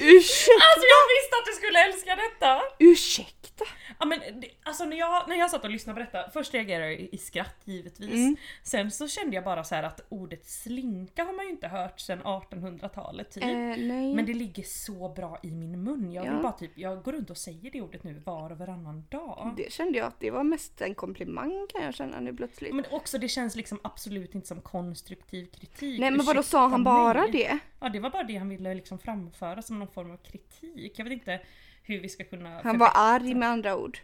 Ursäkta! 0.00 0.52
Alltså 0.68 0.86
jag 0.94 1.04
visste 1.14 1.34
att 1.40 1.46
du 1.46 1.52
skulle 1.52 1.78
älska 1.86 2.16
detta! 2.16 2.60
Ursäkta! 2.78 3.64
Ja, 4.00 4.06
men 4.06 4.20
alltså 4.62 4.84
när 4.84 4.96
jag, 4.96 5.28
när 5.28 5.36
jag 5.36 5.50
satt 5.50 5.64
och 5.64 5.70
lyssnade 5.70 6.00
på 6.04 6.10
detta, 6.10 6.30
först 6.30 6.54
reagerade 6.54 6.90
jag 6.92 7.00
i 7.12 7.18
skratt 7.18 7.56
givetvis. 7.64 8.10
Mm. 8.14 8.36
Sen 8.62 8.90
så 8.90 9.08
kände 9.08 9.34
jag 9.36 9.44
bara 9.44 9.64
så 9.64 9.74
att 9.74 10.00
ordet 10.08 10.46
slinka 10.50 11.24
har 11.24 11.32
man 11.32 11.44
ju 11.44 11.50
inte 11.50 11.68
hört 11.68 12.00
sedan 12.00 12.22
1800-talet 12.22 13.30
typ. 13.30 13.44
Nej. 13.44 14.14
Men 14.14 14.26
det 14.26 14.34
ligger 14.34 14.62
så 14.62 15.08
bra 15.08 15.38
i 15.42 15.50
min 15.50 15.84
mun. 15.84 16.12
Jag 16.12 16.22
vill 16.22 16.32
Ja. 16.32 16.42
bara 16.42 16.52
typ, 16.52 16.70
jag 16.78 17.02
går 17.02 17.12
runt 17.12 17.30
och 17.30 17.36
säger 17.36 17.70
det 17.70 17.80
ordet 17.80 18.04
nu 18.04 18.22
var 18.24 18.50
och 18.52 18.58
varannan 18.58 19.04
dag. 19.10 19.54
Det 19.56 19.72
kände 19.72 19.98
jag 19.98 20.06
att 20.06 20.20
det 20.20 20.30
var 20.30 20.44
mest 20.44 20.80
en 20.80 20.94
komplimang 20.94 21.66
kan 21.72 21.82
jag 21.84 21.94
känna 21.94 22.20
nu 22.20 22.34
plötsligt. 22.36 22.74
Men 22.74 22.84
också 22.90 23.18
det 23.18 23.28
känns 23.28 23.56
liksom 23.56 23.80
absolut 23.82 24.34
inte 24.34 24.46
som 24.46 24.60
konstruktiv 24.60 25.46
kritik. 25.46 26.00
Nej 26.00 26.10
men 26.10 26.26
vadå 26.26 26.42
sa 26.42 26.68
han 26.68 26.84
bara 26.84 27.20
mig. 27.22 27.30
det? 27.32 27.58
Ja 27.80 27.88
det 27.88 28.00
var 28.00 28.10
bara 28.10 28.22
det 28.22 28.36
han 28.36 28.48
ville 28.48 28.74
liksom 28.74 28.98
framföra 28.98 29.57
som 29.62 29.78
någon 29.78 29.88
form 29.88 30.10
av 30.10 30.16
kritik. 30.16 30.98
Jag 30.98 31.04
vet 31.04 31.12
inte 31.12 31.40
hur 31.82 32.00
vi 32.00 32.08
ska 32.08 32.24
kunna 32.24 32.60
Han 32.62 32.78
var 32.78 32.90
arg 32.94 33.34
med 33.34 33.48
andra 33.48 33.76
ord. 33.76 33.98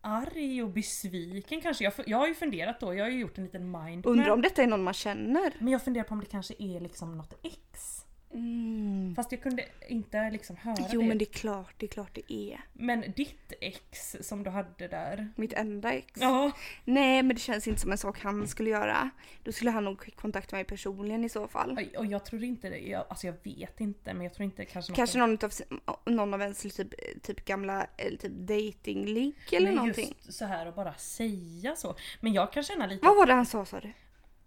arg 0.00 0.62
och 0.62 0.70
besviken 0.70 1.60
kanske. 1.60 1.84
Jag, 1.84 1.92
jag 2.06 2.18
har 2.18 2.26
ju 2.26 2.34
funderat 2.34 2.80
då, 2.80 2.94
jag 2.94 3.04
har 3.04 3.10
ju 3.10 3.18
gjort 3.18 3.38
en 3.38 3.44
liten 3.44 3.70
mind 3.70 4.06
Undrar 4.06 4.30
om 4.30 4.42
detta 4.42 4.62
är 4.62 4.66
någon 4.66 4.82
man 4.82 4.94
känner? 4.94 5.52
Men 5.58 5.72
jag 5.72 5.82
funderar 5.82 6.04
på 6.04 6.14
om 6.14 6.20
det 6.20 6.26
kanske 6.26 6.54
är 6.58 6.80
liksom 6.80 7.16
något 7.16 7.34
ex. 7.42 7.99
Mm. 8.34 9.14
Fast 9.16 9.32
jag 9.32 9.42
kunde 9.42 9.64
inte 9.88 10.30
liksom 10.30 10.56
höra 10.56 10.76
Jo 10.92 11.00
det. 11.00 11.06
men 11.08 11.18
det 11.18 11.24
är 11.24 11.32
klart, 11.32 11.74
det 11.78 11.86
är 11.86 11.90
klart 11.90 12.10
det 12.14 12.32
är. 12.32 12.60
Men 12.72 13.00
ditt 13.16 13.52
ex 13.60 14.16
som 14.20 14.42
du 14.42 14.50
hade 14.50 14.88
där. 14.88 15.28
Mitt 15.36 15.52
enda 15.52 15.92
ex. 15.92 16.06
Ja. 16.20 16.50
Nej 16.84 17.22
men 17.22 17.34
det 17.36 17.40
känns 17.40 17.68
inte 17.68 17.80
som 17.80 17.92
en 17.92 17.98
sak 17.98 18.20
han 18.20 18.46
skulle 18.48 18.70
göra. 18.70 19.10
Då 19.44 19.52
skulle 19.52 19.70
han 19.70 19.84
nog 19.84 20.14
kontakta 20.16 20.56
mig 20.56 20.64
personligen 20.64 21.24
i 21.24 21.28
så 21.28 21.48
fall. 21.48 21.78
Och- 21.98 22.06
jag 22.06 22.24
tror 22.24 22.44
inte 22.44 22.70
det. 22.70 22.78
Jag, 22.78 23.06
alltså 23.10 23.26
jag 23.26 23.34
vet 23.42 23.80
inte 23.80 24.14
men 24.14 24.22
jag 24.24 24.34
tror 24.34 24.44
inte 24.44 24.64
kanske 24.64 24.92
något 24.92 24.96
Kanske 24.96 25.18
någon 25.18 25.38
av, 25.84 25.96
någon 26.04 26.34
av 26.34 26.40
ens 26.42 26.60
typ, 26.62 26.94
typ 27.22 27.44
gamla 27.44 27.86
typ 28.20 28.22
datingligg 28.32 29.34
eller 29.52 29.66
Nej, 29.66 29.74
någonting. 29.76 30.14
just 30.26 30.38
så 30.38 30.44
här 30.44 30.66
och 30.66 30.74
bara 30.74 30.94
säga 30.94 31.76
så. 31.76 31.94
Men 32.20 32.32
jag 32.32 32.52
kan 32.52 32.62
känna 32.62 32.86
lite 32.86 33.06
Vad 33.06 33.16
var 33.16 33.26
det 33.26 33.32
han 33.32 33.46
sa 33.46 33.64
sa 33.64 33.80
du? 33.80 33.92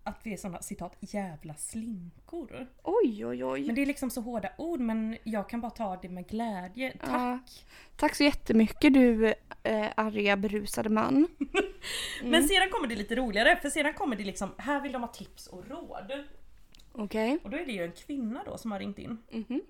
Att 0.03 0.19
vi 0.23 0.33
är 0.33 0.37
såna 0.37 0.61
citat 0.61 0.95
jävla 0.99 1.53
slinkor. 1.53 2.67
Oj 2.83 3.25
oj 3.25 3.45
oj. 3.45 3.65
Men 3.65 3.75
det 3.75 3.81
är 3.81 3.85
liksom 3.85 4.09
så 4.09 4.21
hårda 4.21 4.49
ord 4.57 4.79
men 4.79 5.17
jag 5.23 5.49
kan 5.49 5.61
bara 5.61 5.71
ta 5.71 5.99
det 6.01 6.09
med 6.09 6.27
glädje. 6.27 6.91
Tack! 6.91 7.09
Ja. 7.11 7.39
Tack 7.95 8.15
så 8.15 8.23
jättemycket 8.23 8.93
du 8.93 9.33
eh, 9.63 9.87
arga 9.95 10.37
berusade 10.37 10.89
man. 10.89 11.27
Men 12.23 12.47
sedan 12.47 12.69
kommer 12.71 12.87
det 12.87 12.95
lite 12.95 13.15
roligare 13.15 13.55
för 13.61 13.69
sedan 13.69 13.93
kommer 13.93 14.15
det 14.15 14.23
liksom, 14.23 14.49
här 14.57 14.81
vill 14.81 14.91
de 14.91 15.01
ha 15.01 15.09
tips 15.09 15.47
och 15.47 15.67
råd. 15.67 16.11
Okej. 16.91 17.37
Och 17.43 17.49
då 17.49 17.57
är 17.57 17.65
det 17.65 17.71
ju 17.71 17.83
en 17.83 17.91
kvinna 17.91 18.43
då 18.45 18.57
som 18.57 18.71
har 18.71 18.79
ringt 18.79 18.99
in. 18.99 19.17
Mhm. 19.31 19.61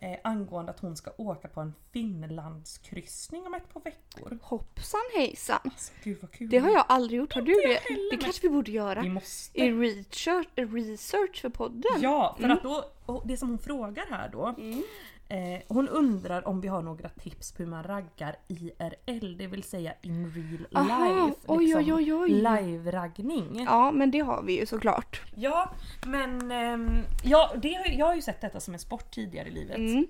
Eh, 0.00 0.16
angående 0.24 0.72
att 0.72 0.80
hon 0.80 0.96
ska 0.96 1.10
åka 1.16 1.48
på 1.48 1.60
en 1.60 1.74
Finlandskryssning 1.92 3.46
om 3.46 3.54
ett 3.54 3.74
par 3.74 3.80
veckor. 3.80 4.38
Hoppsan 4.42 5.00
hejsan. 5.16 5.58
Alltså, 5.64 5.92
gud 6.02 6.18
vad 6.20 6.30
kul. 6.30 6.50
Det 6.50 6.58
har 6.58 6.70
jag 6.70 6.84
aldrig 6.88 7.18
gjort. 7.18 7.34
Har 7.34 7.42
du 7.42 7.54
det? 7.54 7.80
Det 8.10 8.16
kanske 8.16 8.42
vi 8.42 8.48
borde 8.48 8.70
göra. 8.70 9.02
Vi 9.02 9.08
måste. 9.08 9.60
I 9.60 9.72
research, 9.72 10.48
research 10.56 11.40
för 11.40 11.48
podden. 11.48 12.00
Ja, 12.00 12.36
för 12.40 12.48
att 12.48 12.62
då, 12.62 12.84
det 13.24 13.36
som 13.36 13.48
hon 13.48 13.58
frågar 13.58 14.06
här 14.10 14.28
då. 14.28 14.46
Mm. 14.46 14.82
Eh, 15.30 15.60
hon 15.68 15.88
undrar 15.88 16.48
om 16.48 16.60
vi 16.60 16.68
har 16.68 16.82
några 16.82 17.08
tips 17.08 17.52
på 17.52 17.62
hur 17.62 17.70
man 17.70 17.84
raggar 17.84 18.36
IRL, 18.48 19.36
det 19.36 19.46
vill 19.46 19.62
säga 19.62 19.92
in 20.02 20.30
real 20.30 20.66
Aha, 20.90 21.26
life. 21.26 21.38
oj, 21.46 21.64
liksom 21.64 21.80
oj, 21.80 21.92
oj, 21.94 22.14
oj. 22.14 22.30
Live-raggning. 22.30 23.64
Ja 23.64 23.90
men 23.90 24.10
det 24.10 24.18
har 24.20 24.42
vi 24.42 24.58
ju 24.60 24.66
såklart. 24.66 25.22
Ja, 25.34 25.70
men 26.06 26.50
ehm, 26.52 27.02
ja, 27.24 27.52
det 27.62 27.68
jag 27.68 28.06
har 28.06 28.14
ju 28.14 28.22
sett 28.22 28.40
detta 28.40 28.60
som 28.60 28.74
en 28.74 28.80
sport 28.80 29.10
tidigare 29.10 29.48
i 29.48 29.52
livet. 29.52 29.76
Mm. 29.76 30.06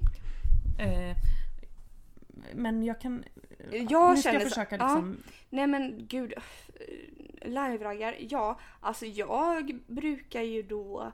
Eh, 0.79 1.17
men 2.55 2.83
jag 2.83 3.01
kan... 3.01 3.25
Jag 3.91 4.11
nu 4.11 4.17
ska 4.17 4.33
jag 4.33 4.43
så- 4.43 4.49
försöka 4.49 4.77
ja. 4.77 4.85
liksom... 4.85 5.17
Nej 5.51 5.67
men 5.67 6.07
gud. 6.09 6.35
Live-raggar, 7.43 8.17
ja. 8.21 8.59
Alltså 8.81 9.07
jag 9.07 9.79
brukar 9.87 10.43
ju 10.43 10.63
då 10.63 11.13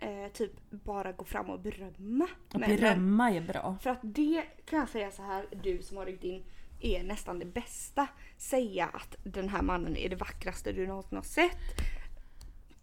eh, 0.00 0.32
typ 0.32 0.52
bara 0.70 1.12
gå 1.12 1.24
fram 1.24 1.50
och 1.50 1.60
berömma. 1.60 2.28
Männen. 2.52 2.76
berömma 2.76 3.30
är 3.30 3.40
bra. 3.40 3.76
För 3.82 3.90
att 3.90 4.00
det 4.02 4.44
kan 4.64 4.78
jag 4.78 4.88
säga 4.88 5.10
så 5.10 5.22
här, 5.22 5.46
du 5.62 5.82
som 5.82 5.96
har 5.96 6.06
ryckt 6.06 6.24
in, 6.24 6.42
är 6.80 7.02
nästan 7.02 7.38
det 7.38 7.44
bästa. 7.46 8.06
Säga 8.36 8.86
att 8.86 9.16
den 9.24 9.48
här 9.48 9.62
mannen 9.62 9.96
är 9.96 10.08
det 10.08 10.16
vackraste 10.16 10.72
du 10.72 10.86
någonsin 10.86 11.16
har 11.16 11.22
sett. 11.24 11.58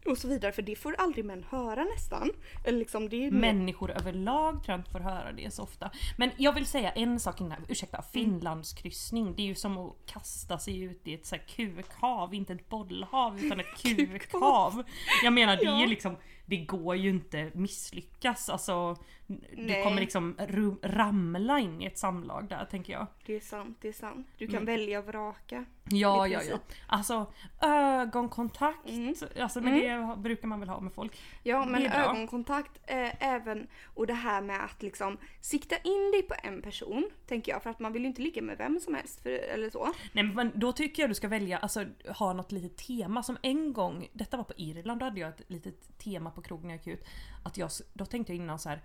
Och 0.05 0.18
så 0.18 0.28
vidare, 0.28 0.51
för 0.51 0.61
det 0.61 0.76
får 0.76 0.95
aldrig 0.97 1.26
män 1.26 1.45
höra 1.49 1.84
nästan. 1.84 2.32
Eller 2.65 2.80
liksom 2.80 3.09
det 3.09 3.26
är 3.26 3.32
Människor 3.32 3.91
överlag 3.91 4.63
tror 4.63 4.74
jag 4.74 4.80
inte 4.80 4.91
får 4.91 4.99
höra 4.99 5.32
det 5.32 5.53
så 5.53 5.63
ofta. 5.63 5.91
Men 6.18 6.32
jag 6.38 6.53
vill 6.53 6.65
säga 6.65 6.91
en 6.91 7.20
sak 7.20 7.41
innan, 7.41 7.57
Mm. 7.57 7.65
ursäkta, 7.70 8.01
Finlandskryssning. 8.01 9.36
Det 9.36 9.41
är 9.41 9.45
ju 9.45 9.55
som 9.55 9.78
att 9.78 9.95
kasta 10.05 10.59
sig 10.59 10.82
ut 10.82 11.07
i 11.07 11.13
ett 11.13 11.26
så 11.26 11.36
här 11.36 11.43
kukhav, 11.47 12.34
inte 12.34 12.53
ett 12.53 12.70
bollhav 12.70 13.39
utan 13.45 13.59
ett 13.59 13.78
kukhav. 13.82 14.84
Jag 15.24 15.34
menar 15.34 15.57
det 15.57 15.65
är 15.65 15.80
ju 15.80 15.88
liksom, 15.88 16.15
det 16.47 16.57
går 16.57 16.95
ju 16.95 17.09
inte 17.09 17.51
misslyckas. 17.53 18.49
Alltså, 18.49 18.97
du 19.28 19.39
Nej. 19.55 19.84
kommer 19.84 20.01
liksom 20.01 20.36
ramla 20.82 21.59
in 21.59 21.82
i 21.82 21.86
ett 21.86 21.97
samlag 21.97 22.47
där 22.49 22.65
tänker 22.65 22.93
jag. 22.93 23.07
Det 23.25 23.36
är 23.36 23.39
sant, 23.39 23.78
det 23.82 23.88
är 23.88 23.93
sant. 23.93 24.28
Du 24.38 24.45
Mm. 24.45 24.55
kan 24.55 24.65
välja 24.65 24.99
och 24.99 25.05
vraka. 25.05 25.65
Ja, 25.89 26.28
ja, 26.28 26.41
ja. 26.49 26.57
Alltså 26.88 27.32
ögonkontakt, 27.61 28.89
Mm. 28.89 29.13
alltså 29.39 29.61
men 29.61 29.73
det 29.80 30.15
brukar 30.17 30.47
man 30.47 30.59
väl 30.59 30.69
ha 30.69 30.80
med 30.80 30.93
folk. 30.93 31.21
Ja 31.43 31.65
men 31.65 31.86
ögonkontakt 31.86 32.71
eh, 32.88 33.23
även 33.34 33.67
och 33.86 34.07
det 34.07 34.13
här 34.13 34.41
med 34.41 34.63
att 34.65 34.82
liksom 34.84 35.17
sikta 35.41 35.75
in 35.78 36.11
dig 36.11 36.21
på 36.23 36.36
en 36.43 36.61
person 36.61 37.09
tänker 37.28 37.51
jag 37.51 37.63
för 37.63 37.69
att 37.69 37.80
man 37.80 37.93
vill 37.93 38.01
ju 38.01 38.07
inte 38.07 38.21
ligga 38.21 38.41
med 38.41 38.57
vem 38.57 38.80
som 38.80 38.93
helst 38.93 39.23
för, 39.23 39.30
eller 39.30 39.69
så. 39.69 39.88
Nej 40.13 40.23
men 40.23 40.51
då 40.55 40.71
tycker 40.71 41.03
jag 41.03 41.09
du 41.09 41.15
ska 41.15 41.28
välja, 41.28 41.57
alltså 41.57 41.86
ha 42.19 42.34
något 42.34 42.51
litet 42.51 42.78
tema 42.78 43.23
som 43.23 43.38
en 43.41 43.73
gång, 43.73 44.07
detta 44.13 44.38
var 44.38 44.43
på 44.43 44.53
Irland, 44.57 44.99
då 44.99 45.05
hade 45.05 45.19
jag 45.19 45.30
ett 45.30 45.41
litet 45.47 45.97
tema 45.97 46.32
på 46.32 46.41
krogen 46.41 46.69
jag 46.69 46.78
gick 46.78 46.88
ut. 46.88 47.05
Att 47.47 47.57
jag, 47.57 47.69
då 47.93 48.05
tänkte 48.05 48.33
jag 48.33 48.37
innan 48.43 48.59
så 48.59 48.69
här 48.69 48.81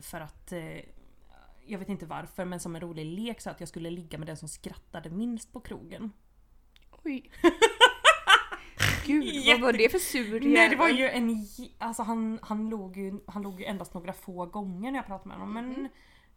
för 0.00 0.20
att 0.20 0.52
eh, 0.52 0.78
jag 1.66 1.78
vet 1.78 1.88
inte 1.88 2.06
varför 2.06 2.44
men 2.44 2.60
som 2.60 2.74
en 2.74 2.80
rolig 2.80 3.06
lek 3.06 3.40
så 3.40 3.50
att 3.50 3.60
jag 3.60 3.68
skulle 3.68 3.90
ligga 3.90 4.18
med 4.18 4.26
den 4.26 4.36
som 4.36 4.48
skrattade 4.48 5.10
minst 5.10 5.52
på 5.52 5.60
krogen. 5.60 6.12
Oj. 7.04 7.30
Gud 9.06 9.46
vad 9.46 9.60
var 9.60 9.72
det 9.72 9.88
för 9.88 9.98
sur 9.98 10.40
Nej 10.40 10.68
det 10.68 10.76
var 10.76 10.88
jävel? 10.88 10.98
ju 10.98 11.08
en, 11.08 11.46
alltså 11.78 12.02
han, 12.02 12.38
han, 12.42 12.68
låg 12.68 12.96
ju, 12.96 13.20
han 13.26 13.42
låg 13.42 13.60
ju 13.60 13.66
endast 13.66 13.94
några 13.94 14.12
få 14.12 14.46
gånger 14.46 14.90
när 14.90 14.98
jag 14.98 15.06
pratade 15.06 15.28
med 15.28 15.36
honom 15.38 15.54
men 15.54 15.68
Mhm. 15.68 15.84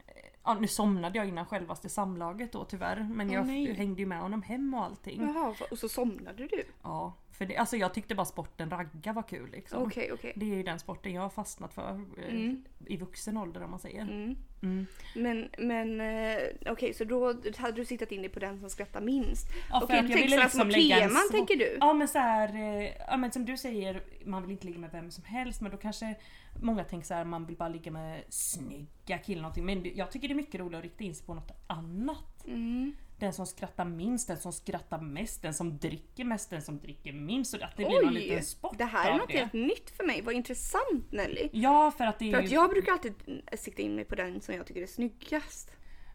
eh, 0.07 0.13
Ja, 0.43 0.53
nu 0.53 0.67
somnade 0.67 1.17
jag 1.17 1.27
innan 1.27 1.45
självaste 1.45 1.89
samlaget 1.89 2.51
då 2.51 2.65
tyvärr 2.65 3.07
men 3.13 3.29
jag 3.31 3.47
nej. 3.47 3.73
hängde 3.73 4.01
ju 4.01 4.05
med 4.05 4.21
honom 4.21 4.41
hem 4.41 4.73
och 4.73 4.83
allting. 4.83 5.21
Jaha, 5.21 5.55
och 5.71 5.77
så 5.79 5.89
somnade 5.89 6.47
du? 6.47 6.63
Ja, 6.83 7.13
för 7.38 7.45
det, 7.45 7.57
alltså 7.57 7.77
jag 7.77 7.93
tyckte 7.93 8.15
bara 8.15 8.25
sporten 8.25 8.69
ragga 8.69 9.13
var 9.13 9.23
kul 9.23 9.49
liksom. 9.51 9.83
Okej 9.83 10.11
okej. 10.13 10.33
Det 10.35 10.51
är 10.51 10.55
ju 10.55 10.63
den 10.63 10.79
sporten 10.79 11.13
jag 11.13 11.21
har 11.21 11.29
fastnat 11.29 11.73
för 11.73 12.01
eh, 12.17 12.33
Mm. 12.33 12.63
i 12.85 12.97
vuxen 12.97 13.38
ålder 13.38 13.63
om 13.63 13.71
man 13.71 13.79
säger. 13.79 14.01
Mm. 14.01 14.35
Mm. 14.61 14.85
Men, 15.15 15.49
men 15.57 16.01
eh, 16.01 16.38
okej 16.71 16.93
så 16.93 17.03
då 17.03 17.27
hade 17.57 17.71
du 17.75 17.85
siktat 17.85 18.11
in 18.11 18.21
dig 18.21 18.29
på 18.31 18.39
den 18.39 18.59
som 18.59 18.69
skrattar 18.69 19.01
minst? 19.01 19.47
Ja, 19.69 19.79
för 19.79 19.85
okej, 19.85 19.99
att 19.99 20.09
jag 20.09 20.17
ville 20.17 20.43
liksom 20.43 20.69
lägga 20.69 20.99
en 20.99 21.09
teman 21.09 21.23
tänker 21.31 21.55
du? 21.55 21.77
Ja 21.79 21.93
men 21.93 22.07
så 22.07 22.17
här, 22.19 22.55
eh, 22.55 22.91
ja 23.07 23.17
men 23.17 23.31
som 23.31 23.45
du 23.45 23.57
säger, 23.57 24.01
man 24.25 24.41
vill 24.41 24.51
inte 24.51 24.65
ligga 24.65 24.79
med 24.79 24.91
vem 24.91 25.11
som 25.11 25.23
helst 25.23 25.61
men 25.61 25.71
då 25.71 25.77
kanske 25.77 26.15
många 26.61 26.83
tänker 26.83 27.07
så 27.07 27.13
här, 27.13 27.25
man 27.25 27.45
vill 27.45 27.55
bara 27.57 27.69
ligga 27.69 27.91
med 27.91 28.23
snygga 28.29 29.17
killar 29.17 29.41
någonting. 29.41 29.65
Men 29.65 29.95
jag 29.95 30.11
tycker 30.11 30.27
det 30.27 30.33
är 30.33 30.35
mycket 30.35 30.59
roligare 30.61 30.77
att 30.77 30.83
rikta 30.83 31.03
in 31.03 31.15
sig 31.15 31.25
på 31.25 31.33
något 31.33 31.51
annat. 31.67 32.45
Mm. 32.47 32.93
Den 33.20 33.34
som 33.34 33.45
skrattar 33.45 33.86
minst, 33.86 34.28
den 34.28 34.38
som 34.38 34.53
skrattar 34.53 34.99
mest, 35.01 35.41
den 35.41 35.53
som 35.53 35.78
dricker 35.78 36.24
mest, 36.26 36.49
den 36.49 36.61
som 36.61 36.80
dricker 36.80 37.13
minst. 37.13 37.53
Och 37.53 37.61
att 37.63 37.78
det 37.78 37.86
blir 37.86 38.03
någon 38.03 38.13
liten 38.13 38.38
Oj! 38.38 38.43
sport 38.43 38.78
Det 38.78 38.84
här 38.86 39.11
är 39.11 39.18
något 39.18 39.28
det. 39.28 39.38
helt 39.38 39.53
nytt 39.53 39.89
för 39.89 40.03
mig. 40.03 40.22
Vad 40.22 40.34
intressant 40.36 41.11
Nelly. 41.11 41.49
Ja 41.51 41.91
för 41.97 42.03
att 42.05 42.20
det 42.20 42.30
är 42.30 42.34
För 42.34 42.39
ju... 42.41 42.45
att 42.45 42.51
jag 42.51 42.70
brukar 42.70 42.91
alltid 42.91 43.13
sikta 43.59 43.82
in 43.82 43.95
mig 43.95 44.05
på 44.05 44.15
den 44.15 44.41
som 44.41 44.55
jag 44.55 44.65
tycker 44.68 44.82
är 44.82 44.88
snyggast. 44.88 45.72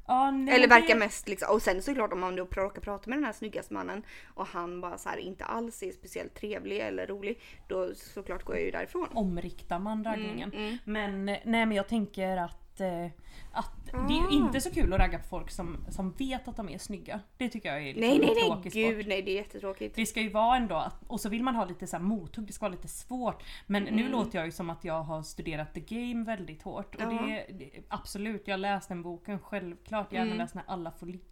ja, 0.06 0.30
nej, 0.30 0.54
Eller 0.54 0.68
det- 0.68 0.74
verkar 0.74 0.96
mest 0.96 1.28
liksom. 1.28 1.54
Och 1.54 1.62
sen 1.62 1.82
såklart 1.82 2.12
om 2.12 2.20
man 2.20 2.36
då 2.36 2.44
råkar 2.44 2.80
prata 2.82 3.10
med 3.10 3.18
den 3.18 3.24
här 3.24 3.32
snyggaste 3.32 3.74
mannen 3.74 4.02
och 4.34 4.46
han 4.46 4.80
bara 4.80 4.98
så 4.98 5.08
här 5.08 5.16
inte 5.16 5.44
alls 5.44 5.82
är 5.82 5.92
speciellt 5.92 6.34
trevlig 6.34 6.78
eller 6.78 7.06
rolig. 7.06 7.40
Då 7.68 7.94
såklart 7.94 8.44
går 8.44 8.56
jag 8.56 8.64
ju 8.64 8.70
därifrån. 8.70 9.08
omriktar 9.14 9.78
man 9.78 10.04
raggningen. 10.04 10.52
Mm, 10.52 10.76
Men 10.84 11.24
nej 11.26 11.42
men 11.44 11.72
jag 11.72 11.88
tänker 11.88 12.36
att, 12.36 12.61
eh, 12.80 13.06
att 13.52 13.86
det 13.92 13.98
är 14.14 14.20
ju 14.20 14.26
Ah. 14.26 14.30
inte 14.46 14.60
så 14.60 14.70
kul 14.70 14.92
att 14.92 14.98
ragga 15.00 15.18
på 15.18 15.24
folk 15.24 15.50
som, 15.50 15.76
som 15.88 16.10
vet 16.12 16.48
att 16.48 16.56
de 16.56 16.68
är 16.68 16.78
snygga. 16.78 17.20
Det 17.36 17.48
tycker 17.48 17.68
jag 17.68 17.78
är 17.78 17.94
liksom 17.94 18.00
Nej 18.00 18.18
nej 18.18 18.50
en 18.50 18.58
nej 18.62 18.70
gud 18.72 19.06
nej 19.08 19.22
det 19.22 19.30
är 19.30 19.34
jättetråkigt. 19.34 19.96
Det 19.96 20.06
ska 20.06 20.20
ju 20.20 20.28
vara 20.30 20.56
ändå, 20.56 20.74
att, 20.74 21.02
och 21.06 21.20
så 21.20 21.28
vill 21.28 21.42
man 21.42 21.54
ha 21.56 21.64
lite 21.64 21.86
så 21.86 21.96
här 21.96 22.04
mothugg, 22.04 22.46
det 22.46 22.52
ska 22.52 22.64
vara 22.66 22.74
lite 22.74 22.88
svårt. 22.88 23.42
Men 23.66 23.82
nu 23.82 23.90
Mm. 24.00 24.12
låter 24.12 24.38
jag 24.38 24.46
ju 24.46 24.52
som 24.52 24.70
att 24.70 24.84
jag 24.84 25.02
har 25.02 25.22
studerat 25.22 25.74
the 25.74 25.80
game 25.80 26.24
väldigt 26.24 26.62
hårt. 26.62 26.94
Och 26.94 27.00
Ja. 27.02 27.06
det, 27.10 27.46
det, 27.58 27.70
absolut, 27.88 28.42
jag 28.48 28.52
har 28.52 28.58
läst 28.58 28.88
den 28.88 29.02
boken 29.02 29.38
självklart. 29.38 30.12
Jag 30.12 30.20
har 30.20 30.26
Mm. 30.26 30.38
läst 30.38 30.54
när 30.54 30.64
alla 30.66 30.90
får 30.90 31.06
ligga. 31.06 31.24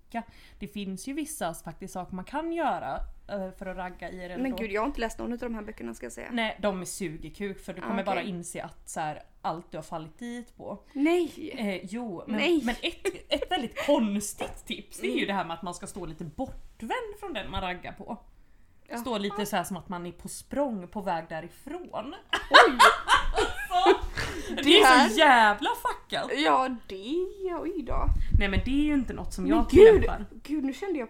Det 0.59 0.67
finns 0.69 1.09
ju 1.09 1.13
vissa 1.13 1.55
faktiskt 1.55 1.95
saker 1.95 2.15
man 2.15 2.25
kan 2.25 2.53
göra 2.53 2.97
eh, 3.29 3.51
för 3.59 3.67
att 3.67 3.77
ragga 3.77 4.11
i 4.11 4.29
det. 4.29 4.39
Men 4.39 4.57
gud 4.57 4.73
jag 4.73 4.81
har 4.83 4.87
inte 4.87 5.01
läst 5.01 5.19
någon 5.19 5.33
av 5.33 5.39
de 5.39 5.55
här 5.55 5.63
böckerna 5.63 5.95
ska 5.95 6.07
jag 6.07 6.13
säga. 6.13 6.29
Nej, 6.33 6.59
de 6.63 6.81
är 6.81 6.85
sugerkuk 6.85 7.65
för 7.65 7.73
du 7.75 7.83
Ah, 7.83 7.87
kommer 7.87 8.05
bara 8.05 8.21
okej. 8.21 8.31
inse 8.31 8.63
att 8.63 8.89
så 8.89 9.01
här, 9.01 9.23
allt 9.43 9.71
du 9.71 9.79
har 9.79 9.83
fallit 9.83 10.19
dit 10.19 10.57
på. 10.57 10.79
Nej! 10.93 11.53
Eh, 11.59 11.81
jo, 11.85 12.23
men, 12.27 12.37
Nej. 12.37 12.63
men 12.65 12.75
ett, 12.83 13.07
ett 13.29 13.51
väldigt 13.51 13.87
konstigt 13.87 14.67
tips 14.67 15.01
det 15.01 15.07
är 15.07 15.17
ju 15.19 15.27
det 15.27 15.33
här 15.33 15.45
med 15.45 15.55
att 15.55 15.63
man 15.63 15.75
ska 15.75 15.87
stå 15.87 16.07
lite 16.07 16.25
bortvänd 16.25 17.17
från 17.21 17.33
den 17.33 17.51
man 17.51 17.61
raggar 17.61 17.93
på. 17.93 18.17
Stå 19.01 19.19
lite 19.19 19.47
så 19.47 19.57
här 19.57 19.65
som 19.65 19.77
att 19.77 19.89
man 19.89 20.07
är 20.07 20.13
på 20.13 20.29
språng 20.29 20.89
på 20.89 21.01
väg 21.01 21.25
därifrån. 21.29 22.15
Oj! 22.51 22.79
Så, 24.49 24.55
det 24.55 24.81
är 24.81 24.85
här- 24.85 25.09
så 25.09 25.19
jävla 25.19 25.71
fuckat! 25.83 26.31
Ja 26.37 26.69
det, 26.87 27.55
oj 27.61 27.83
då. 27.87 28.05
Nej 28.39 28.49
men 28.49 28.61
det 28.65 28.71
är 28.81 28.85
ju 28.85 28.95
inte 28.95 29.13
något 29.13 29.33
som 29.35 29.45
Men 29.45 29.53
jag 29.57 29.69
gud, 29.71 29.87
tillämpar. 29.93 30.27
gud 30.43 30.65
nu 30.65 30.73
kände 30.73 30.99
jag 30.99 31.09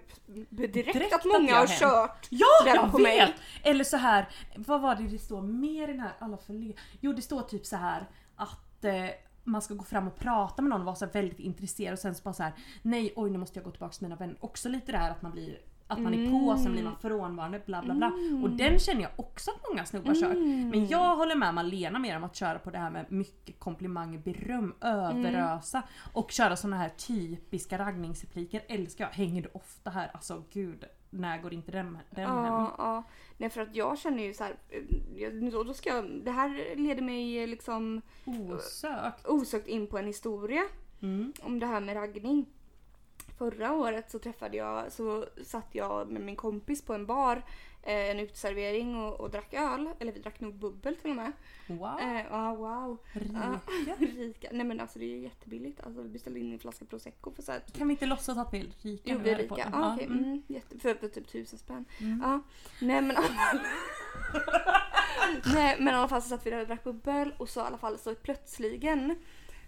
direkt, 0.51 0.75
Direkt 0.93 1.15
att 1.15 1.25
många 1.25 1.53
har 1.55 1.61
har 1.61 1.67
kört 1.67 2.27
Ja, 2.31 2.47
den 2.65 2.75
jag 2.75 2.91
på 2.93 2.99
vet! 2.99 3.05
mig. 3.29 3.35
Eller 3.63 3.85
så 3.85 3.97
här, 3.97 4.29
vad 4.57 4.81
var 4.81 4.95
det 4.95 5.03
det 5.09 5.19
står 5.19 5.43
mer 5.43 5.83
i 5.89 5.93
den 5.93 6.01
här 6.01 6.13
alla 6.19 6.37
för 6.37 6.53
le- 6.53 6.75
Jo 7.01 7.13
det 7.13 7.23
står 7.23 7.43
typ 7.43 7.67
så 7.67 7.77
här 7.77 8.09
att 8.37 8.85
eh, 8.85 9.05
man 9.45 9.63
ska 9.63 9.75
gå 9.75 9.85
fram 9.85 10.09
och 10.09 10.17
prata 10.19 10.63
med 10.63 10.69
någon 10.71 10.81
och 10.81 10.87
vara 10.87 10.97
så 10.97 11.07
väldigt 11.07 11.39
intresserad 11.41 11.93
och 11.93 11.99
sen 11.99 12.15
så 12.15 12.23
bara 12.23 12.35
så 12.35 12.43
här 12.43 12.53
nej 12.83 13.13
oj 13.17 13.31
nu 13.31 13.39
måste 13.39 13.59
jag 13.59 13.65
gå 13.65 13.71
tillbaka 13.71 13.93
till 13.93 14.03
mina 14.03 14.17
vänner. 14.17 14.37
Också 14.41 14.69
lite 14.69 14.93
det 14.93 14.99
här 14.99 15.11
att 15.11 15.23
man 15.23 15.33
blir 15.33 15.59
att 15.91 16.01
man 16.01 16.15
är 16.15 16.31
på, 16.31 16.57
sen 16.63 16.73
blir 16.73 16.83
man 16.85 16.97
frånvarande, 17.03 17.61
bla 17.67 17.83
bla 17.83 17.95
bla. 17.95 18.13
Och 18.43 18.51
den 18.51 18.79
känner 18.79 19.03
jag 19.03 19.11
också 19.17 19.51
att 19.51 19.69
många 19.71 19.85
snubbar 19.87 20.15
kört. 20.15 20.37
Men 20.73 20.87
jag 20.89 21.17
håller 21.17 21.35
med 21.35 21.55
Malena 21.55 21.99
mer 21.99 22.17
om 22.17 22.25
att 22.25 22.37
köra 22.37 22.59
på 22.59 22.71
det 22.71 22.79
här 22.79 22.91
med 22.91 23.13
mycket 23.13 23.59
komplimanger, 23.59 24.19
beröm, 24.19 24.75
överösa. 24.81 25.83
Och 26.13 26.31
köra 26.31 26.57
såna 26.57 26.77
här 26.77 26.89
typiska 26.89 27.79
raggningsrepliker. 27.79 28.63
Älskar 28.69 29.05
jag. 29.05 29.11
Hänger 29.13 29.43
du 29.43 29.49
ofta 29.53 29.91
här? 29.91 30.11
Alltså 30.15 30.43
gud, 30.53 30.85
när 31.11 31.43
går 31.43 31.53
inte 31.55 31.73
den, 31.73 31.99
den 32.11 32.27
hem? 32.27 32.37
Ja, 32.37 32.75
ja. 32.79 33.03
Nej 33.37 33.51
för 33.51 33.61
att 33.61 33.75
jag 33.77 33.99
känner 33.99 34.23
ju 34.23 34.35
så 34.35 34.45
här, 34.45 34.55
eh, 34.69 35.23
jag- 35.23 35.53
då, 35.53 35.63
då 35.63 35.75
ska 35.75 35.89
jag, 35.89 36.05
det 36.25 36.31
här 36.31 36.77
leder 36.77 37.03
mig 37.03 37.47
liksom 37.47 38.03
Osökt. 38.25 39.27
osökt 39.29 39.69
in 39.69 39.87
på 39.87 39.99
en 39.99 40.07
historia 40.07 40.63
Mm. 41.03 41.33
om 41.43 41.59
det 41.59 41.67
här 41.67 41.81
med 41.81 41.97
raggning. 41.97 42.47
Förra 43.41 43.73
året 43.73 44.11
så 44.11 44.19
träffade 44.19 44.57
jag, 44.57 44.93
så 44.93 45.27
satt 45.45 45.69
jag 45.73 46.11
med 46.11 46.23
min 46.23 46.37
kompis 46.37 46.83
på 46.83 46.95
en 46.95 47.07
bar 47.07 47.37
eh, 47.83 48.11
en 48.11 48.21
uteservering 48.21 48.97
och, 48.97 49.21
och 49.21 49.31
drack 49.31 49.55
öl. 49.55 49.89
Eller 49.99 50.13
vi 50.13 50.21
drack 50.21 50.41
nog 50.41 50.55
bubbel 50.55 50.97
till 50.97 51.11
och 51.11 51.17
med. 51.17 51.33
Wow. 51.67 52.01
Eh, 52.01 52.27
ja, 52.31 52.55
wow. 52.55 52.99
Rika. 53.13 53.61
Ja, 53.87 53.95
rika. 53.99 54.49
Nej 54.53 54.67
men 54.67 54.81
alltså 54.81 54.99
det 54.99 55.05
är 55.05 55.17
ju 55.17 55.23
jättebilligt. 55.23 55.81
Alltså 55.81 56.03
vi 56.03 56.09
beställde 56.09 56.41
in 56.41 56.53
en 56.53 56.59
flaska 56.59 56.85
prosecco 56.85 57.33
för 57.33 57.43
så 57.43 57.53
här 57.53 57.61
Kan 57.61 57.89
vi 57.89 57.95
inte 57.95 58.07
låtsas 58.07 58.39
att 58.39 58.53
vi 58.53 58.61
är 58.61 58.67
rika 58.83 59.13
Jo, 59.13 59.19
vi 59.19 59.31
är 59.31 59.39
rika. 59.39 59.71
Ja, 59.73 59.95
okej. 59.95 60.07
mm. 60.07 60.25
mm, 60.25 60.43
jätte, 60.47 60.79
för, 60.79 60.95
för 60.95 61.09
typ 61.09 61.29
tusen 61.29 61.59
spänn. 61.59 61.85
Mm. 62.01 62.21
Ja. 62.25 62.41
Nej 62.81 63.03
men 63.03 63.17
Nej 65.55 65.77
men 65.79 65.95
i 65.95 65.97
alla 65.97 66.09
fall 66.09 66.23
så 66.23 66.29
satt 66.29 66.47
vi 66.47 66.51
där 66.51 66.61
och 66.61 66.67
drack 66.67 66.85
bubbel 66.85 67.35
och 67.37 67.49
så 67.49 67.61
i 67.61 67.63
alla 67.63 67.79
fall 67.79 67.99
så 67.99 68.15
plötsligen 68.15 69.17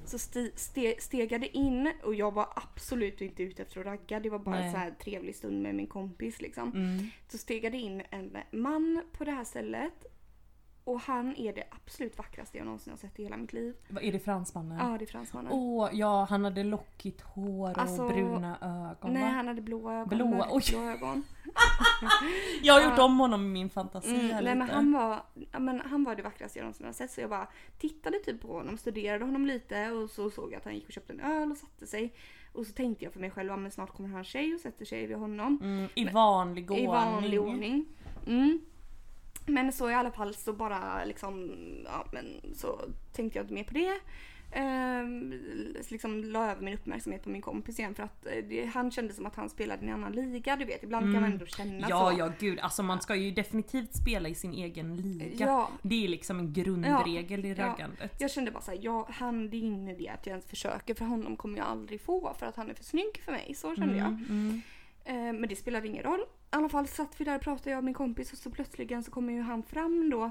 så 0.04 0.18
sti, 0.18 0.52
ste, 0.56 0.94
stegade 0.98 1.56
in 1.56 1.92
och 2.02 2.14
jag 2.14 2.34
var 2.34 2.48
absolut 2.56 3.20
inte 3.20 3.42
ute 3.42 3.62
efter 3.62 3.80
att 3.80 3.86
ragga. 3.86 4.20
Det 4.20 4.30
var 4.30 4.38
bara 4.38 4.54
Nej. 4.54 4.66
en 4.66 4.72
så 4.72 4.78
här 4.78 4.90
trevlig 4.90 5.36
stund 5.36 5.62
med 5.62 5.74
min 5.74 5.86
kompis 5.86 6.40
liksom. 6.40 6.72
Mm. 6.72 7.06
Så 7.28 7.38
stegade 7.38 7.76
in 7.76 8.02
en 8.10 8.36
man 8.50 9.02
på 9.12 9.24
det 9.24 9.32
här 9.32 9.44
stället 9.44 10.06
och 10.84 11.00
han 11.00 11.36
är 11.36 11.52
det 11.52 11.64
absolut 11.70 12.18
vackraste 12.18 12.58
jag 12.58 12.64
någonsin 12.64 12.92
har 12.92 12.98
sett 12.98 13.20
i 13.20 13.22
hela 13.22 13.36
mitt 13.36 13.52
liv. 13.52 13.74
Är 14.00 14.12
det 14.12 14.18
fransmannen? 14.18 14.78
Ja, 14.90 14.98
det 14.98 15.04
är 15.04 15.06
fransmannen. 15.06 15.52
Åh, 15.52 15.88
ja 15.92 16.26
han 16.30 16.44
hade 16.44 16.64
lockigt 16.64 17.20
hår 17.20 17.70
och 17.70 17.78
Alltså, 17.78 18.08
bruna 18.08 18.56
ögon 18.92 19.12
Nej, 19.12 19.22
va? 19.22 19.28
han 19.28 19.48
hade 19.48 19.62
blåa 19.62 19.94
ögon. 19.94 20.08
Blåa, 20.08 20.46
oj. 20.50 20.52
mörkblå 20.52 20.80
ögon. 20.80 21.22
Jag 22.62 22.74
har 22.74 22.90
gjort 22.90 22.98
om 22.98 23.18
honom 23.20 23.44
i 23.44 23.48
min 23.48 23.70
fantasi 23.70 24.14
Mm, 24.14 24.30
här 24.30 24.42
nej, 24.42 24.54
men 24.54 24.66
lite. 24.66 24.74
han, 24.76 24.92
var, 24.92 25.22
men 25.60 25.80
han 25.80 26.04
var 26.04 26.14
det 26.16 26.22
vackraste 26.22 26.58
jag 26.58 26.64
någonsin 26.64 26.86
har 26.86 26.92
sett 26.92 27.10
så 27.10 27.20
jag 27.20 27.30
bara 27.30 27.46
tittade 27.78 28.18
typ 28.18 28.40
på 28.40 28.52
honom, 28.52 28.78
studerade 28.78 29.24
honom 29.24 29.46
lite 29.46 29.90
och 29.90 30.10
så 30.10 30.30
såg 30.30 30.52
jag 30.52 30.58
att 30.58 30.64
han 30.64 30.74
gick 30.74 30.86
och 30.86 30.92
köpte 30.92 31.12
en 31.12 31.20
öl 31.20 31.50
och 31.50 31.56
satte 31.56 31.86
sig. 31.86 32.14
Och 32.52 32.66
så 32.66 32.72
tänkte 32.72 33.04
jag 33.04 33.12
för 33.12 33.20
mig 33.20 33.30
själv, 33.30 33.58
men 33.58 33.70
snart 33.70 33.90
kommer 33.96 34.08
han 34.08 34.24
tjej 34.24 34.54
och 34.54 34.60
sätter 34.60 34.84
sig 34.84 35.06
vid 35.06 35.16
honom. 35.16 35.58
Mm, 35.62 35.88
I 35.94 36.04
vanlig 36.08 36.70
ordning. 36.70 36.84
I 36.84 36.88
vanlig 36.88 37.40
ordning. 37.40 37.84
Mm. 38.26 38.60
Men 39.46 39.72
så 39.72 39.90
i 39.90 39.94
alla 39.94 40.10
fall 40.10 40.34
så 40.34 40.52
bara 40.52 41.04
liksom, 41.04 41.50
ja 41.84 42.06
men 42.12 42.40
så 42.54 42.80
tänkte 43.12 43.38
jag 43.38 43.44
inte 43.44 43.54
mer 43.54 43.64
på 43.64 43.74
det. 43.74 43.98
Ehm, 44.54 45.34
liksom 45.90 46.24
la 46.24 46.50
över 46.50 46.62
min 46.62 46.74
uppmärksamhet 46.74 47.22
på 47.22 47.30
min 47.30 47.42
kompis 47.42 47.78
igen 47.78 47.94
för 47.94 48.02
att 48.02 48.26
eh, 48.26 48.44
det, 48.48 48.64
han 48.66 48.90
kände 48.90 49.12
som 49.14 49.26
att 49.26 49.36
han 49.36 49.50
spelade 49.50 49.84
i 49.84 49.88
en 49.88 49.94
annan 49.94 50.12
liga 50.12 50.56
du 50.56 50.64
vet. 50.64 50.82
Ibland 50.82 51.04
kan 51.04 51.12
man 51.12 51.22
Mm. 51.22 51.32
ändå 51.32 51.46
känna 51.46 51.86
Ja, 51.90 52.10
så. 52.12 52.18
ja 52.18 52.32
gud. 52.38 52.58
Alltså 52.60 52.82
man 52.82 53.00
ska 53.00 53.14
ju 53.14 53.30
definitivt 53.30 53.94
spela 53.96 54.28
i 54.28 54.34
sin 54.34 54.52
egen 54.54 54.96
liga. 54.96 55.46
Ja. 55.46 55.68
Det 55.82 56.04
är 56.04 56.08
liksom 56.08 56.38
en 56.38 56.52
grundregel 56.52 57.44
i 57.44 57.48
Ja. 57.58 57.66
raggandet. 57.66 58.12
Jag 58.18 58.30
kände 58.30 58.50
bara 58.50 58.60
såhär, 58.62 58.78
ja, 58.82 59.08
han, 59.10 59.50
det 59.50 59.56
är 59.56 59.60
ingen 59.60 59.88
idé 59.88 60.08
att 60.08 60.26
jag 60.26 60.30
ens 60.32 60.46
försöker 60.46 60.94
för 60.94 61.04
honom 61.04 61.36
kommer 61.36 61.58
jag 61.58 61.66
aldrig 61.66 62.00
få 62.00 62.34
för 62.38 62.46
att 62.46 62.56
han 62.56 62.70
är 62.70 62.74
för 62.74 62.84
snygg 62.84 63.20
för 63.24 63.32
mig. 63.32 63.54
Så 63.54 63.76
kände 63.76 63.96
jag. 63.96 64.06
Mm, 64.08 64.26
mm. 64.28 64.62
Eh, 65.04 65.40
men 65.40 65.48
det 65.48 65.56
spelade 65.56 65.88
ingen 65.88 66.02
roll. 66.02 66.20
I 66.52 66.54
alla 66.56 66.68
fall 66.68 66.86
satt 66.88 67.20
vi 67.20 67.24
där 67.24 67.36
och 67.36 67.42
pratade 67.42 67.70
jag 67.70 67.78
och 67.78 67.84
min 67.84 67.94
kompis 67.94 68.32
och 68.32 68.38
så 68.38 68.50
plötsligen 68.50 69.02
så 69.02 69.10
kommer 69.10 69.32
ju 69.32 69.40
han 69.40 69.62
fram 69.62 70.10
då. 70.10 70.30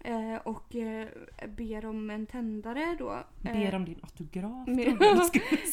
eh, 0.00 0.36
Och 0.44 0.74
eh, 0.76 1.08
ber 1.48 1.86
om 1.86 2.10
en 2.10 2.26
tändare 2.26 2.96
då. 2.98 3.10
Eh, 3.44 3.52
Ber 3.52 3.74
om 3.74 3.84
din 3.84 4.00
autograf. 4.02 4.66
med- 4.68 4.98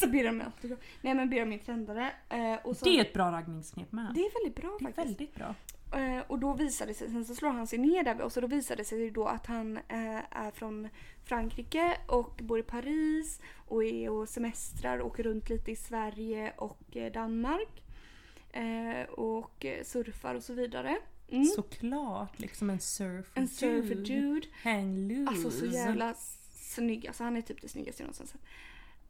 så 0.00 0.08
ber 0.10 0.28
om 0.28 0.40
en 0.40 0.46
autograf. 0.46 0.78
Nej 1.02 1.14
men 1.14 1.30
ber 1.30 1.42
om 1.42 1.48
min 1.48 1.58
tändare. 1.58 2.10
Eh, 2.28 2.54
och 2.64 2.76
så, 2.76 2.84
Det 2.84 2.90
är 2.98 3.00
ett 3.00 3.12
bra 3.12 3.32
raggningsknep 3.32 3.92
med. 3.92 4.12
det 4.14 4.20
är 4.20 4.42
väldigt 4.44 4.62
bra 4.62 4.76
Det 4.80 4.84
är 4.84 4.92
faktiskt. 4.92 5.06
väldigt 5.20 5.34
bra. 5.34 5.54
Eh, 6.00 6.22
och 6.26 6.38
då 6.38 6.52
visade 6.54 6.90
det 6.90 6.94
sig, 6.94 7.10
sen 7.10 7.24
så 7.24 7.34
slår 7.34 7.50
han 7.50 7.66
sig 7.66 7.78
ner 7.78 8.02
där 8.02 8.20
och 8.20 8.32
så 8.32 8.40
då 8.40 8.46
visade 8.46 8.80
det 8.80 8.84
sig 8.84 9.10
då 9.10 9.26
att 9.26 9.46
han 9.46 9.76
eh, 9.76 10.18
är 10.30 10.50
från 10.50 10.88
Frankrike 11.24 11.96
och 12.06 12.40
bor 12.42 12.58
i 12.58 12.62
Paris 12.62 13.40
och 13.68 13.84
är 13.84 14.10
och 14.10 14.28
semestrar, 14.28 15.00
åker 15.02 15.22
runt 15.22 15.48
lite 15.48 15.70
i 15.70 15.76
Sverige 15.76 16.52
och 16.56 16.96
eh, 16.96 17.12
Danmark. 17.12 17.82
Eh, 18.52 19.08
och 19.10 19.64
eh, 19.64 19.84
surfar 19.84 20.34
och 20.34 20.42
så 20.42 20.54
vidare. 20.54 20.98
Mm. 21.28 21.44
Såklart, 21.44 22.38
liksom 22.38 22.70
en 22.70 22.80
surfer 22.80 23.40
en 23.40 23.48
surfer 23.48 23.94
dude. 23.94 24.46
Hang 24.62 25.08
loose. 25.08 25.30
Alltså 25.30 25.50
så 25.50 25.66
jävla 25.66 26.14
snygg. 26.54 27.06
Alltså 27.06 27.24
han 27.24 27.36
är 27.36 27.42
typ 27.42 27.62
det 27.62 27.68
snyggaste 27.68 28.02
jag 28.02 28.06
någonsin 28.06 28.26
sett. 28.26 28.40
I 28.40 28.46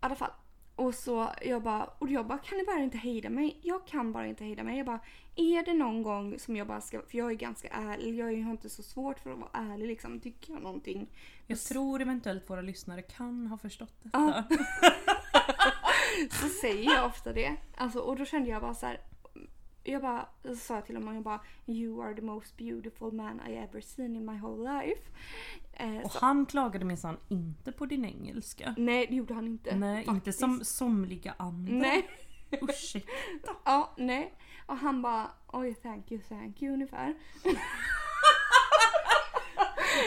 alla 0.01 0.15
fall. 0.15 0.31
Och 0.77 0.95
så 0.95 1.31
jag 1.43 1.63
bara, 1.63 1.85
och 1.85 2.11
jag 2.11 2.27
bara 2.27 2.39
kan 2.39 2.59
ni 2.59 2.65
bara 2.65 2.79
inte 2.79 2.99
hejda 2.99 3.31
mig? 3.31 3.59
Jag 3.63 3.87
kan 3.87 4.13
bara 4.13 4.27
inte 4.27 4.45
hejda 4.45 4.63
mig. 4.63 4.77
Jag 4.77 4.87
bara, 4.87 5.01
är 5.37 5.65
det 5.65 5.75
någon 5.75 6.03
gång 6.03 6.39
som 6.39 6.57
jag 6.57 6.67
bara 6.67 6.81
ska, 6.81 7.03
för 7.03 7.19
jag 7.19 7.31
är 7.31 7.35
ganska 7.35 7.69
ärlig, 7.69 8.15
jag 8.15 8.45
har 8.45 8.51
inte 8.51 8.69
så 8.69 8.83
svårt 8.83 9.19
för 9.19 9.33
att 9.33 9.39
vara 9.39 9.51
ärlig 9.53 9.87
liksom. 9.87 10.21
Tycker 10.21 10.53
jag 10.53 10.63
någonting. 10.63 11.09
Jag 11.47 11.61
tror 11.61 12.03
eventuellt 12.03 12.51
våra 12.51 12.61
lyssnare 12.61 13.03
kan 13.03 13.47
ha 13.47 13.59
förstått 13.59 13.95
detta. 14.03 14.45
Ja. 14.51 14.57
Så 16.31 16.49
säger 16.49 16.95
jag 16.95 17.07
ofta 17.07 17.33
det. 17.33 17.57
Alltså, 17.77 17.99
och 17.99 18.17
då 18.17 18.25
kände 18.25 18.51
jag 18.51 18.63
bara 18.63 18.75
så 18.75 18.87
här. 18.87 19.01
Jag 19.85 20.03
bara, 20.03 20.29
sa 20.57 20.81
till 20.81 20.97
honom, 20.97 21.15
jag 21.15 21.25
bara 21.25 21.41
You 21.67 22.03
are 22.03 22.15
the 22.15 22.23
most 22.23 22.57
beautiful 22.57 23.13
man 23.13 23.41
I 23.49 23.53
ever 23.57 23.81
seen 23.81 24.17
in 24.17 24.25
my 24.25 24.39
whole 24.39 24.73
life. 24.83 25.03
Eh, 25.73 25.99
Och 26.05 26.13
så, 26.13 26.19
han 26.19 26.47
klagade 26.47 26.85
minsann 26.85 27.17
inte 27.29 27.73
på 27.73 27.87
din 27.87 28.05
engelska. 28.05 28.75
nej 28.79 29.07
det 29.07 29.15
gjorde 29.17 29.35
han 29.35 29.47
inte. 29.47 29.77
Nej, 29.77 29.99
inte 29.99 30.13
faktiskt. 30.15 30.39
som 30.39 30.65
somliga 30.65 31.35
andra. 31.39 31.73
Nej. 31.73 32.09
Ursäkta. 32.51 33.11
Ja, 33.65 33.95
nej. 33.97 34.35
Och 34.67 34.77
han 34.77 35.03
bara 35.03 35.31
oj 35.47 35.75
thank 35.75 36.13
you, 36.13 36.21
thank 36.23 36.63
you 36.63 36.73
ungefär. 36.75 37.15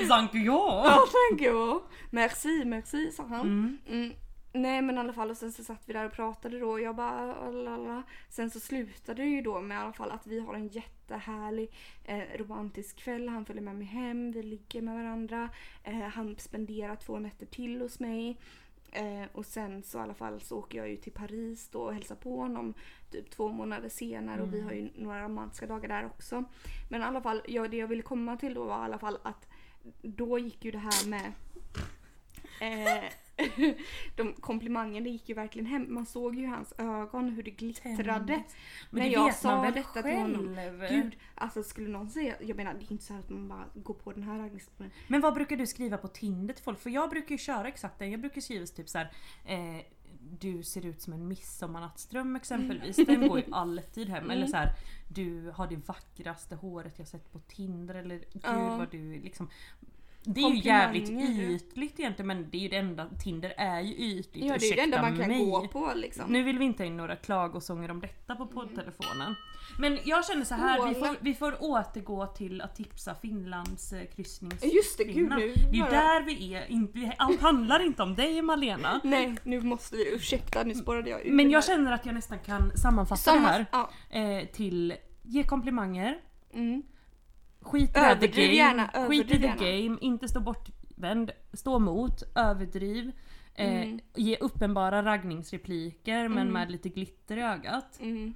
Zanke 0.07 0.37
ja. 0.37 0.83
Ja, 0.85 1.05
thank 1.29 1.41
you. 1.41 1.79
Merci, 2.09 2.65
merci 2.65 3.11
sa 3.11 3.23
han. 3.23 3.41
Mm. 3.41 3.77
Mm. 3.87 4.13
Nej 4.55 4.81
men 4.81 4.95
i 4.95 4.99
alla 4.99 5.13
fall 5.13 5.29
och 5.29 5.37
sen 5.37 5.51
så 5.51 5.63
satt 5.63 5.81
vi 5.85 5.93
där 5.93 6.05
och 6.05 6.11
pratade 6.11 6.59
då 6.59 6.69
och 6.69 6.81
jag 6.81 6.95
bara 6.95 7.51
lalala. 7.51 8.03
Sen 8.29 8.49
så 8.49 8.59
slutade 8.59 9.21
det 9.21 9.29
ju 9.29 9.41
då 9.41 9.61
med 9.61 9.75
i 9.75 9.77
alla 9.77 9.93
fall 9.93 10.11
att 10.11 10.27
vi 10.27 10.39
har 10.39 10.53
en 10.53 10.67
jättehärlig 10.67 11.73
eh, 12.05 12.37
romantisk 12.37 12.95
kväll. 12.95 13.29
Han 13.29 13.45
följer 13.45 13.63
med 13.63 13.75
mig 13.75 13.87
hem, 13.87 14.31
vi 14.31 14.43
ligger 14.43 14.81
med 14.81 14.95
varandra. 14.95 15.49
Eh, 15.83 15.99
han 15.99 16.35
spenderar 16.39 16.95
två 16.95 17.19
nätter 17.19 17.45
till 17.45 17.81
hos 17.81 17.99
mig. 17.99 18.37
Eh, 18.91 19.25
och 19.31 19.45
sen 19.45 19.83
så 19.83 19.97
i 19.97 20.01
alla 20.01 20.13
fall 20.13 20.41
så 20.41 20.57
åker 20.57 20.77
jag 20.77 20.89
ju 20.89 20.97
till 20.97 21.11
Paris 21.11 21.69
då 21.69 21.79
och 21.79 21.93
hälsar 21.93 22.15
på 22.15 22.37
honom 22.37 22.73
typ 23.11 23.29
två 23.29 23.49
månader 23.49 23.89
senare 23.89 24.41
och 24.41 24.53
vi 24.53 24.61
har 24.61 24.71
ju 24.71 24.89
några 24.95 25.23
romantiska 25.23 25.67
dagar 25.67 25.87
där 25.87 26.05
också. 26.05 26.43
Men 26.89 27.01
i 27.01 27.03
alla 27.03 27.21
fall, 27.21 27.41
ja, 27.47 27.67
det 27.67 27.77
jag 27.77 27.87
ville 27.87 28.01
komma 28.01 28.37
till 28.37 28.53
då 28.53 28.63
var 28.63 28.81
i 28.81 28.85
alla 28.85 28.99
fall 28.99 29.17
att 29.23 29.47
då 30.01 30.39
gick 30.39 30.65
ju 30.65 30.71
det 30.71 30.77
här 30.77 31.07
med 31.07 31.33
eh, 32.61 33.09
de 34.15 34.33
komplimangen, 34.33 35.03
det 35.03 35.09
gick 35.09 35.29
ju 35.29 35.35
verkligen 35.35 35.65
hem. 35.65 35.93
Man 35.93 36.05
såg 36.05 36.35
ju 36.35 36.47
hans 36.47 36.73
ögon 36.77 37.29
hur 37.29 37.43
det 37.43 37.51
glittrade. 37.51 38.03
Tändes. 38.27 38.55
Men 38.89 38.99
när 38.99 39.09
det 39.09 39.13
jag 39.13 39.25
vet 39.25 39.37
sa 39.37 39.51
man 39.55 39.61
väl 39.61 39.73
detta 39.73 39.93
till 39.93 40.01
själv. 40.01 40.35
honom. 40.35 40.87
Gud, 40.89 41.17
alltså 41.35 41.63
skulle 41.63 41.89
någon 41.89 42.09
säga, 42.09 42.35
jag 42.41 42.57
menar 42.57 42.73
det 42.73 42.85
är 42.85 42.91
inte 42.91 43.03
så 43.03 43.13
att 43.13 43.29
man 43.29 43.47
bara 43.47 43.65
går 43.73 43.93
på 43.93 44.11
den 44.11 44.23
här 44.23 44.39
raggningslistan. 44.39 44.89
Men 45.07 45.21
vad 45.21 45.33
brukar 45.33 45.57
du 45.57 45.67
skriva 45.67 45.97
på 45.97 46.07
Tinder 46.07 46.53
till 46.53 46.63
folk? 46.63 46.79
För 46.79 46.89
jag 46.89 47.09
brukar 47.09 47.31
ju 47.31 47.37
köra 47.37 47.67
exakt 47.67 47.99
det. 47.99 48.05
Jag 48.07 48.19
brukar 48.19 48.41
skriva 48.41 48.65
typ 48.65 48.89
så 48.89 48.97
här. 48.97 49.11
Eh, 49.45 49.81
du 50.39 50.63
ser 50.63 50.85
ut 50.85 51.01
som 51.01 51.13
en 51.13 51.27
midsommarnattsdröm 51.27 52.35
exempelvis. 52.35 52.95
Den 52.95 53.27
går 53.27 53.37
ju 53.39 53.45
alltid 53.51 54.09
hem. 54.09 54.23
Eller 54.23 54.35
Mm. 54.41 54.47
så 54.47 54.57
här, 54.57 54.69
du 55.09 55.51
har 55.55 55.67
det 55.67 55.75
vackraste 55.87 56.55
håret 56.55 56.99
jag 56.99 57.07
sett 57.07 57.31
på 57.31 57.39
Tinder. 57.39 57.95
Eller 57.95 58.17
gud 58.17 58.41
Ja. 58.43 58.77
vad 58.77 58.91
du 58.91 59.19
liksom 59.19 59.49
det 60.23 60.41
är 60.41 60.49
ju 60.49 60.59
jävligt 60.61 61.09
ytligt 61.09 61.99
egentligen 61.99 62.27
men 62.27 62.49
det 62.49 62.57
är 62.57 62.61
ju 62.61 62.69
det 62.69 62.77
enda, 62.77 63.09
Tinder 63.23 63.53
är 63.57 63.81
ju 63.81 63.93
ytligt. 63.95 64.45
Ja 64.45 64.57
det 64.59 64.65
är 64.65 64.69
ju 64.69 64.75
det 64.75 64.81
enda 64.81 65.01
man 65.01 65.17
kan 65.17 65.27
mig. 65.27 65.45
gå 65.45 65.67
på 65.67 65.91
liksom. 65.95 66.25
Nu 66.31 66.43
vill 66.43 66.57
vi 66.59 66.65
inte 66.65 66.83
ha 66.83 66.87
in 66.87 66.97
några 66.97 67.15
klagosånger 67.15 67.91
om 67.91 67.99
detta 68.01 68.35
på 68.35 68.45
poddtelefonen. 68.47 69.35
Men 69.79 69.99
jag 70.05 70.25
känner 70.25 70.45
så 70.45 70.55
här, 70.55 70.87
vi 70.89 70.95
får, 70.95 71.17
vi 71.19 71.33
får 71.33 71.55
återgå 71.63 72.25
till 72.27 72.61
att 72.61 72.75
tipsa 72.75 73.15
Finlands 73.15 73.93
eh, 73.93 74.05
kryssnings... 74.15 74.63
Just 74.73 74.97
det, 74.97 75.03
gud 75.03 75.29
nu 75.29 75.35
Det 75.53 75.69
är 75.69 75.73
ju 75.73 75.81
där 75.83 76.23
vi 76.25 76.53
är. 76.55 76.71
Inte, 76.71 77.11
allt 77.17 77.41
handlar 77.41 77.85
inte 77.85 78.03
om 78.03 78.15
dig 78.15 78.41
Malena. 78.41 79.01
Nej 79.03 79.35
nu 79.43 79.61
måste 79.61 79.95
vi, 79.95 80.15
ursäkta 80.15 80.63
nu 80.63 80.75
spårade 80.75 81.09
jag 81.09 81.25
ur 81.25 81.31
Men 81.31 81.51
jag 81.51 81.63
känner 81.65 81.91
att 81.91 82.05
jag 82.05 82.15
nästan 82.15 82.39
kan 82.39 82.77
sammanfatta 82.77 83.21
Samma- 83.21 83.41
det 83.47 83.47
här 83.47 83.65
Ja. 83.71 83.89
eh, 84.19 84.47
till 84.47 84.93
ge 85.23 85.43
komplimanger, 85.43 86.17
Mm. 86.53 86.83
Skit 87.63 87.89
i 87.89 87.93
the 88.19 88.27
game, 88.27 88.53
gärna, 88.53 88.87
skit 89.07 89.25
i 89.31 89.37
the 89.39 89.47
gärna. 89.47 89.55
game, 89.55 89.97
inte 90.01 90.27
stå 90.27 90.39
bortvänd, 90.39 91.31
stå 91.53 91.75
emot, 91.75 92.23
överdriv. 92.35 93.11
Eh, 93.55 93.81
Mm. 93.81 93.99
Ge 94.15 94.37
uppenbara 94.37 95.03
raggningsrepliker 95.05 96.27
men 96.27 96.37
Mm. 96.37 96.53
med 96.53 96.71
lite 96.71 96.89
glitter 96.89 97.37
i 97.37 97.41
ögat. 97.41 97.99
Mm. 97.99 98.33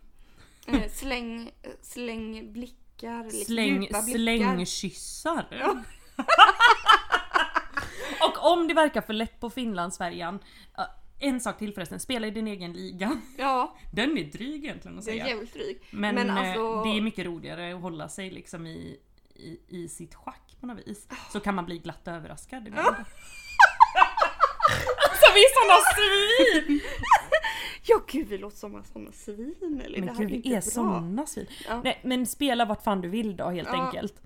Eh, 0.68 0.90
släng, 0.92 1.52
släng 1.82 2.54
blickar, 2.54 3.24
liksom 3.24 3.46
Släng, 3.46 3.82
djupa 3.84 4.02
blickar. 4.02 4.18
slängkyssar. 4.18 5.76
Och 8.22 8.52
om 8.52 8.68
det 8.68 8.74
verkar 8.74 9.02
för 9.02 9.14
lätt 9.14 9.40
på 9.40 9.50
Finlandsfärjan, 9.50 10.40
eh, 10.78 10.84
en 11.20 11.40
sak 11.42 11.58
till 11.58 11.74
förresten, 11.74 12.00
spela 12.00 12.28
i 12.28 12.32
din 12.32 12.48
egen 12.48 12.74
liga. 12.74 13.22
Ja, 13.38 13.76
Den 13.94 14.18
är 14.18 14.24
dryg 14.24 14.66
egentligen 14.66 14.98
att 15.00 15.06
det 15.06 15.12
är 15.12 15.14
säga. 15.14 15.28
jävligt 15.28 15.54
dryg. 15.54 15.80
Men, 15.92 16.16
Men 16.16 16.30
eh, 16.30 16.38
alltså- 16.38 16.84
det 16.84 16.90
är 16.98 17.02
mycket 17.02 17.26
roligare 17.26 17.76
att 17.76 17.82
hålla 17.82 18.10
sig 18.10 18.30
liksom 18.32 18.68
i, 18.68 18.98
i, 19.40 19.60
i 19.68 19.88
sitt 19.90 20.16
schack 20.16 20.56
på 20.60 20.68
något 20.68 20.88
vis. 20.88 21.08
Så 21.34 21.40
kan 21.40 21.56
man 21.56 21.66
bli 21.66 21.78
glatt 21.78 22.08
överraskad 22.08 22.68
ibland. 22.68 22.96
alltså 25.10 25.26
vi 25.34 25.40
är 25.40 25.54
såna 25.64 25.80
svin! 25.96 26.82
Ja 27.90 28.02
gud 28.08 28.28
vi 28.28 28.38
låter 28.38 28.58
som 28.58 28.84
såna 28.94 29.12
svin 29.12 29.82
eller? 29.86 30.00
Men 30.00 30.08
det 30.08 30.14
här 30.14 30.20
gud 30.26 30.32
är 30.40 30.44
vi 30.44 30.50
är 30.50 30.62
bra. 30.62 30.62
såna 30.62 31.26
svin. 31.26 31.48
Ja. 31.68 31.82
Nej 31.84 32.00
men 32.04 32.26
spela 32.26 32.66
vart 32.66 32.84
fan 32.84 33.02
du 33.02 33.10
vill 33.10 33.36
då 33.38 33.50
helt 33.50 33.70
Ja. 33.72 33.86
enkelt. 33.86 34.22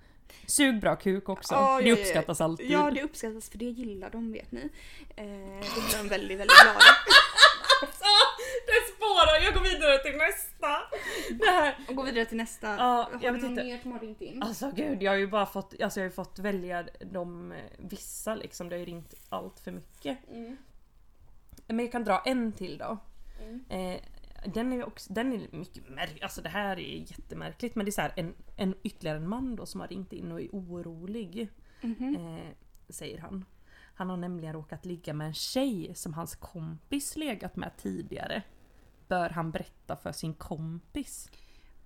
Sug 0.46 0.80
bra 0.82 0.96
kuk 0.96 1.30
också. 1.30 1.54
Ja, 1.54 1.82
det 1.84 1.92
uppskattas 1.92 2.42
alltid. 2.42 2.72
Ja 2.72 2.92
det 2.92 3.04
uppskattas 3.04 3.50
för 3.50 3.58
det 3.58 3.66
gillar 3.66 4.10
de 4.10 4.32
vet 4.32 4.52
ni. 4.52 4.70
Eh, 5.16 5.26
då 5.76 5.82
blir 5.82 5.98
de 6.04 6.08
väldigt 6.10 6.40
väldigt 6.40 6.58
glada. 6.64 6.80
spårar, 9.02 9.44
jag 9.44 9.54
går 9.54 9.62
vidare 9.62 9.98
till 9.98 10.18
nästa. 10.18 10.68
Det 11.30 11.52
här. 11.52 11.76
Och 11.88 11.96
gå 11.96 12.04
vidare 12.04 12.26
till 12.26 12.38
nästa. 12.38 12.68
Ja, 12.68 13.10
Har 13.14 13.20
jag 13.22 13.34
vet 13.34 13.44
inte. 13.44 13.64
mer 13.64 13.78
som 13.78 13.92
har 13.92 14.00
ringt 14.00 14.22
in? 14.22 14.44
Alltså 14.44 14.72
gud, 14.76 15.04
jag 15.04 15.12
har 15.12 15.18
ju 15.18 15.28
bara 15.28 15.46
fått, 15.46 15.82
alltså 15.82 16.00
jag 16.00 16.08
har 16.08 16.12
fått 16.12 16.40
välja 16.40 16.86
de 17.12 17.52
eh, 17.52 17.58
vissa 17.78 18.36
liksom. 18.36 18.70
Det 18.70 18.76
har 18.76 18.80
ju 18.80 18.86
ringt 18.86 19.14
allt 19.30 19.60
för 19.60 19.72
mycket. 19.72 20.18
Mm. 20.30 20.58
Men 21.68 21.80
jag 21.80 21.92
kan 21.92 22.04
dra 22.04 22.22
en 22.26 22.52
till 22.52 22.78
då. 22.78 22.98
Mm. 23.42 23.66
Eh, 23.70 24.02
den 24.46 24.74
är 24.74 24.88
också, 24.88 25.14
den 25.14 25.34
är 25.34 25.48
mycket 25.52 25.90
märklig, 25.90 26.24
alltså 26.24 26.42
det 26.42 26.50
här 26.50 26.80
är 26.80 26.98
jättemärkligt 26.98 27.76
men 27.76 27.86
det 27.86 27.90
är 27.90 27.92
så 27.92 28.02
här, 28.02 28.14
en, 28.16 28.34
en 28.58 28.76
ytterligare 28.84 29.18
en 29.18 29.30
man 29.30 29.56
då 29.56 29.66
som 29.66 29.82
har 29.82 29.88
ringt 29.88 30.14
in 30.14 30.32
och 30.32 30.42
är 30.42 30.48
orolig. 30.52 31.50
Mhm. 31.82 32.16
Eh, 32.16 32.52
säger 32.90 33.18
han. 33.18 33.46
Han 33.96 34.10
har 34.10 34.18
nämligen 34.18 34.54
råkat 34.54 34.86
ligga 34.86 35.14
med 35.14 35.28
en 35.28 35.34
tjej 35.34 35.92
som 35.96 36.14
hans 36.14 36.36
kompis 36.36 37.16
legat 37.16 37.56
med 37.56 37.72
tidigare. 37.78 38.44
Bör 39.12 39.30
han 39.30 39.52
berätta 39.52 39.96
för 39.96 40.12
sin 40.12 40.34
kompis? 40.34 41.32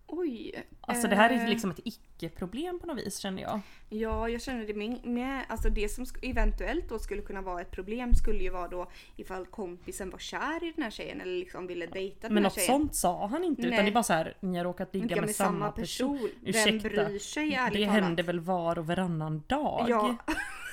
Oj. 0.08 0.66
Alltså 0.82 1.08
det 1.08 1.16
här 1.16 1.30
är 1.30 1.44
eh, 1.44 1.50
liksom 1.50 1.72
ett 1.72 1.80
icke-problem 1.84 2.80
på 2.80 2.88
något 2.88 2.98
vis 2.98 3.18
känner 3.18 3.42
jag. 3.42 3.60
Ja, 3.90 4.30
jag 4.30 4.42
känner 4.42 4.66
det 4.68 4.74
med, 4.74 5.06
med. 5.06 5.46
Alltså 5.50 5.70
det 5.70 5.90
som 5.90 6.06
eventuellt 6.22 6.90
då 6.90 7.00
skulle 7.00 7.22
kunna 7.22 7.42
vara 7.42 7.62
ett 7.62 7.72
problem 7.72 8.14
skulle 8.14 8.40
ju 8.44 8.50
vara 8.50 8.68
då 8.68 8.88
ifall 9.16 9.46
kompisen 9.46 10.10
var 10.10 10.20
kär 10.20 10.64
i 10.64 10.72
den 10.76 10.84
här 10.84 10.92
tjejen 10.92 11.22
eller 11.22 11.36
liksom 11.40 11.68
ville 11.68 11.86
dejta 11.86 12.28
den 12.28 12.34
Men 12.34 12.44
här 12.44 12.50
något 12.50 12.54
tjejen. 12.54 12.68
sånt 12.68 12.96
sa 12.96 13.28
han 13.28 13.44
inte 13.44 13.62
utan 13.62 13.72
Nej. 13.72 13.84
det 13.84 13.90
är 13.90 13.94
bara 13.94 14.04
så 14.04 14.14
här, 14.14 14.38
ni 14.40 14.58
har 14.58 14.64
råkat 14.66 14.94
ligga 14.94 15.06
Ligga 15.08 15.22
med, 15.22 15.36
samma 15.36 15.72
person. 15.72 16.30
Vem 16.42 16.50
Ursäkta. 16.50 16.90
bryr 17.06 17.20
sig 17.20 17.54
ärligt 17.54 17.80
Det 17.80 17.86
talat? 17.86 18.04
händer 18.04 18.24
väl 18.24 18.40
var 18.40 18.80
och 18.80 18.88
varannan 18.88 19.44
dag? 19.48 19.86
Ja, 19.90 20.16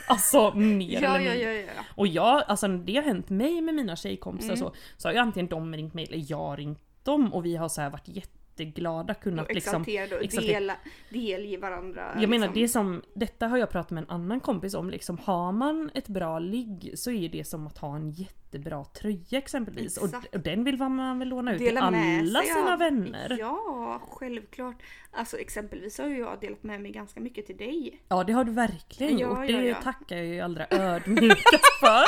Alltså 0.06 0.54
mer 0.54 1.02
ja, 1.02 1.16
eller 1.16 1.20
ja, 1.20 1.32
mindre. 1.34 1.52
ja, 1.54 1.72
ja. 1.76 1.82
Och 1.94 2.06
jag, 2.06 2.42
alltså 2.48 2.68
det 2.68 2.96
har 2.96 3.02
hänt 3.02 3.30
mig 3.30 3.60
med 3.60 3.74
mina 3.74 3.96
tjejkompisar 3.96 4.48
Mm. 4.54 4.58
så, 4.58 4.72
så 4.96 5.08
har 5.08 5.12
ju 5.12 5.18
antingen 5.18 5.46
de 5.48 5.74
ringt 5.74 5.94
mig 5.94 6.04
eller 6.04 6.24
jag 6.28 6.58
ringt 6.58 6.78
dem 7.02 7.34
och 7.34 7.44
vi 7.44 7.56
har 7.56 7.68
så 7.68 7.80
här 7.80 7.90
varit 7.90 8.08
jätteglada 8.56 9.14
kunnat 9.14 9.48
Och 9.48 9.54
liksom 9.54 9.80
och 9.82 10.42
dela, 10.42 10.76
delge 11.10 11.58
varandra. 11.58 12.12
Jag 12.20 12.30
menar 12.30 12.46
liksom. 12.46 12.62
det 12.62 12.68
som, 12.68 13.02
detta 13.14 13.46
har 13.48 13.58
jag 13.58 13.70
pratat 13.70 13.90
med 13.90 14.02
en 14.04 14.10
annan 14.10 14.40
kompis 14.40 14.74
om 14.74 14.90
liksom, 14.90 15.18
har 15.18 15.52
man 15.52 15.90
ett 15.94 16.08
bra 16.08 16.38
ligg 16.38 16.90
så 16.94 17.10
är 17.10 17.28
det 17.28 17.44
som 17.44 17.66
att 17.66 17.78
ha 17.78 17.96
en 17.96 18.10
jättebra 18.10 18.84
tröja 18.84 19.38
exempelvis. 19.38 19.96
Och, 19.96 20.08
och 20.32 20.40
den 20.40 20.64
vill 20.64 20.76
man 20.78 21.18
väl 21.18 21.28
låna 21.28 21.52
ut 21.52 21.58
till 21.58 21.66
Dela 21.74 21.90
med 21.90 22.18
alla 22.20 22.40
sig 22.40 22.48
sina 22.52 22.72
av- 22.72 22.78
vänner. 22.78 23.36
Ja, 23.38 24.00
självklart. 24.10 24.76
Alltså 25.14 25.36
exempelvis 25.38 25.98
har 25.98 26.08
ju 26.08 26.18
jag 26.18 26.40
delat 26.40 26.62
med 26.62 26.80
mig 26.80 26.92
ganska 26.92 27.20
mycket 27.20 27.46
till 27.46 27.56
dig. 27.56 28.00
Ja 28.08 28.24
det 28.24 28.32
har 28.32 28.44
du 28.44 28.52
verkligen 28.52 29.18
Ja, 29.18 29.28
gjort, 29.28 29.50
ja, 29.50 29.60
det 29.60 29.66
ja. 29.68 29.74
tackar 29.82 30.16
jag 30.16 30.26
ju 30.26 30.40
allra 30.40 30.66
ödmjukast 30.70 31.64
för. 31.80 32.04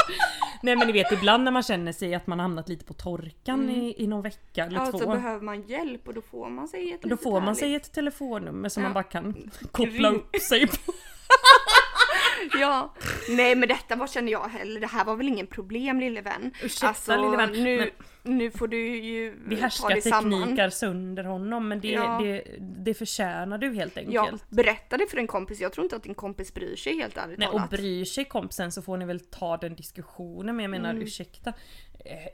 Nej 0.62 0.76
men 0.76 0.86
ni 0.86 0.92
vet 0.92 1.12
ibland 1.12 1.44
när 1.44 1.50
man 1.52 1.62
känner 1.62 1.92
sig 1.92 2.14
att 2.14 2.26
man 2.26 2.38
har 2.38 2.44
hamnat 2.44 2.68
lite 2.68 2.84
på 2.84 2.94
torkan 2.94 3.70
i, 3.70 3.94
i 4.02 4.06
någon 4.06 4.22
vecka 4.22 4.64
eller 4.64 4.76
Ja, 4.78 4.86
två. 4.90 4.98
så 4.98 5.06
behöver 5.10 5.40
man 5.44 5.62
hjälp 5.62 6.08
och 6.08 6.14
då 6.14 6.20
får 6.20 6.33
man 6.48 6.68
sig 6.68 6.92
ett 6.92 7.02
Då 7.02 7.16
får 7.16 7.32
man 7.32 7.42
härligt- 7.42 7.58
sig 7.58 7.74
ett 7.74 7.92
telefonnummer 7.92 8.68
som 8.68 8.82
Ja. 8.82 8.88
man 8.88 8.94
bara 8.94 9.04
kan 9.04 9.50
koppla 9.72 10.10
upp 10.10 10.36
sig 10.36 10.66
på. 10.66 10.76
Ja, 12.60 12.94
nej 13.28 13.54
men 13.54 13.68
detta 13.68 13.96
var 13.96 14.06
känner 14.06 14.32
jag 14.32 14.48
heller. 14.48 14.80
Det 14.80 14.86
här 14.86 15.04
var 15.04 15.16
väl 15.16 15.28
ingen 15.28 15.46
problem 15.46 16.00
lille 16.00 16.20
vän. 16.20 16.50
Ursäkta, 16.62 17.16
lille 17.16 17.36
vän, 17.36 17.52
Nu, 17.52 17.90
nu 18.22 18.50
får 18.50 18.68
du 18.68 18.96
ju 18.96 19.34
Vi 19.46 19.56
ta 19.56 19.62
härskar 19.62 19.88
dig 19.88 20.02
samman. 20.02 20.40
teknikar 20.42 20.70
sönder 20.70 21.24
honom 21.24 21.68
men 21.68 21.80
det, 21.80 21.88
Ja. 21.88 22.18
det, 22.22 22.44
det 22.84 22.94
förtjänar 22.94 23.58
du 23.58 23.74
helt 23.74 23.98
Ja, 24.08 24.22
enkelt. 24.24 24.50
berätta 24.50 24.96
det 24.96 25.06
för 25.10 25.18
en 25.18 25.26
kompis. 25.26 25.60
Jag 25.60 25.72
tror 25.72 25.84
inte 25.84 25.96
att 25.96 26.02
din 26.02 26.14
kompis 26.14 26.54
bryr 26.54 26.76
sig 26.76 26.96
helt 26.96 27.16
ärligt 27.16 27.38
Nej, 27.38 27.48
och 27.48 27.52
talat. 27.54 27.70
bryr 27.70 28.04
sig 28.04 28.24
kompisen 28.24 28.72
så 28.72 28.82
får 28.82 28.96
ni 28.96 29.04
väl 29.04 29.20
ta 29.20 29.56
den 29.56 29.74
diskussionen 29.74 30.56
men 30.56 30.62
jag 30.62 30.70
menar 30.70 30.94
ursäkta. 30.94 31.52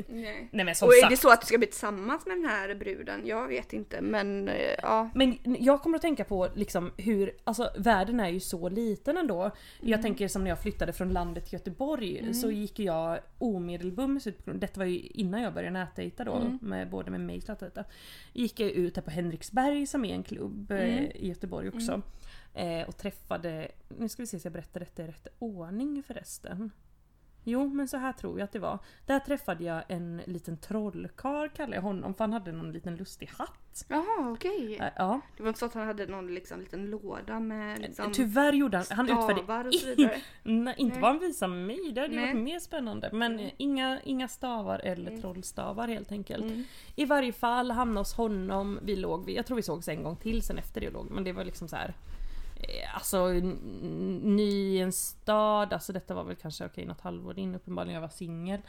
Nej. 0.09 0.49
Nej 0.53 0.65
men 0.65 0.75
som 0.75 0.89
Och 0.89 0.95
är 0.95 1.01
sagt. 1.01 1.11
det 1.11 1.17
så 1.17 1.31
att 1.33 1.41
du 1.41 1.47
ska 1.47 1.59
bli 1.59 1.67
tillsammans 1.67 2.27
med 2.27 2.37
den 2.37 2.45
här 2.45 2.75
bruden? 2.75 3.27
Jag 3.27 3.49
vet 3.49 3.73
inte 3.73 4.01
men 4.01 4.49
eh, 4.49 4.55
ja. 4.83 5.11
Men 5.15 5.39
jag 5.45 5.83
kommer 5.83 5.97
att 5.97 6.03
tänka 6.03 6.25
på 6.25 6.49
liksom 6.55 6.93
hur, 6.97 7.33
alltså 7.45 7.71
världen 7.79 8.21
är 8.21 8.29
ju 8.29 8.41
så 8.41 8.69
liten 8.69 9.17
ändå. 9.17 9.41
Mm. 9.43 9.53
Jag 9.81 10.03
tänker 10.03 10.29
som 10.29 10.45
när 10.45 10.51
jag 10.51 10.63
flyttade 10.63 10.93
från 10.93 11.13
landet 11.13 11.45
till 11.45 11.53
Göteborg 11.53 12.35
så 12.35 12.51
gick 12.51 12.79
jag 12.79 13.19
omedelbums 13.39 14.27
ut 14.27 14.39
detta 14.45 14.81
var 14.81 14.87
ju 14.87 14.99
innan 14.99 15.43
jag 15.43 15.55
började 15.55 15.79
nätdejta 15.79 16.25
då, 16.25 16.33
Mm. 16.35 16.59
med, 16.63 16.91
både 16.91 17.11
med 17.11 17.21
mig 17.21 17.39
och 17.39 17.49
nätdejta. 17.49 17.85
Gick 18.33 18.61
jag 18.61 18.71
ut 18.71 18.97
här 18.97 19.03
på 19.03 19.11
Henriksberg 19.11 19.87
som 19.87 20.05
är 20.05 20.15
en 20.15 20.23
klubb 20.23 20.71
Mm. 20.71 20.83
eh, 20.99 21.05
i 21.17 21.29
Göteborg 21.29 21.69
också. 21.69 22.03
Eh, 22.55 22.89
och 22.89 22.97
träffade, 22.97 23.69
nu 23.99 24.09
ska 24.09 24.23
vi 24.23 24.27
se 24.27 24.41
så 24.41 24.47
jag 24.47 24.53
berättar 24.53 24.81
detta 24.81 25.03
i 25.03 25.07
rätt 25.07 25.27
ordning 25.39 26.03
förresten. 26.07 26.71
Jo 27.51 27.69
men 27.69 27.89
så 27.89 27.97
här 27.97 28.13
tror 28.13 28.39
jag 28.39 28.45
att 28.45 28.53
det 28.53 28.59
var. 28.59 28.79
Där 29.07 29.19
träffade 29.19 29.65
jag 29.65 29.83
en 29.89 30.21
liten 30.27 30.57
trollkarl 30.57 31.49
kallar 31.49 31.75
jag 31.75 31.83
honom 31.83 32.15
för 32.15 32.25
han 32.25 32.33
hade 32.33 32.53
någon 32.53 32.73
liten 32.73 32.97
lustig 32.97 33.31
hatt. 33.39 33.85
Jaha 33.89 34.31
okej. 34.33 34.77
Eh, 34.81 34.87
Ja. 34.97 35.21
Det 35.37 35.43
var 35.43 35.49
inte 35.49 35.59
så 35.61 35.67
att 35.67 35.75
han 35.75 35.87
hade 35.87 36.07
någon 36.07 36.35
liksom, 36.35 36.61
liten 36.61 36.87
låda 36.91 37.41
med 37.41 37.79
liksom, 37.79 38.13
Tyvärr 38.13 38.53
gjorde 38.53 38.77
han, 38.77 38.87
han 38.91 39.09
utförde 39.09 39.69
och 39.69 39.75
så 39.75 39.87
vidare. 39.87 40.17
Nej, 40.43 40.75
inte 40.79 40.95
Nej. 40.95 41.03
vad 41.03 41.11
han 41.11 41.21
visade 41.21 41.53
mig, 41.55 41.93
det 41.93 42.01
hade 42.01 42.17
Nej. 42.17 42.27
varit 42.35 42.43
mer 42.45 42.59
spännande. 42.61 43.11
Men 43.13 43.33
Mm. 43.39 43.51
inga, 43.57 44.01
inga 44.05 44.29
stavar 44.29 44.79
eller 44.79 45.17
trollstavar 45.21 45.89
helt 45.89 46.13
enkelt. 46.13 46.45
Mm. 46.45 46.65
I 46.97 47.05
varje 47.05 47.33
fall 47.33 47.71
hamnade 47.71 48.01
hos 48.01 48.15
honom, 48.15 48.79
vi 48.83 48.97
låg, 48.97 49.31
jag 49.31 49.47
tror 49.47 49.57
vi 49.57 49.63
sågs 49.63 49.89
en 49.89 50.03
gång 50.03 50.17
till 50.17 50.43
sen 50.43 50.59
efter 50.59 50.81
det 50.81 50.91
låg, 50.91 51.11
men 51.11 51.25
det 51.25 51.33
var 51.33 51.45
liksom 51.45 51.69
så 51.69 51.77
här. 51.77 51.95
Eh, 52.63 52.95
alltså 52.95 53.29
ny 54.23 54.51
i 54.51 54.81
en 54.81 54.93
stad, 54.93 55.73
alltså 55.73 55.93
detta 55.93 56.15
var 56.15 56.25
väl 56.25 56.37
kanske 56.37 56.67
okej 56.67 56.87
något 56.87 57.01
halvår 57.01 57.39
in 57.39 57.55
uppenbarligen 57.55 57.95
jag 57.95 58.01
var 58.01 58.09
singel. 58.09 58.61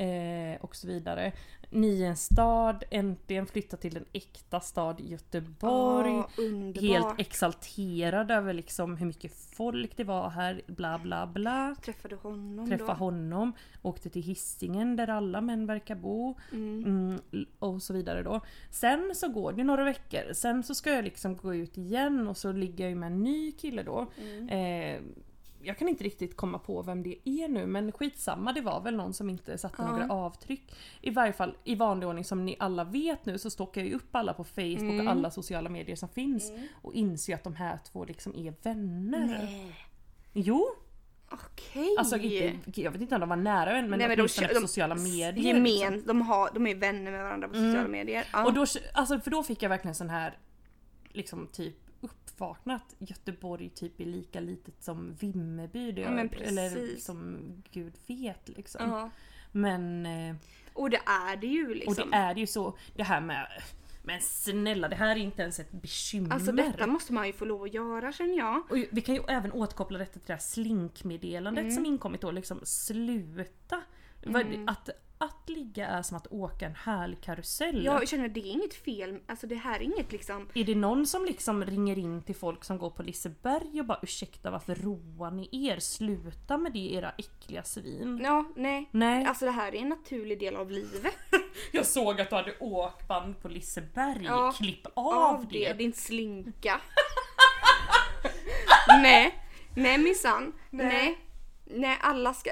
Eh, 0.00 0.60
och 0.60 0.76
så 0.76 0.86
vidare. 0.86 1.32
Ny 1.70 1.88
i 1.88 2.04
en 2.04 2.16
stad, 2.16 2.84
äntligen 2.90 3.46
flytta 3.46 3.76
till 3.76 3.96
en 3.96 4.04
äkta 4.12 4.60
stad 4.60 5.00
Göteborg. 5.00 6.22
Underbart. 6.38 6.82
Helt 6.82 7.20
exalterad 7.20 8.30
över 8.30 8.52
liksom 8.52 8.96
hur 8.96 9.06
mycket 9.06 9.32
folk 9.34 9.96
det 9.96 10.04
var 10.04 10.28
här, 10.30 10.62
bla 10.66 10.98
bla 10.98 11.26
bla. 11.26 11.76
Träffade 11.84 12.16
honom 12.16 12.68
Träffa 12.68 12.86
då. 12.86 12.92
honom, 12.92 13.52
åkte 13.82 14.10
till 14.10 14.22
Hisingen 14.22 14.96
där 14.96 15.10
alla 15.10 15.40
män 15.40 15.66
verkar 15.66 15.94
bo. 15.94 16.34
Mm. 16.52 16.84
Mm, 16.84 17.46
och 17.58 17.82
så 17.82 17.92
vidare 17.92 18.22
då. 18.22 18.40
Sen 18.70 19.12
så 19.14 19.28
går 19.28 19.52
det 19.52 19.64
några 19.64 19.84
veckor, 19.84 20.32
sen 20.32 20.62
så 20.62 20.74
ska 20.74 20.92
jag 20.92 21.04
liksom 21.04 21.36
gå 21.36 21.54
ut 21.54 21.78
igen 21.78 22.28
och 22.28 22.36
så 22.36 22.52
ligger 22.52 22.88
jag 22.88 22.96
med 22.98 23.06
en 23.06 23.22
ny 23.22 23.52
kille 23.52 23.82
då. 23.82 24.06
Mm. 24.18 24.48
Eh, 24.48 25.02
jag 25.62 25.78
kan 25.78 25.88
inte 25.88 26.04
riktigt 26.04 26.36
komma 26.36 26.58
på 26.58 26.82
vem 26.82 27.02
det 27.02 27.28
är 27.28 27.48
nu 27.48 27.66
men 27.66 27.92
skitsamma 27.92 28.52
det 28.52 28.60
var 28.60 28.80
väl 28.80 28.96
någon 28.96 29.14
som 29.14 29.30
inte 29.30 29.58
satte 29.58 29.74
Ja. 29.78 29.90
några 29.90 30.08
avtryck. 30.12 30.74
I 31.00 31.10
varje 31.10 31.32
fall 31.32 31.56
i 31.64 31.74
vanlig 31.74 32.08
ordning 32.08 32.24
som 32.24 32.44
ni 32.44 32.56
alla 32.58 32.84
vet 32.84 33.26
nu 33.26 33.38
så 33.38 33.50
stockar 33.50 33.80
jag 33.80 33.88
ju 33.88 33.94
upp 33.94 34.16
alla 34.16 34.32
på 34.34 34.44
Facebook 34.44 34.80
Mm. 34.80 35.06
och 35.06 35.12
alla 35.12 35.30
sociala 35.30 35.68
medier 35.70 35.96
som 35.96 36.08
finns 36.08 36.52
och 36.82 36.94
inser 36.94 37.34
att 37.34 37.44
de 37.44 37.54
här 37.54 37.78
två 37.92 38.04
liksom 38.04 38.34
är 38.36 38.54
vänner. 38.62 39.26
Nej. 39.26 39.74
Jo! 40.32 40.66
Okej. 41.32 41.94
Alltså 41.98 42.16
inte, 42.16 42.80
jag 42.80 42.90
vet 42.90 43.00
inte 43.02 43.14
om 43.14 43.20
de 43.20 43.28
var 43.28 43.36
nära 43.36 43.72
vän 43.72 43.90
men, 43.90 43.98
Nej, 43.98 44.08
men 44.08 44.16
de, 44.16 44.46
på 44.46 44.54
de, 44.54 44.60
sociala 44.60 44.94
medier. 44.94 45.32
Gemen, 45.32 45.62
liksom. 45.64 46.02
de, 46.06 46.22
har, 46.22 46.50
de 46.54 46.66
är 46.66 46.74
vänner 46.74 47.10
med 47.10 47.22
varandra 47.22 47.48
på 47.48 47.54
sociala 47.54 47.88
medier. 47.88 48.24
Ja. 48.32 48.44
Och 48.46 48.52
då, 48.52 48.66
alltså, 48.94 49.20
för 49.20 49.30
då 49.30 49.42
fick 49.42 49.62
jag 49.62 49.68
verkligen 49.68 49.94
sån 49.94 50.10
här 50.10 50.38
liksom 51.12 51.46
typ 51.46 51.76
uppvaknat 52.00 52.94
Göteborg 52.98 53.68
typ 53.70 54.00
är 54.00 54.04
lika 54.04 54.40
litet 54.40 54.82
som 54.82 55.14
Vimmerby. 55.14 55.92
Det 55.92 56.00
Ja, 56.00 56.08
eller 56.08 56.96
som 57.00 57.38
gud 57.72 57.92
vet 58.06 58.48
liksom. 58.48 58.90
ja. 58.90 59.10
Men... 59.52 60.06
eh, 60.06 60.36
Och 60.72 60.90
det 60.90 61.00
är 61.06 61.36
det 61.36 61.46
ju 61.46 61.68
Och 61.68 61.76
liksom. 61.76 62.10
det 62.10 62.16
är 62.16 62.34
ju 62.34 62.46
så, 62.46 62.76
det 62.96 63.02
här 63.02 63.20
med... 63.20 63.46
Men 64.02 64.20
snälla 64.20 64.88
det 64.88 64.96
här 64.96 65.10
är 65.16 65.20
inte 65.20 65.42
ens 65.42 65.60
ett 65.60 65.72
bekymmer. 65.72 66.32
Alltså 66.34 66.52
detta 66.52 66.86
måste 66.86 67.12
man 67.12 67.26
ju 67.26 67.32
få 67.32 67.44
lov 67.44 67.62
att 67.62 67.74
göra 67.74 68.12
känner 68.12 68.36
jag. 68.38 68.70
Och 68.70 68.76
vi 68.90 69.00
kan 69.00 69.14
ju 69.14 69.22
även 69.28 69.52
återkoppla 69.52 69.98
detta 69.98 70.12
till 70.12 70.22
det 70.26 70.32
här 70.32 70.40
slinkmeddelandet 70.40 71.62
Mm. 71.62 71.74
som 71.74 71.86
inkommit 71.86 72.20
då 72.20 72.30
liksom 72.30 72.60
sluta. 72.64 73.80
Vad- 74.26 74.64
Att, 74.66 74.90
att 75.20 75.48
ligga 75.48 75.86
är 75.86 76.02
som 76.02 76.16
att 76.16 76.26
åka 76.26 76.66
en 76.66 76.74
härlig 76.74 77.20
karusell. 77.20 77.84
Jag 77.84 78.08
känner 78.08 78.28
det 78.28 78.40
är 78.40 78.52
inget 78.52 78.74
fel, 78.74 79.18
alltså 79.26 79.46
det 79.46 79.54
här 79.54 79.76
är 79.76 79.82
inget 79.82 80.12
liksom 80.12 80.48
Är 80.54 80.64
det 80.64 80.74
någon 80.74 81.06
som 81.06 81.24
liksom 81.24 81.64
ringer 81.64 81.98
in 81.98 82.22
till 82.22 82.34
folk 82.34 82.64
som 82.64 82.78
går 82.78 82.90
på 82.90 83.02
Liseberg 83.02 83.80
och 83.80 83.86
bara 83.86 83.98
ursäkta 84.02 84.50
varför 84.50 84.74
roar 84.74 85.30
ni 85.30 85.48
er? 85.68 85.78
Sluta 85.78 86.58
med 86.58 86.72
det 86.72 86.92
era 86.92 87.10
äckliga 87.18 87.62
svin. 87.62 88.20
Ja, 88.24 88.44
nej. 88.56 88.88
Nej. 88.90 89.24
Alltså 89.24 89.44
det 89.44 89.50
här 89.50 89.74
är 89.74 89.78
en 89.78 89.88
naturlig 89.88 90.38
del 90.40 90.56
av 90.56 90.70
livet. 90.70 91.14
Jag 91.72 91.86
såg 91.86 92.20
att 92.20 92.30
du 92.30 92.36
hade 92.36 92.54
åkband 92.60 93.40
på 93.42 93.48
Liseberg. 93.48 94.24
Ja, 94.24 94.52
Klipp 94.56 94.86
av, 94.94 95.12
Av 95.14 95.46
det. 95.50 95.68
det, 95.68 95.74
din 95.74 95.92
slinka. 95.92 96.80
nej, 98.88 99.34
nej 99.76 99.98
minsann. 99.98 100.52
Nej. 100.70 100.86
Nej 100.86 101.18
alla 102.00 102.34
ska, 102.34 102.50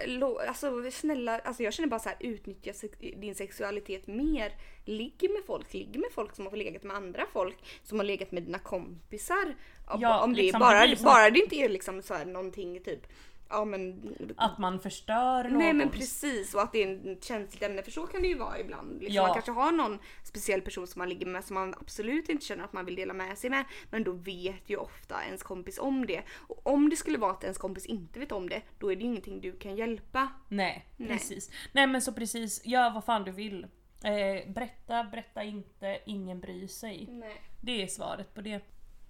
alltså 0.49 0.91
snälla, 0.91 1.39
alltså 1.39 1.63
jag 1.63 1.73
känner 1.73 1.89
bara 1.89 2.01
så 2.01 2.09
här 2.09 2.19
utnyttja 2.21 2.73
din 3.17 3.35
sexualitet 3.35 4.07
mer. 4.07 4.53
Ligg 4.85 5.31
med 5.31 5.43
folk, 5.47 5.75
ligg 5.75 5.99
med 5.99 6.11
folk 6.13 6.35
som 6.37 6.47
har 6.47 6.57
legat 6.57 6.83
med 6.83 6.97
andra 6.97 7.27
folk, 7.33 7.57
som 7.83 7.99
har 7.99 8.05
legat 8.05 8.33
med 8.33 8.43
dina 8.43 8.59
kompisar. 8.59 9.55
Om- 9.87 10.01
Ja, 10.01 10.23
om 10.25 10.33
det 10.35 10.43
liksom, 10.43 10.61
bara, 10.61 10.97
som- 10.97 11.05
bara 11.05 11.31
det 11.31 11.39
inte 11.39 11.57
är 11.57 11.69
liksom 11.69 12.03
så 12.03 12.15
här 12.15 12.25
någonting 12.25 12.81
typ, 12.85 13.07
ja 13.49 13.65
men 13.65 14.15
Att 14.37 14.59
man 14.59 14.81
förstör 14.81 15.45
någon. 15.45 15.59
Nej 15.59 15.73
men 15.73 15.91
precis 15.91 16.55
och 16.55 16.63
att 16.63 16.73
det 16.73 16.83
är 16.83 17.13
ett 17.13 17.25
känsligt 17.25 17.63
ämne 17.63 17.83
för 17.83 17.91
så 17.91 18.07
kan 18.07 18.23
det 18.23 18.29
ju 18.29 18.39
vara 18.39 18.59
ibland. 18.59 18.93
Liksom 19.01 19.15
Ja. 19.15 19.23
Man 19.23 19.35
kanske 19.35 19.53
har 19.53 19.73
någon 19.73 19.99
speciell 20.23 20.61
person 20.61 20.87
som 20.87 20.99
man 20.99 21.09
ligger 21.09 21.27
med 21.27 21.45
som 21.45 21.55
man 21.55 21.75
absolut 21.81 22.29
inte 22.29 22.47
känner 22.47 22.65
att 22.65 22.73
man 22.73 22.85
vill 22.85 22.95
dela 22.95 23.15
med 23.15 23.39
sig 23.39 23.51
med. 23.51 23.65
Men 23.91 24.05
då 24.05 24.13
vet 24.13 24.71
ju 24.71 24.77
ofta 24.77 25.25
ens 25.25 25.43
kompis 25.43 25.79
om 25.79 26.07
det. 26.07 26.23
Och 26.31 26.67
om 26.67 26.91
det 26.91 26.97
skulle 26.97 27.19
vara 27.19 27.31
att 27.31 27.43
ens 27.45 27.59
kompis 27.59 27.87
inte 27.87 28.21
vet 28.21 28.33
om 28.33 28.49
det, 28.49 28.63
då 28.79 28.93
är 28.93 28.97
det 28.97 29.03
ju 29.03 29.09
ingenting 29.09 29.41
du 29.41 29.53
kan 29.53 29.77
hjälpa. 29.77 30.29
Nej, 30.49 30.87
Nej. 30.97 31.09
precis. 31.09 31.51
Nej 31.73 31.87
men 31.87 32.03
så 32.03 32.13
precis, 32.13 32.67
gör 32.67 32.91
vad 32.91 33.05
fan 33.05 33.25
du 33.25 33.33
vill. 33.33 33.67
Eh, 34.05 34.53
berätta, 34.53 35.05
berätta 35.05 35.43
inte, 35.43 35.99
ingen 36.07 36.41
bryr 36.41 36.67
sig. 36.67 37.07
Nej. 37.11 37.43
Det 37.61 37.83
är 37.83 37.87
svaret 37.87 38.35
på 38.35 38.41
det. 38.41 38.61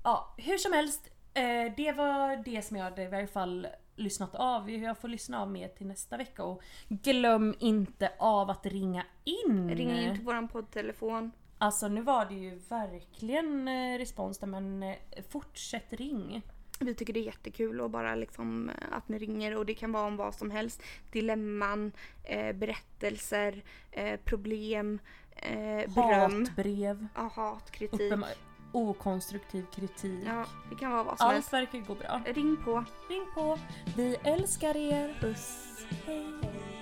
Ja, 0.05 0.35
hur 0.39 0.59
som 0.59 0.73
helst. 0.73 1.11
Eh, 1.35 1.73
det 1.77 1.93
var 1.93 2.37
det 2.45 2.63
som 2.63 2.77
jag 2.77 2.85
hade 2.85 3.03
i 3.03 3.07
varje 3.07 3.27
fall 3.27 3.67
lyssnat 3.99 4.35
av. 4.35 4.71
Jag 4.71 4.99
får 4.99 5.09
lyssna 5.09 5.43
av 5.43 5.51
mer 5.51 5.69
till 5.69 5.87
nästa 5.87 6.17
vecka 6.17 6.45
och 6.45 6.63
glöm 6.89 7.55
inte 7.59 8.13
av 8.19 8.51
att 8.51 8.67
ringa 8.67 9.05
in. 9.25 9.71
Ring 9.71 9.91
in 9.91 10.15
till 10.15 10.25
våran 10.25 10.49
poddtelefon. 10.49 11.33
Alltså 11.59 11.89
nu 11.89 12.03
var 12.03 12.25
det 12.25 12.35
ju 12.35 12.61
verkligen 12.69 13.69
eh, 13.69 13.99
respons 13.99 14.39
där 14.39 14.47
men 14.47 14.83
eh, 14.83 14.97
fortsätt 15.29 15.93
ring. 15.93 16.43
Vi 16.81 16.95
tycker 16.95 17.13
det 17.13 17.21
är 17.21 17.25
jättekul 17.25 17.81
och 17.81 17.91
bara 17.91 18.15
liksom 18.15 18.69
eh, 18.69 18.75
att 18.97 19.09
ni 19.09 19.19
ringer 19.19 19.57
och 19.57 19.67
det 19.67 19.75
kan 19.75 19.93
vara 19.93 20.07
om 20.07 20.17
vad 20.17 20.35
som 20.35 20.51
helst. 20.51 20.83
Dilemman, 21.13 21.93
eh, 22.25 22.53
berättelser, 22.57 23.63
eh, 23.91 24.21
problem, 24.25 24.99
eh, 25.37 25.95
beröm, 25.95 26.47
Hatbrev, 26.47 27.07
ja, 27.15 27.31
hat, 27.35 27.71
kritik. 27.71 28.01
uppenbar, 28.01 28.31
okonstruktiv 28.73 29.67
kritik. 29.75 30.27
Ja, 30.27 30.45
det 30.71 30.77
kan 30.77 30.91
vara 30.91 31.03
vad 31.03 31.19
som 31.19 31.31
helst. 31.31 31.55
Allt 31.55 31.63
verkar 31.63 31.79
gå 31.79 31.95
bra. 31.95 32.21
Ring 32.27 32.57
på. 32.65 32.85
Ring 33.09 33.27
på. 33.35 33.59
Vi 33.97 34.17
älskar 34.23 34.77
er. 34.77 35.17
Puss. 35.21 35.59
Hej. 36.07 36.78